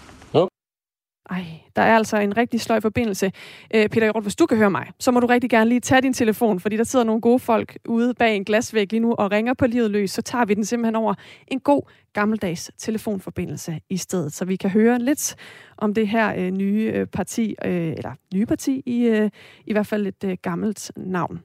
Ej, 1.31 1.45
der 1.77 1.83
er 1.83 1.97
altså 1.97 2.17
en 2.17 2.37
rigtig 2.37 2.61
sløj 2.61 2.81
forbindelse. 2.81 3.33
Øh, 3.75 3.89
Peter 3.89 4.07
Hjort, 4.07 4.23
hvis 4.23 4.37
du 4.37 4.47
kan 4.47 4.59
høre 4.59 4.71
mig, 4.71 4.87
så 4.99 5.11
må 5.11 5.21
du 5.21 5.27
rigtig 5.27 5.51
gerne 5.51 5.69
lige 5.69 5.81
tage 5.81 6.01
din 6.01 6.13
telefon, 6.13 6.61
fordi 6.61 6.77
der 6.77 6.85
sidder 6.85 7.05
nogle 7.05 7.21
gode 7.21 7.39
folk 7.39 7.79
ude 7.89 8.15
bag 8.15 8.37
en 8.37 8.45
glasvæg 8.45 8.93
lige 8.93 9.01
nu 9.01 9.15
og 9.15 9.33
ringer 9.33 9.55
på 9.55 9.67
livet 9.67 9.91
løs. 9.91 10.11
Så 10.11 10.23
tager 10.23 10.45
vi 10.45 10.55
den 10.55 10.65
simpelthen 10.65 10.97
over 10.97 11.15
en 11.49 11.61
god 11.61 11.83
gammeldags 12.13 12.71
telefonforbindelse 12.79 13.81
i 13.91 13.97
stedet, 13.97 14.33
så 14.33 14.45
vi 14.45 14.57
kan 14.57 14.71
høre 14.71 14.99
lidt 14.99 15.37
om 15.77 15.95
det 15.95 16.09
her 16.09 16.35
øh, 16.37 16.51
nye 16.51 16.93
øh, 16.95 17.07
parti, 17.07 17.55
øh, 17.65 17.93
eller 17.93 18.13
nye 18.35 18.47
parti 18.47 18.83
i, 18.87 19.07
øh, 19.07 19.31
i 19.67 19.73
hvert 19.73 19.87
fald 19.87 20.07
et 20.07 20.25
øh, 20.25 20.37
gammelt 20.43 20.93
navn. 20.97 21.43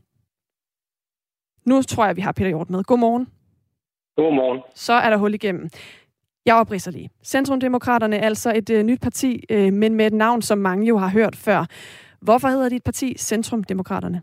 Nu 1.66 1.82
tror 1.82 2.06
jeg, 2.06 2.16
vi 2.16 2.22
har 2.22 2.32
Peter 2.32 2.50
Hjort 2.50 2.70
med. 2.70 2.84
Godmorgen. 2.84 3.28
Godmorgen. 4.16 4.62
Så 4.76 4.94
er 4.94 5.10
der 5.10 5.18
hul 5.18 5.34
igennem. 5.34 5.70
Jeg 6.48 6.56
opridser 6.56 6.92
lige. 6.92 7.10
Centrumdemokraterne 7.24 8.16
er 8.16 8.26
altså 8.26 8.50
et 8.56 8.70
øh, 8.70 8.84
nyt 8.84 9.02
parti, 9.02 9.32
øh, 9.50 9.74
men 9.74 9.96
med 9.96 10.06
et 10.08 10.14
navn, 10.14 10.42
som 10.42 10.58
mange 10.58 10.88
jo 10.88 10.98
har 10.98 11.12
hørt 11.20 11.36
før. 11.46 11.60
Hvorfor 12.22 12.48
hedder 12.48 12.70
dit 12.70 12.84
parti 12.84 13.18
Centrumdemokraterne? 13.18 14.22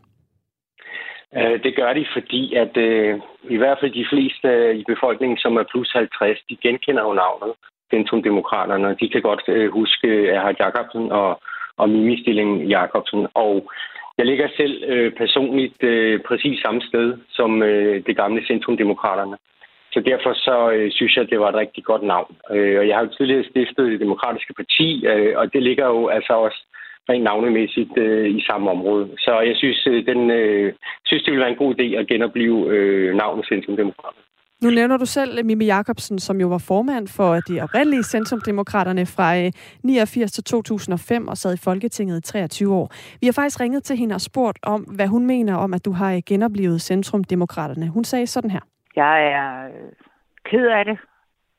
Øh, 1.37 1.63
Det 1.65 1.77
gør 1.77 1.93
de, 1.93 2.07
fordi 2.17 2.55
at 2.55 2.77
øh, 2.77 3.21
i 3.51 3.57
hvert 3.57 3.79
fald 3.81 3.93
de 4.01 4.07
fleste 4.13 4.49
øh, 4.49 4.77
i 4.81 4.85
befolkningen, 4.93 5.39
som 5.39 5.57
er 5.57 5.65
plus 5.71 5.91
50, 5.93 6.39
de 6.51 6.57
genkender 6.57 7.03
jo 7.03 7.13
navnet 7.13 7.53
Centrumdemokraterne. 7.95 8.97
De 9.01 9.09
kan 9.09 9.23
godt 9.23 9.43
øh, 9.49 9.73
huske 9.73 10.29
Erhard 10.29 10.57
Jacobsen 10.61 11.13
og, 11.13 11.41
og 11.77 11.89
Mimi 11.89 12.23
Stilling 12.23 12.51
Jacobsen. 12.75 13.27
Og 13.35 13.55
jeg 14.19 14.27
ligger 14.27 14.49
selv 14.57 14.75
øh, 14.87 15.13
personligt 15.13 15.83
øh, 15.83 16.21
præcis 16.29 16.61
samme 16.61 16.81
sted 16.89 17.19
som 17.29 17.63
øh, 17.63 18.07
det 18.07 18.17
gamle 18.17 18.47
Centrumdemokraterne. 18.47 19.37
Så 19.95 20.01
derfor 20.11 20.33
så 20.47 20.57
øh, 20.77 20.89
synes 20.93 21.17
jeg, 21.17 21.25
at 21.25 21.31
det 21.31 21.41
var 21.41 21.49
et 21.49 21.63
rigtig 21.63 21.85
godt 21.85 22.03
navn. 22.03 22.33
Øh, 22.55 22.79
og 22.81 22.85
jeg 22.89 22.97
har 22.97 23.05
jo 23.05 23.15
tidligere 23.17 23.51
stiftet 23.51 23.93
det 23.93 24.01
demokratiske 24.01 24.55
parti, 24.61 24.89
øh, 25.13 25.33
og 25.41 25.53
det 25.53 25.63
ligger 25.63 25.87
jo 25.87 26.09
altså 26.09 26.33
også 26.47 26.61
rent 27.09 27.25
navnemæssigt 27.25 27.97
øh, 27.97 28.29
i 28.39 28.41
samme 28.49 28.71
område. 28.71 29.09
Så 29.19 29.41
jeg 29.41 29.57
synes, 29.57 29.87
øh, 29.87 30.07
den, 30.07 30.31
øh, 30.31 30.73
synes, 31.07 31.23
det 31.23 31.31
ville 31.31 31.45
være 31.45 31.55
en 31.55 31.63
god 31.65 31.75
idé 31.79 31.87
at 32.01 32.07
genopleve 32.07 32.59
øh, 32.75 33.15
navnet 33.15 33.47
Centrumdemokraterne. 33.47 34.25
Nu 34.63 34.71
nævner 34.71 34.97
du 34.97 35.07
selv 35.07 35.45
Mimi 35.45 35.65
Jakobsen, 35.65 36.19
som 36.19 36.41
jo 36.41 36.49
var 36.49 36.59
formand 36.59 37.09
for 37.09 37.35
de 37.49 37.61
oprindelige 37.61 38.03
Centrumdemokraterne 38.03 39.07
fra 39.07 39.39
øh, 39.39 39.53
89 39.83 40.33
til 40.33 40.45
2005 40.45 41.29
og 41.29 41.37
sad 41.37 41.55
i 41.55 41.61
Folketinget 41.65 42.19
i 42.19 42.23
23 42.23 42.75
år. 42.75 42.93
Vi 43.21 43.27
har 43.27 43.33
faktisk 43.33 43.61
ringet 43.61 43.83
til 43.83 43.97
hende 43.97 44.15
og 44.15 44.21
spurgt 44.21 44.59
om, 44.63 44.81
hvad 44.81 45.07
hun 45.07 45.27
mener 45.27 45.55
om, 45.55 45.75
at 45.75 45.85
du 45.85 45.93
har 45.93 46.15
øh, 46.15 46.21
genoplevet 46.27 46.83
Centrumdemokraterne. 46.83 47.89
Hun 47.89 48.05
sagde 48.05 48.27
sådan 48.27 48.51
her. 48.51 48.61
Jeg 48.97 49.33
er 49.33 49.67
øh, 49.67 49.93
ked 50.45 50.67
af 50.67 50.85
det, 50.85 50.99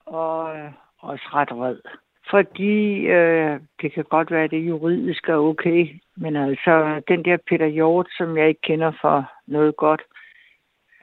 og 0.06 0.58
øh, 0.58 0.72
også 1.00 1.26
ret 1.34 1.52
vred. 1.52 1.78
Fordi 2.30 3.06
øh, 3.18 3.60
det 3.82 3.94
kan 3.94 4.04
godt 4.04 4.32
være, 4.32 4.44
at 4.44 4.52
det 4.52 4.68
juridisk 4.68 5.30
er 5.30 5.36
okay, 5.36 6.02
men 6.18 6.36
altså 6.36 7.02
den 7.08 7.26
der 7.26 7.38
Peter 7.50 7.68
Hjort, 7.68 8.08
som 8.18 8.38
jeg 8.38 8.48
ikke 8.48 8.62
kender 8.62 8.92
for 9.02 9.32
noget 9.48 9.76
godt, 9.76 10.02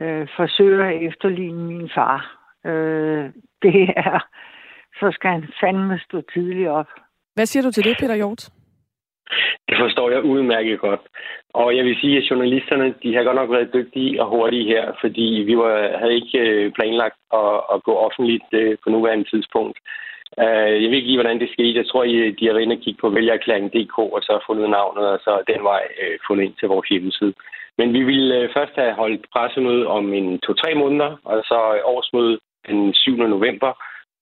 øh, 0.01 0.28
forsøger 0.37 0.87
at 0.87 1.03
efterligne 1.03 1.64
min 1.64 1.91
far. 1.95 2.39
Øh, 2.64 3.30
det 3.62 3.89
er, 3.97 4.26
så 5.01 5.11
skal 5.12 5.30
han 5.30 5.49
fandme 5.61 5.99
stå 5.99 6.20
tidligt 6.35 6.68
op. 6.68 6.89
Hvad 7.35 7.47
siger 7.47 7.62
du 7.62 7.70
til 7.70 7.85
det, 7.85 7.97
Peter 8.01 8.14
Hjort? 8.14 8.51
Det 9.68 9.77
forstår 9.79 10.11
jeg 10.11 10.23
udmærket 10.23 10.81
godt. 10.81 11.01
Og 11.55 11.77
jeg 11.77 11.85
vil 11.85 11.97
sige, 12.01 12.16
at 12.18 12.31
journalisterne 12.31 12.95
de 13.03 13.14
har 13.14 13.23
godt 13.23 13.37
nok 13.37 13.51
været 13.51 13.75
dygtige 13.75 14.23
og 14.23 14.29
hurtige 14.29 14.64
her, 14.64 14.93
fordi 15.01 15.27
vi 15.47 15.57
var, 15.57 15.99
havde 15.99 16.14
ikke 16.14 16.39
øh, 16.39 16.73
planlagt 16.73 17.18
at, 17.33 17.55
at 17.75 17.83
gå 17.83 17.95
offentligt 18.07 18.51
øh, 18.53 18.77
på 18.85 18.91
nuværende 18.91 19.31
tidspunkt. 19.31 19.79
Øh, 20.39 20.75
jeg 20.83 20.89
ved 20.89 20.99
ikke 20.99 21.11
lige, 21.11 21.20
hvordan 21.20 21.41
det 21.41 21.51
skete. 21.53 21.79
Jeg 21.79 21.87
tror, 21.87 22.05
I, 22.05 22.31
de 22.31 22.47
har 22.47 22.53
været 22.53 22.62
inde 22.62 22.77
og 22.79 22.83
kigge 22.85 23.01
på 23.01 23.09
vælgerklæring.dk 23.09 23.99
og 23.99 24.20
så 24.23 24.45
fundet 24.47 24.70
navnet, 24.70 25.07
og 25.14 25.18
så 25.18 25.33
den 25.53 25.64
vej 25.64 25.83
fundet 26.27 26.45
ind 26.45 26.55
til 26.61 26.68
vores 26.68 26.89
hjemmeside. 26.89 27.35
Men 27.79 27.93
vi 27.93 28.03
ville 28.03 28.51
først 28.57 28.75
have 28.75 28.93
holdt 28.93 29.27
pressemøde 29.33 29.87
om 29.87 30.12
en 30.12 30.39
to-tre 30.39 30.75
måneder, 30.75 31.11
og 31.25 31.43
så 31.51 31.59
årsmøde 31.85 32.39
den 32.68 32.95
7. 32.95 33.16
november 33.16 33.73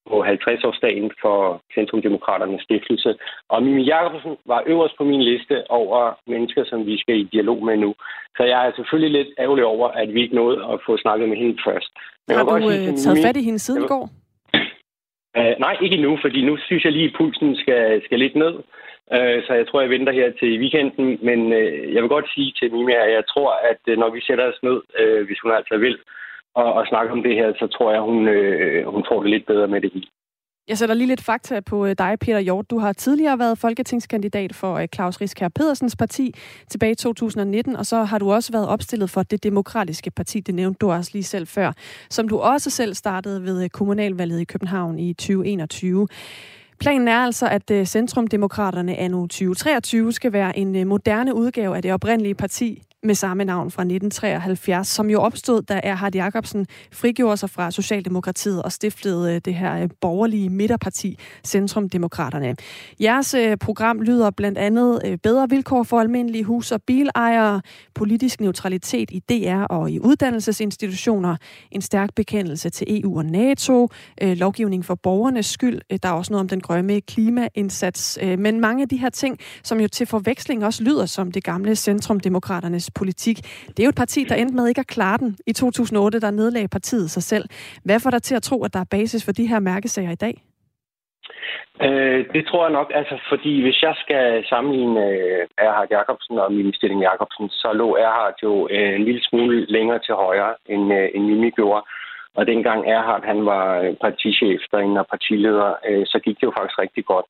på 0.08 0.24
50-årsdagen 0.24 1.10
for 1.22 1.62
Centrumdemokraternes 1.74 2.62
stiftelse. 2.62 3.10
Og 3.48 3.62
Mimi 3.62 3.82
Jacobsen 3.82 4.36
var 4.46 4.62
øverst 4.66 4.96
på 4.98 5.04
min 5.04 5.22
liste 5.22 5.70
over 5.70 6.00
mennesker, 6.26 6.64
som 6.64 6.86
vi 6.86 6.98
skal 6.98 7.16
i 7.20 7.28
dialog 7.32 7.64
med 7.64 7.76
nu. 7.76 7.94
Så 8.36 8.42
jeg 8.44 8.66
er 8.66 8.72
selvfølgelig 8.76 9.12
lidt 9.18 9.30
ærgerlig 9.38 9.64
over, 9.64 9.88
at 9.88 10.14
vi 10.14 10.22
ikke 10.22 10.34
nåede 10.34 10.58
at 10.72 10.80
få 10.86 10.96
snakket 10.96 11.28
med 11.28 11.36
hende 11.36 11.58
først. 11.66 11.90
Men 12.28 12.36
Har 12.36 12.44
du 12.44 12.70
sige 12.70 12.90
øh, 12.90 12.96
taget 12.96 13.18
fat 13.26 13.36
i 13.36 13.42
hende 13.42 13.58
siden 13.58 13.84
i 13.84 13.86
går? 13.86 14.08
Uh, 15.38 15.54
nej, 15.66 15.76
ikke 15.82 15.96
endnu, 15.96 16.18
fordi 16.24 16.44
nu 16.44 16.56
synes 16.56 16.84
jeg 16.84 16.92
lige, 16.92 17.10
at 17.10 17.14
pulsen 17.18 17.56
skal, 17.56 18.02
skal 18.04 18.18
lidt 18.18 18.36
ned. 18.36 18.54
Uh, 19.16 19.38
så 19.46 19.52
jeg 19.60 19.66
tror, 19.66 19.80
jeg 19.80 19.90
venter 19.90 20.12
her 20.12 20.28
til 20.40 20.60
weekenden. 20.62 21.18
Men 21.22 21.40
uh, 21.60 21.94
jeg 21.94 22.00
vil 22.02 22.14
godt 22.16 22.28
sige 22.34 22.52
til 22.58 22.72
Mimi, 22.72 22.92
at 22.92 23.12
jeg 23.18 23.24
tror, 23.32 23.50
at 23.70 23.82
uh, 23.90 23.98
når 24.02 24.10
vi 24.10 24.20
sætter 24.20 24.44
os 24.52 24.60
ned, 24.62 24.78
uh, 25.00 25.26
hvis 25.26 25.40
hun 25.42 25.52
altså 25.52 25.76
vil, 25.76 25.96
og, 26.54 26.72
og 26.72 26.86
snakke 26.86 27.12
om 27.12 27.22
det 27.22 27.34
her, 27.34 27.52
så 27.54 27.66
tror 27.66 27.92
jeg, 27.92 28.00
hun, 28.00 28.28
øh, 28.28 28.86
hun 28.86 29.04
får 29.08 29.22
det 29.22 29.30
lidt 29.30 29.46
bedre 29.46 29.68
med 29.68 29.80
det 29.80 29.90
hele. 29.94 30.06
Jeg 30.70 30.78
sætter 30.78 30.94
lige 30.94 31.08
lidt 31.08 31.20
fakta 31.20 31.60
på 31.60 31.86
øh, 31.86 31.94
dig, 31.98 32.18
Peter 32.20 32.38
Hjort. 32.38 32.70
Du 32.70 32.78
har 32.78 32.92
tidligere 32.92 33.38
været 33.38 33.58
folketingskandidat 33.58 34.54
for 34.54 34.74
øh, 34.74 34.88
Claus 34.94 35.20
Riskær 35.20 35.48
Pedersens 35.48 35.96
parti 35.96 36.34
tilbage 36.68 36.92
i 36.92 36.94
2019, 36.94 37.76
og 37.76 37.86
så 37.86 38.02
har 38.02 38.18
du 38.18 38.32
også 38.32 38.52
været 38.52 38.68
opstillet 38.68 39.10
for 39.10 39.22
det 39.22 39.44
demokratiske 39.44 40.10
parti, 40.10 40.40
det 40.40 40.54
nævnte 40.54 40.78
du 40.78 40.90
også 40.90 41.10
lige 41.14 41.22
selv 41.22 41.46
før, 41.46 41.72
som 42.10 42.28
du 42.28 42.38
også 42.38 42.70
selv 42.70 42.94
startede 42.94 43.42
ved 43.42 43.64
øh, 43.64 43.70
kommunalvalget 43.70 44.40
i 44.40 44.44
København 44.44 44.98
i 44.98 45.12
2021. 45.12 46.08
Planen 46.80 47.08
er 47.08 47.18
altså, 47.18 47.48
at 47.48 47.88
Centrumdemokraterne 47.88 48.96
anno 48.96 49.20
2023 49.20 50.12
skal 50.12 50.32
være 50.32 50.58
en 50.58 50.88
moderne 50.88 51.34
udgave 51.34 51.76
af 51.76 51.82
det 51.82 51.92
oprindelige 51.92 52.34
parti 52.34 52.82
med 53.02 53.14
samme 53.14 53.44
navn 53.44 53.70
fra 53.70 53.82
1973, 53.82 54.88
som 54.88 55.10
jo 55.10 55.20
opstod, 55.20 55.62
da 55.62 55.80
Erhard 55.84 56.14
Jacobsen 56.14 56.66
frigjorde 56.92 57.36
sig 57.36 57.50
fra 57.50 57.70
Socialdemokratiet 57.70 58.62
og 58.62 58.72
stiftede 58.72 59.34
øh, 59.34 59.40
det 59.44 59.54
her 59.54 59.82
øh, 59.82 59.88
borgerlige 60.00 60.48
midterparti, 60.48 61.18
Centrumdemokraterne. 61.46 62.56
Jeres 63.00 63.34
øh, 63.34 63.56
program 63.56 64.00
lyder 64.00 64.30
blandt 64.30 64.58
andet 64.58 65.20
bedre 65.22 65.48
vilkår 65.48 65.82
for 65.82 66.00
almindelige 66.00 66.44
hus- 66.44 66.72
og 66.72 66.82
bilejere, 66.82 67.62
politisk 67.94 68.40
neutralitet 68.40 69.10
i 69.10 69.18
DR 69.18 69.62
og 69.62 69.90
i 69.90 70.00
uddannelsesinstitutioner, 70.00 71.36
en 71.70 71.82
stærk 71.82 72.14
bekendelse 72.16 72.70
til 72.70 73.00
EU 73.00 73.18
og 73.18 73.24
NATO, 73.24 73.88
lovgivning 74.20 74.84
for 74.84 74.94
borgernes 74.94 75.46
skyld, 75.46 75.98
der 76.02 76.08
er 76.08 76.12
også 76.12 76.32
noget 76.32 76.40
om 76.40 76.48
den 76.48 76.60
grønne 76.60 77.00
klimaindsats, 77.00 78.18
men 78.38 78.60
mange 78.60 78.82
af 78.82 78.88
de 78.88 78.96
her 78.96 79.10
ting, 79.10 79.38
som 79.62 79.80
jo 79.80 79.88
til 79.88 80.06
forveksling 80.06 80.64
også 80.64 80.82
lyder 80.82 81.06
som 81.06 81.32
det 81.32 81.44
gamle 81.44 81.76
Centrumdemokraternes 81.76 82.89
politik. 82.98 83.36
Det 83.68 83.80
er 83.80 83.84
jo 83.84 83.88
et 83.88 84.02
parti, 84.04 84.24
der 84.24 84.34
endte 84.34 84.54
med 84.54 84.68
ikke 84.68 84.80
at 84.80 84.86
klare 84.86 85.18
den. 85.18 85.36
I 85.46 85.52
2008, 85.52 86.20
der 86.20 86.30
nedlagde 86.30 86.68
partiet 86.68 87.10
sig 87.10 87.22
selv. 87.22 87.44
Hvad 87.84 88.00
får 88.00 88.10
dig 88.10 88.22
til 88.22 88.34
at 88.34 88.42
tro, 88.42 88.64
at 88.64 88.74
der 88.74 88.80
er 88.80 88.90
basis 88.90 89.24
for 89.24 89.32
de 89.32 89.46
her 89.46 89.60
mærkesager 89.60 90.10
i 90.10 90.22
dag? 90.26 90.42
Øh, 91.86 92.20
det 92.34 92.46
tror 92.46 92.62
jeg 92.64 92.72
nok, 92.72 92.90
altså 92.94 93.16
fordi 93.28 93.62
hvis 93.62 93.82
jeg 93.82 93.94
skal 93.96 94.44
sammenligne 94.48 95.06
øh, 95.08 95.46
Erhard 95.58 95.90
Jacobsen 95.90 96.38
og 96.38 96.52
Mimi 96.52 96.72
Jacobsen, 97.08 97.48
så 97.48 97.72
lå 97.72 97.96
Erhard 97.96 98.34
jo 98.42 98.68
øh, 98.70 98.94
en 98.94 99.04
lille 99.04 99.22
smule 99.24 99.66
længere 99.66 99.98
til 99.98 100.14
højre, 100.14 100.54
end, 100.66 100.92
øh, 100.92 101.08
end 101.14 101.24
Mimi 101.24 101.50
gjorde. 101.50 101.82
Og 102.34 102.46
dengang 102.46 102.80
Erhard 102.86 103.24
han 103.24 103.46
var 103.46 103.80
øh, 103.80 103.94
partichef 104.00 104.60
derinde 104.72 105.00
og 105.00 105.06
partileder, 105.06 105.74
øh, 105.88 106.06
så 106.06 106.18
gik 106.24 106.36
det 106.40 106.46
jo 106.46 106.52
faktisk 106.58 106.78
rigtig 106.78 107.04
godt. 107.04 107.26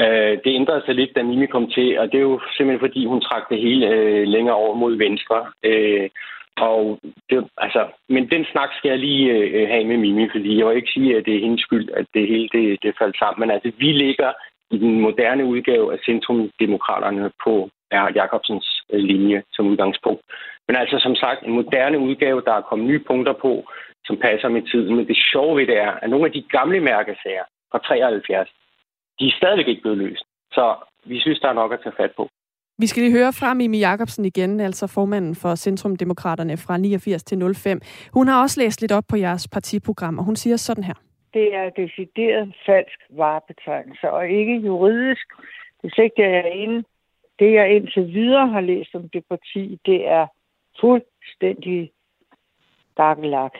Øh, 0.00 0.38
det 0.44 0.50
ændrede 0.60 0.82
sig 0.86 0.94
lidt, 0.94 1.16
da 1.16 1.22
Mimi 1.22 1.46
kom 1.46 1.70
til, 1.70 1.98
og 1.98 2.12
det 2.12 2.18
er 2.18 2.28
jo 2.30 2.40
simpelthen 2.56 2.86
fordi, 2.88 3.06
hun 3.06 3.20
trak 3.20 3.48
det 3.50 3.60
hele 3.60 3.88
øh, 3.88 4.26
længere 4.28 4.56
over 4.56 4.74
mod 4.74 4.96
venstre. 4.96 5.38
Øh, 5.62 6.08
og 6.56 6.98
det, 7.30 7.48
altså, 7.56 7.86
men 8.08 8.30
den 8.30 8.44
snak 8.52 8.70
skal 8.78 8.88
jeg 8.88 8.98
lige 8.98 9.32
øh, 9.32 9.68
have 9.68 9.84
med 9.84 9.96
Mimi, 9.96 10.28
fordi 10.32 10.58
jeg 10.58 10.66
vil 10.66 10.76
ikke 10.76 10.92
sige, 10.94 11.16
at 11.16 11.24
det 11.26 11.34
er 11.36 11.40
hendes 11.46 11.60
skyld, 11.60 11.88
at 11.90 12.06
det 12.14 12.28
hele 12.28 12.48
det, 12.52 12.82
det 12.82 12.98
faldt 12.98 13.18
sammen. 13.18 13.40
Men 13.40 13.50
altså, 13.50 13.72
vi 13.78 13.92
ligger 13.92 14.32
i 14.70 14.78
den 14.78 15.00
moderne 15.00 15.44
udgave 15.44 15.92
af 15.92 15.98
Centrumdemokraterne 16.04 17.30
på 17.44 17.70
er 17.90 18.12
Jacobsens 18.14 18.82
øh, 18.92 19.00
linje 19.00 19.42
som 19.52 19.66
udgangspunkt. 19.66 20.22
Men 20.68 20.76
altså, 20.76 20.98
som 20.98 21.14
sagt, 21.14 21.42
en 21.42 21.52
moderne 21.52 21.98
udgave, 21.98 22.42
der 22.46 22.52
er 22.54 22.68
kommet 22.68 22.88
nye 22.88 23.04
punkter 23.10 23.32
på, 23.32 23.52
som 24.06 24.16
passer 24.16 24.48
med 24.48 24.62
tiden. 24.62 24.96
Men 24.96 25.06
det 25.08 25.16
sjove 25.32 25.56
ved 25.58 25.66
det 25.66 25.78
er, 25.78 25.92
at 26.02 26.10
nogle 26.10 26.26
af 26.26 26.32
de 26.32 26.42
gamle 26.42 26.80
mærkesager 26.80 27.44
fra 27.70 27.78
73, 27.78 28.48
de 29.22 29.26
er 29.28 29.36
stadigvæk 29.40 29.68
ikke 29.68 29.82
blevet 29.82 29.98
løst. 29.98 30.24
Så 30.52 30.64
vi 31.04 31.20
synes, 31.20 31.40
der 31.40 31.48
er 31.48 31.52
nok 31.52 31.72
at 31.72 31.80
tage 31.82 31.98
fat 32.00 32.12
på. 32.16 32.28
Vi 32.78 32.86
skal 32.86 33.02
lige 33.02 33.18
høre 33.18 33.32
fra 33.32 33.54
Mimi 33.54 33.78
Jacobsen 33.78 34.24
igen, 34.24 34.60
altså 34.60 34.86
formanden 34.86 35.34
for 35.34 35.54
Centrumdemokraterne 35.54 36.56
fra 36.56 36.78
89 36.78 37.22
til 37.24 37.54
05. 37.54 37.80
Hun 38.12 38.28
har 38.28 38.42
også 38.42 38.60
læst 38.60 38.80
lidt 38.80 38.92
op 38.92 39.04
på 39.08 39.16
jeres 39.16 39.48
partiprogram, 39.48 40.18
og 40.18 40.24
hun 40.24 40.36
siger 40.36 40.56
sådan 40.56 40.84
her. 40.84 40.94
Det 41.34 41.54
er 41.54 41.70
decideret 41.70 42.54
falsk 42.66 42.98
varebetegnelse, 43.10 44.10
og 44.10 44.28
ikke 44.28 44.54
juridisk. 44.56 45.26
Det 45.82 45.94
sigter 45.94 46.28
jeg 46.28 46.52
ind. 46.54 46.84
Det, 47.38 47.52
jeg 47.52 47.76
indtil 47.76 48.06
videre 48.14 48.48
har 48.48 48.60
læst 48.60 48.94
om 48.94 49.08
det 49.08 49.24
parti, 49.28 49.78
det 49.86 50.08
er 50.08 50.26
fuldstændig 50.80 51.90
gakkelak. 52.96 53.52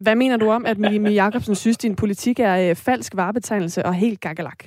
Hvad 0.00 0.14
mener 0.14 0.36
du 0.36 0.50
om, 0.50 0.66
at 0.66 0.78
Mimi 0.78 1.10
Jacobsen 1.10 1.54
synes, 1.54 1.78
din 1.78 1.96
politik 1.96 2.40
er 2.40 2.70
øh, 2.70 2.76
falsk 2.76 3.16
varebetegnelse 3.16 3.86
og 3.86 3.94
helt 3.94 4.20
gakkelak? 4.20 4.64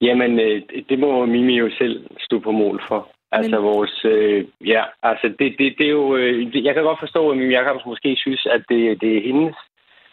Jamen, 0.00 0.40
øh, 0.40 0.62
det 0.88 0.98
må 0.98 1.26
Mimi 1.26 1.58
jo 1.58 1.70
selv 1.78 2.06
stå 2.18 2.38
på 2.38 2.50
mål 2.50 2.82
for. 2.88 3.08
Altså 3.32 3.56
Men... 3.60 3.62
vores, 3.70 4.04
øh, 4.04 4.44
ja, 4.66 4.82
altså 5.02 5.26
det, 5.38 5.54
det, 5.58 5.74
det 5.78 5.86
er 5.86 5.96
jo, 6.00 6.16
øh, 6.16 6.64
jeg 6.66 6.74
kan 6.74 6.82
godt 6.82 7.00
forstå, 7.00 7.30
at 7.30 7.36
Mimi 7.36 7.54
Jacobsen 7.54 7.90
måske 7.90 8.16
synes, 8.16 8.46
at 8.46 8.62
det, 8.68 9.00
det 9.00 9.16
er 9.16 9.22
hendes 9.22 9.56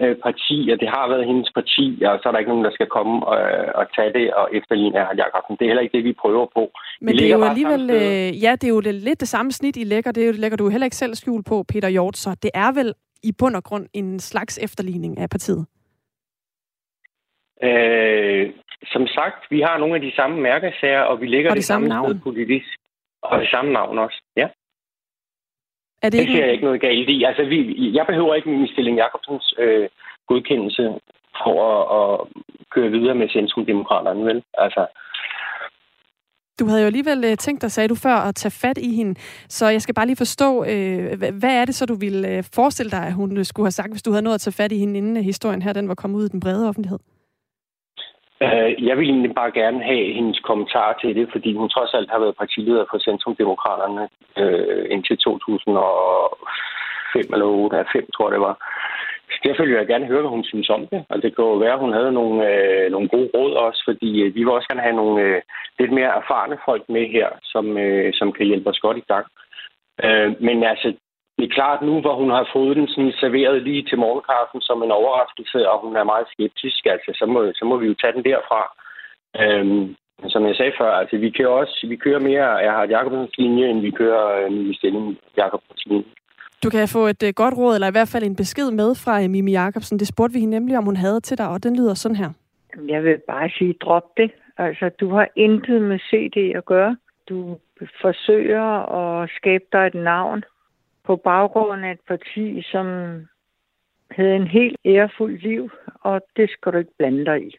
øh, 0.02 0.16
parti, 0.26 0.70
og 0.74 0.78
det 0.82 0.90
har 0.96 1.06
været 1.10 1.26
hendes 1.26 1.50
parti, 1.58 1.86
og 2.10 2.20
så 2.20 2.24
er 2.28 2.32
der 2.32 2.40
ikke 2.40 2.52
nogen, 2.52 2.66
der 2.66 2.78
skal 2.78 2.88
komme 2.88 3.26
og, 3.28 3.40
og 3.76 3.86
tage 3.96 4.14
det 4.14 4.34
og 4.34 4.50
efterligne 4.54 4.98
Erhard 5.00 5.18
Jacobsen. 5.18 5.56
Det 5.58 5.64
er 5.66 5.70
heller 5.70 5.86
ikke 5.86 5.98
det, 5.98 6.04
vi 6.04 6.22
prøver 6.24 6.46
på. 6.58 6.64
Men 7.02 7.16
det 7.16 7.26
er 7.26 7.38
jo 7.38 7.44
alligevel, 7.44 7.84
øh, 7.90 8.44
ja, 8.44 8.52
det 8.60 8.64
er 8.64 8.76
jo 8.78 8.82
lidt 9.08 9.20
det 9.20 9.28
samme 9.28 9.52
snit, 9.52 9.78
I 9.78 9.84
lægger. 9.84 10.12
Det, 10.12 10.24
er 10.24 10.28
jo, 10.28 10.32
det 10.32 10.40
lægger 10.40 10.58
du 10.58 10.70
heller 10.70 10.86
ikke 10.86 11.02
selv 11.04 11.16
skjul 11.16 11.44
på, 11.44 11.64
Peter 11.64 11.90
Hjort, 11.90 12.18
så 12.18 12.30
det 12.44 12.52
er 12.54 12.72
vel 12.72 12.94
i 13.24 13.32
bund 13.40 13.56
og 13.56 13.64
grund 13.64 13.86
en 13.94 14.20
slags 14.20 14.60
efterligning 14.64 15.18
af 15.18 15.30
partiet? 15.30 15.66
Øh, 17.64 18.50
som 18.86 19.08
sagt, 19.08 19.40
vi 19.50 19.62
har 19.62 19.78
nogle 19.78 19.96
af 19.96 20.02
de 20.02 20.16
samme 20.16 20.42
mærkesager, 20.42 21.02
og 21.02 21.22
vi 21.22 21.28
ligger 21.28 21.50
og 21.50 21.56
det, 21.56 21.62
det 21.62 21.66
samme, 21.66 21.88
samme 21.88 22.08
navn. 22.08 22.20
politisk. 22.20 22.68
Og 23.24 23.40
det 23.40 23.50
samme 23.50 23.74
navn 23.74 24.00
også, 24.00 24.22
ja. 24.38 24.48
Er 26.02 26.10
det, 26.10 26.20
det 26.20 26.32
ser 26.32 26.44
jeg 26.44 26.52
ikke 26.52 26.66
noget 26.66 26.82
galt 26.82 27.10
i. 27.10 27.24
Altså, 27.24 27.44
vi, 27.44 27.58
jeg 27.98 28.06
behøver 28.08 28.36
ikke 28.36 28.50
min 28.50 28.68
stilling 28.68 28.98
Jacobsens 28.98 29.54
øh, 29.58 29.90
godkendelse 30.28 30.84
for 31.44 31.58
at, 31.72 31.82
at 32.02 32.28
køre 32.72 32.90
videre 32.90 33.16
med 33.16 33.30
Centrumdemokraterne, 33.30 34.26
vel? 34.26 34.44
Altså, 34.58 34.88
du 36.60 36.66
havde 36.68 36.82
jo 36.82 36.86
alligevel 36.86 37.24
øh, 37.26 37.38
tænkt 37.38 37.62
dig, 37.62 37.72
sagde 37.72 37.90
du 37.90 37.96
før, 37.96 38.16
at 38.16 38.36
tage 38.36 38.52
fat 38.52 38.78
i 38.78 38.96
hende. 38.96 39.20
Så 39.50 39.68
jeg 39.68 39.82
skal 39.82 39.96
bare 39.96 40.06
lige 40.06 40.16
forstå, 40.16 40.66
øh, 40.66 41.20
hvad 41.40 41.56
er 41.62 41.66
det 41.66 41.76
så, 41.76 41.86
du 41.86 41.96
ville 41.96 42.28
øh, 42.38 42.44
forestille 42.54 42.92
dig, 42.92 43.04
at 43.08 43.14
hun 43.14 43.46
skulle 43.46 43.66
have 43.66 43.72
sagt, 43.72 43.92
hvis 43.92 44.04
du 44.04 44.12
havde 44.12 44.24
nået 44.24 44.34
at 44.34 44.42
tage 44.42 44.54
fat 44.54 44.72
i 44.72 44.78
hende, 44.78 44.98
inden 44.98 45.24
historien 45.24 45.62
her 45.62 45.74
den 45.74 45.88
var 45.88 45.96
kommet 45.96 46.20
ud 46.20 46.26
i 46.26 46.30
den 46.30 46.40
brede 46.40 46.70
offentlighed? 46.70 47.00
Øh, 48.46 48.70
jeg 48.88 48.98
vil 48.98 49.10
egentlig 49.10 49.34
bare 49.36 49.52
gerne 49.62 49.84
have 49.84 50.14
hendes 50.18 50.40
kommentar 50.40 50.98
til 51.02 51.16
det, 51.16 51.30
fordi 51.32 51.56
hun 51.56 51.70
trods 51.70 51.94
alt 51.94 52.12
har 52.12 52.20
været 52.20 52.40
partileder 52.42 52.86
for 52.92 53.00
Centrumdemokraterne 53.00 54.10
øh, 54.42 54.86
indtil 54.94 55.18
2005 55.18 57.34
eller 57.34 57.46
8, 57.46 57.86
5, 57.94 58.08
tror 58.16 58.28
jeg 58.28 58.34
det 58.34 58.42
var. 58.50 58.56
Så 59.32 59.38
derfor 59.44 59.64
vil 59.64 59.80
jeg 59.80 59.88
gerne 59.88 60.10
høre, 60.12 60.22
hvad 60.22 60.36
hun 60.38 60.44
synes 60.44 60.70
om 60.70 60.88
det. 60.92 61.06
Og 61.10 61.22
det 61.22 61.36
kan 61.36 61.46
jo 61.46 61.54
være, 61.64 61.74
at 61.74 61.84
hun 61.86 61.94
havde 61.94 62.12
nogle, 62.12 62.38
øh, 62.52 62.92
nogle 62.92 63.10
gode 63.10 63.30
råd 63.36 63.54
også, 63.66 63.82
fordi 63.90 64.10
øh, 64.22 64.36
vi 64.36 64.40
vil 64.40 64.58
også 64.58 64.68
gerne 64.70 64.88
have 64.88 65.00
nogle 65.02 65.22
øh, 65.22 65.42
lidt 65.80 65.92
mere 65.92 66.16
erfarne 66.20 66.58
folk 66.66 66.84
med 66.90 67.06
her, 67.16 67.28
som, 67.44 67.78
øh, 67.78 68.14
som 68.14 68.32
kan 68.32 68.46
hjælpe 68.46 68.70
os 68.70 68.80
godt 68.80 68.98
i 68.98 69.10
gang. 69.12 69.26
Øh, 70.06 70.30
men 70.48 70.64
altså, 70.64 70.94
det 71.42 71.50
er 71.50 71.60
klart 71.60 71.82
nu, 71.82 71.94
hvor 72.02 72.16
hun 72.22 72.30
har 72.38 72.50
fået 72.54 72.78
den 72.78 72.88
sådan 72.88 73.14
serveret 73.24 73.64
lige 73.64 73.84
til 73.90 73.98
morgenkaffen 73.98 74.62
som 74.62 74.84
en 74.84 74.92
overraskelse, 75.00 75.70
og 75.72 75.78
hun 75.86 75.96
er 75.96 76.04
meget 76.04 76.28
skeptisk, 76.34 76.82
altså, 76.94 77.10
så, 77.20 77.26
må, 77.34 77.40
så 77.60 77.64
må 77.70 77.76
vi 77.78 77.88
jo 77.88 77.96
tage 78.02 78.14
den 78.18 78.24
derfra. 78.30 78.62
Øhm, 79.42 79.96
som 80.34 80.42
jeg 80.48 80.56
sagde 80.56 80.74
før, 80.80 80.92
altså, 81.02 81.18
vi 81.18 81.30
kører 81.30 81.54
også 81.62 81.86
vi 81.90 81.96
kører 81.96 82.20
mere 82.20 82.64
Erhard 82.64 82.90
Jacobsens 82.90 83.38
linje, 83.38 83.70
end 83.70 83.82
vi 83.82 83.92
kører 83.92 84.26
øh, 84.40 84.52
Mimi 84.52 84.74
Stilling 84.74 85.18
Jacobsens 85.38 85.86
linje. 85.86 86.12
Du 86.64 86.70
kan 86.70 86.88
få 86.88 87.08
et 87.08 87.24
uh, 87.24 87.30
godt 87.36 87.58
råd, 87.58 87.76
eller 87.76 87.88
i 87.88 87.98
hvert 87.98 88.12
fald 88.14 88.24
en 88.24 88.36
besked 88.36 88.72
med 88.72 88.90
fra 89.04 89.24
uh, 89.24 89.30
Mimi 89.30 89.52
Jacobsen. 89.52 90.00
Det 90.00 90.08
spurgte 90.08 90.34
vi 90.34 90.40
hende 90.40 90.58
nemlig, 90.60 90.78
om 90.78 90.86
hun 90.86 90.96
havde 90.96 91.20
til 91.20 91.38
dig, 91.38 91.48
og 91.50 91.64
den 91.64 91.76
lyder 91.76 91.94
sådan 91.94 92.16
her. 92.16 92.30
Jeg 92.88 93.04
vil 93.04 93.18
bare 93.28 93.50
sige, 93.58 93.74
drop 93.74 94.18
det. 94.18 94.32
Altså, 94.58 94.90
du 95.00 95.10
har 95.10 95.28
intet 95.36 95.82
med 95.82 96.00
CD 96.00 96.58
at 96.58 96.66
gøre. 96.66 96.98
Du 97.30 97.58
forsøger 98.02 98.68
at 99.00 99.30
skabe 99.38 99.64
dig 99.74 99.88
et 99.88 99.96
navn 99.96 100.44
på 101.04 101.16
baggrund 101.16 101.86
af 101.86 101.92
et 101.92 102.00
parti, 102.08 102.62
som 102.72 102.86
havde 104.12 104.36
en 104.36 104.48
helt 104.48 104.78
ærefuld 104.86 105.40
liv, 105.40 105.72
og 106.02 106.22
det 106.36 106.50
skal 106.50 106.72
du 106.72 106.78
ikke 106.78 106.98
blande 106.98 107.26
dig 107.26 107.48
i. 107.48 107.56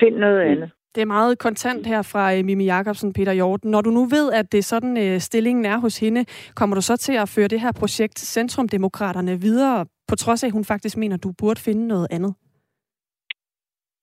Find 0.00 0.16
noget 0.16 0.46
mm. 0.46 0.52
andet. 0.52 0.70
Det 0.94 1.02
er 1.02 1.06
meget 1.06 1.38
kontant 1.38 1.86
her 1.86 2.02
fra 2.02 2.34
øh, 2.34 2.44
Mimi 2.44 2.64
Jakobsen, 2.64 3.12
Peter 3.12 3.32
Hjorten. 3.32 3.70
Når 3.70 3.80
du 3.80 3.90
nu 3.90 4.04
ved, 4.04 4.32
at 4.32 4.52
det 4.52 4.58
er 4.58 4.62
sådan, 4.62 4.98
øh, 4.98 5.18
stillingen 5.18 5.64
er 5.64 5.78
hos 5.78 6.00
hende, 6.00 6.24
kommer 6.54 6.74
du 6.76 6.82
så 6.82 6.96
til 6.96 7.12
at 7.12 7.28
føre 7.28 7.48
det 7.48 7.60
her 7.60 7.72
projekt 7.72 8.18
Centrumdemokraterne 8.18 9.40
videre, 9.40 9.86
på 10.08 10.16
trods 10.16 10.42
af, 10.44 10.46
at 10.46 10.52
hun 10.52 10.64
faktisk 10.64 10.96
mener, 10.96 11.16
at 11.16 11.22
du 11.22 11.32
burde 11.40 11.60
finde 11.60 11.88
noget 11.88 12.06
andet? 12.10 12.34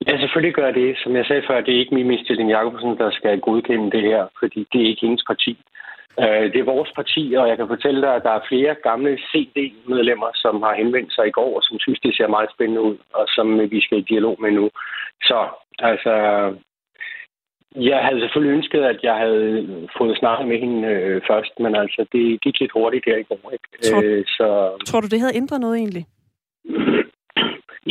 Ja, 0.08 0.18
selvfølgelig 0.20 0.56
gør 0.56 0.72
det. 0.72 0.98
Som 1.04 1.16
jeg 1.16 1.26
sagde 1.26 1.44
før, 1.50 1.62
det 1.62 1.76
er 1.76 1.80
ikke 1.80 1.96
Mimi 1.96 2.24
Stilling 2.24 2.50
Jakobsen, 2.50 2.98
der 2.98 3.12
skal 3.12 3.40
godkende 3.40 3.92
det 3.92 4.02
her, 4.02 4.28
fordi 4.40 4.68
det 4.72 4.82
er 4.82 4.88
ikke 4.90 5.06
hendes 5.08 5.24
parti. 5.28 5.58
Øh, 6.24 6.46
det 6.54 6.60
er 6.60 6.74
vores 6.76 6.92
parti, 6.96 7.34
og 7.38 7.48
jeg 7.50 7.58
kan 7.58 7.68
fortælle 7.68 8.02
dig, 8.02 8.16
at 8.16 8.24
der 8.24 8.34
er 8.36 8.48
flere 8.50 8.76
gamle 8.84 9.18
CD-medlemmer, 9.30 10.32
som 10.34 10.62
har 10.62 10.74
henvendt 10.76 11.14
sig 11.14 11.28
i 11.28 11.36
går, 11.40 11.56
og 11.58 11.64
som 11.64 11.80
synes, 11.80 12.00
det 12.00 12.16
ser 12.16 12.28
meget 12.28 12.50
spændende 12.56 12.82
ud, 12.82 12.98
og 13.14 13.26
som 13.36 13.48
vi 13.72 13.82
skal 13.82 13.98
i 13.98 14.10
dialog 14.12 14.36
med 14.42 14.52
nu. 14.52 14.70
Så 15.24 15.48
altså, 15.80 16.14
jeg 17.76 18.00
havde 18.06 18.20
selvfølgelig 18.20 18.56
ønsket, 18.58 18.82
at 18.82 19.00
jeg 19.04 19.16
havde 19.16 19.88
fået 19.98 20.18
snakket 20.18 20.48
med 20.48 20.60
hende 20.60 20.88
øh, 20.88 21.22
først, 21.28 21.60
men 21.60 21.76
altså, 21.76 22.06
det 22.12 22.42
gik 22.42 22.60
lidt 22.60 22.72
hurtigt 22.72 23.06
der 23.06 23.18
i 23.18 23.24
går. 23.24 23.52
Ikke? 23.54 23.68
Tror, 23.84 24.02
øh, 24.04 24.24
så... 24.26 24.48
tror 24.86 25.02
du, 25.02 25.08
det 25.08 25.20
havde 25.20 25.36
ændret 25.36 25.60
noget 25.62 25.78
egentlig? 25.78 26.06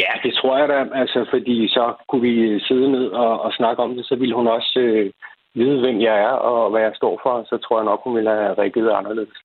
Ja, 0.03 0.13
det 0.23 0.35
tror 0.35 0.59
jeg 0.59 0.69
da, 0.69 0.87
altså, 0.95 1.27
fordi 1.31 1.69
så 1.69 1.95
kunne 2.09 2.23
vi 2.23 2.61
sidde 2.61 2.93
ned 2.93 3.07
og, 3.07 3.41
og 3.41 3.53
snakke 3.53 3.83
om 3.83 3.97
det, 3.97 4.07
så 4.07 4.17
ville 4.17 4.35
hun 4.35 4.47
også 4.47 4.81
øh, 4.81 5.11
vide, 5.55 5.81
hvem 5.81 6.01
jeg 6.01 6.17
er 6.29 6.35
og 6.51 6.71
hvad 6.71 6.81
jeg 6.81 6.93
står 6.95 7.21
for, 7.23 7.45
så 7.51 7.57
tror 7.59 7.79
jeg 7.79 7.85
nok, 7.85 8.01
hun 8.05 8.15
ville 8.17 8.31
have 8.31 8.55
reageret 8.55 8.99
anderledes. 9.01 9.39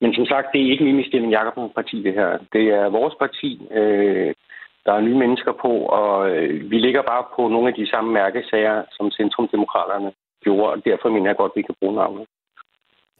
Men 0.00 0.14
som 0.14 0.26
sagt, 0.26 0.46
det 0.52 0.60
er 0.60 0.70
ikke 0.70 0.84
min 0.84 1.04
Stilling 1.04 1.32
Jacobsens 1.32 1.72
parti, 1.74 2.02
det 2.02 2.14
her. 2.14 2.38
Det 2.52 2.64
er 2.80 2.88
vores 2.88 3.14
parti. 3.22 3.50
Øh, 3.70 4.34
der 4.86 4.92
er 4.92 5.00
nye 5.00 5.18
mennesker 5.18 5.52
på, 5.52 5.72
og 5.98 6.30
øh, 6.30 6.70
vi 6.70 6.78
ligger 6.78 7.02
bare 7.02 7.24
på 7.36 7.48
nogle 7.48 7.68
af 7.68 7.74
de 7.74 7.90
samme 7.90 8.12
mærkesager, 8.12 8.82
som 8.90 9.10
Centrumdemokraterne 9.10 10.12
gjorde, 10.44 10.72
og 10.72 10.84
derfor 10.84 11.08
mener 11.08 11.26
jeg 11.26 11.36
godt, 11.36 11.52
at 11.52 11.56
vi 11.56 11.62
kan 11.62 11.74
bruge 11.80 11.94
navnet. 11.94 12.26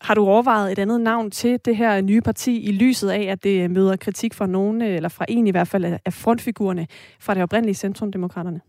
Har 0.03 0.14
du 0.14 0.26
overvejet 0.26 0.72
et 0.72 0.78
andet 0.78 1.01
navn 1.01 1.30
til 1.30 1.64
det 1.64 1.76
her 1.76 2.01
nye 2.01 2.20
parti 2.20 2.68
i 2.68 2.72
lyset 2.85 3.11
af, 3.11 3.22
at 3.22 3.45
det 3.45 3.70
møder 3.70 3.97
kritik 3.97 4.35
fra 4.35 4.47
nogen, 4.47 4.82
eller 4.82 5.09
fra 5.09 5.24
en 5.28 5.47
i 5.47 5.51
hvert 5.51 5.68
fald 5.68 5.85
af 5.85 6.12
frontfigurerne 6.24 6.87
fra 7.20 7.35
det 7.35 7.43
oprindelige 7.43 7.74
Centrumdemokraterne? 7.74 8.61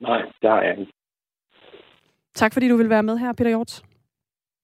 Nej, 0.00 0.22
det 0.42 0.50
har 0.50 0.62
jeg 0.62 0.78
ikke. 0.78 0.92
Tak 2.36 2.52
fordi 2.52 2.68
du 2.68 2.76
vil 2.76 2.90
være 2.90 3.02
med 3.02 3.18
her, 3.18 3.32
Peter 3.32 3.50
Hjort. 3.50 3.82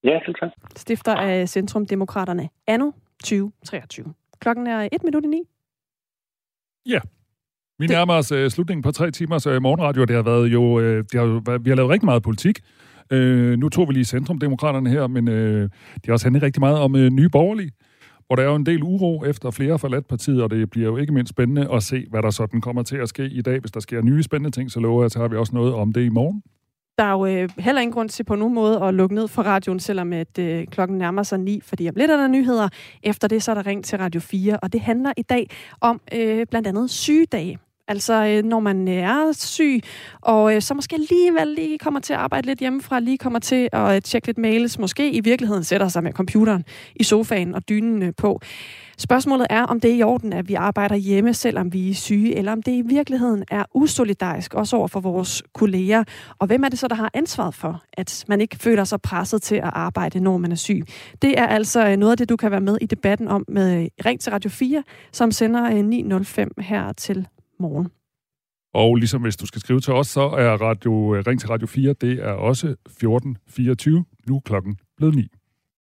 Ja, 0.04 0.20
selv 0.24 0.34
tak. 0.40 0.50
Stifter 0.76 1.14
af 1.14 1.48
Centrumdemokraterne 1.48 2.48
anno 2.66 2.90
2023. 3.24 4.14
Klokken 4.40 4.66
er 4.66 4.88
et 4.92 5.04
minut 5.04 5.24
i 5.24 5.26
ni. 5.26 5.42
Ja. 6.86 7.00
Vi 7.78 7.86
nærmer 7.86 8.14
os 8.14 8.32
uh, 8.32 8.48
slutningen 8.48 8.82
på 8.82 8.90
tre 8.90 9.10
timers 9.10 9.46
uh, 9.46 9.62
morgenradio. 9.62 10.04
Det 10.04 10.16
har 10.16 10.22
været 10.22 10.46
jo, 10.46 10.62
uh, 10.62 10.82
det 10.82 11.14
har 11.14 11.22
jo, 11.22 11.42
vi 11.60 11.70
har 11.70 11.76
lavet 11.76 11.90
rigtig 11.90 12.04
meget 12.04 12.22
politik. 12.22 12.58
Uh, 13.14 13.18
nu 13.58 13.68
tog 13.68 13.88
vi 13.88 13.92
lige 13.92 14.04
Centrumdemokraterne 14.04 14.90
her, 14.90 15.06
men 15.06 15.28
uh, 15.28 15.34
det 15.34 16.06
har 16.06 16.12
også 16.12 16.26
handlet 16.26 16.42
rigtig 16.42 16.60
meget 16.60 16.78
om 16.78 16.94
uh, 16.94 17.00
nye 17.00 17.28
borgerlige, 17.28 17.72
hvor 18.26 18.36
der 18.36 18.42
er 18.42 18.46
jo 18.46 18.54
en 18.54 18.66
del 18.66 18.82
uro 18.82 19.24
efter 19.24 19.50
flere 19.50 19.78
forladt 19.78 20.08
partiet, 20.08 20.42
og 20.42 20.50
det 20.50 20.70
bliver 20.70 20.88
jo 20.88 20.96
ikke 20.96 21.12
mindst 21.12 21.30
spændende 21.30 21.72
at 21.72 21.82
se, 21.82 22.06
hvad 22.10 22.22
der 22.22 22.30
sådan 22.30 22.60
kommer 22.60 22.82
til 22.82 22.96
at 22.96 23.08
ske 23.08 23.24
i 23.24 23.42
dag. 23.42 23.60
Hvis 23.60 23.70
der 23.70 23.80
sker 23.80 24.02
nye 24.02 24.22
spændende 24.22 24.50
ting, 24.50 24.70
så 24.70 24.80
lover 24.80 25.02
jeg, 25.02 25.06
at 25.06 25.12
så 25.12 25.18
har 25.18 25.28
vi 25.28 25.36
også 25.36 25.54
noget 25.54 25.74
om 25.74 25.92
det 25.92 26.04
i 26.04 26.08
morgen. 26.08 26.42
Der 27.02 27.08
er 27.08 27.12
jo 27.12 27.26
øh, 27.26 27.48
heller 27.58 27.80
ingen 27.80 27.92
grund 27.92 28.08
til 28.08 28.24
på 28.24 28.34
nogen 28.34 28.54
måde 28.54 28.82
at 28.82 28.94
lukke 28.94 29.14
ned 29.14 29.28
for 29.28 29.42
radioen, 29.42 29.80
selvom 29.80 30.12
at, 30.12 30.38
øh, 30.38 30.66
klokken 30.66 30.98
nærmer 30.98 31.22
sig 31.22 31.38
ni, 31.38 31.60
fordi 31.60 31.88
om 31.88 31.94
lidt 31.96 32.10
er 32.10 32.16
der 32.16 32.26
nyheder. 32.26 32.68
Efter 33.02 33.28
det 33.28 33.42
så 33.42 33.50
er 33.50 33.54
der 33.54 33.66
ring 33.66 33.84
til 33.84 33.98
Radio 33.98 34.20
4, 34.20 34.58
og 34.62 34.72
det 34.72 34.80
handler 34.80 35.12
i 35.16 35.22
dag 35.22 35.50
om 35.80 36.00
øh, 36.14 36.46
blandt 36.46 36.68
andet 36.68 36.90
sygedage. 36.90 37.58
Altså, 37.88 38.26
øh, 38.26 38.44
når 38.44 38.60
man 38.60 38.88
øh, 38.88 38.94
er 38.94 39.32
syg, 39.32 39.80
og 40.20 40.54
øh, 40.54 40.62
så 40.62 40.74
måske 40.74 40.94
alligevel 40.94 41.48
lige 41.48 41.78
kommer 41.78 42.00
til 42.00 42.12
at 42.12 42.18
arbejde 42.18 42.46
lidt 42.46 42.58
hjemmefra, 42.58 43.00
lige 43.00 43.18
kommer 43.18 43.38
til 43.38 43.68
at 43.72 44.04
tjekke 44.04 44.28
lidt 44.28 44.38
mails, 44.38 44.78
måske 44.78 45.10
i 45.10 45.20
virkeligheden 45.20 45.64
sætter 45.64 45.88
sig 45.88 46.02
med 46.02 46.12
computeren 46.12 46.64
i 46.96 47.04
sofaen 47.04 47.54
og 47.54 47.68
dynen 47.68 48.14
på. 48.14 48.40
Spørgsmålet 48.98 49.46
er, 49.50 49.62
om 49.62 49.80
det 49.80 49.90
er 49.90 49.94
i 49.94 50.02
orden, 50.02 50.32
at 50.32 50.48
vi 50.48 50.54
arbejder 50.54 50.96
hjemme, 50.96 51.34
selvom 51.34 51.72
vi 51.72 51.90
er 51.90 51.94
syge, 51.94 52.36
eller 52.36 52.52
om 52.52 52.62
det 52.62 52.72
i 52.72 52.82
virkeligheden 52.82 53.44
er 53.50 53.64
usolidarisk, 53.74 54.54
også 54.54 54.76
over 54.76 54.88
for 54.88 55.00
vores 55.00 55.42
kolleger. 55.52 56.04
Og 56.38 56.46
hvem 56.46 56.64
er 56.64 56.68
det 56.68 56.78
så, 56.78 56.88
der 56.88 56.94
har 56.94 57.10
ansvaret 57.14 57.54
for, 57.54 57.82
at 57.92 58.24
man 58.28 58.40
ikke 58.40 58.56
føler 58.56 58.84
sig 58.84 59.00
presset 59.00 59.42
til 59.42 59.56
at 59.56 59.70
arbejde, 59.72 60.20
når 60.20 60.36
man 60.36 60.52
er 60.52 60.56
syg? 60.56 60.82
Det 61.22 61.38
er 61.38 61.46
altså 61.46 61.96
noget 61.96 62.10
af 62.10 62.16
det, 62.16 62.28
du 62.28 62.36
kan 62.36 62.50
være 62.50 62.60
med 62.60 62.78
i 62.80 62.86
debatten 62.86 63.28
om 63.28 63.44
med 63.48 63.88
Ring 64.04 64.20
til 64.20 64.32
Radio 64.32 64.50
4, 64.50 64.82
som 65.12 65.30
sender 65.30 65.70
9.05 66.58 66.62
her 66.62 66.92
til 66.92 67.26
morgen. 67.62 67.88
Og 68.74 68.96
ligesom 68.96 69.22
hvis 69.22 69.36
du 69.36 69.46
skal 69.46 69.60
skrive 69.60 69.80
til 69.80 69.92
os, 69.92 70.06
så 70.06 70.20
er 70.20 70.52
radio, 70.56 71.14
øh, 71.14 71.24
Ring 71.26 71.40
til 71.40 71.48
Radio 71.48 71.66
4, 71.66 71.92
det 71.92 72.12
er 72.24 72.32
også 72.32 72.76
14.24. 72.88 74.28
Nu 74.28 74.40
klokken 74.40 74.78
blevet 74.96 75.14
9. 75.14 75.28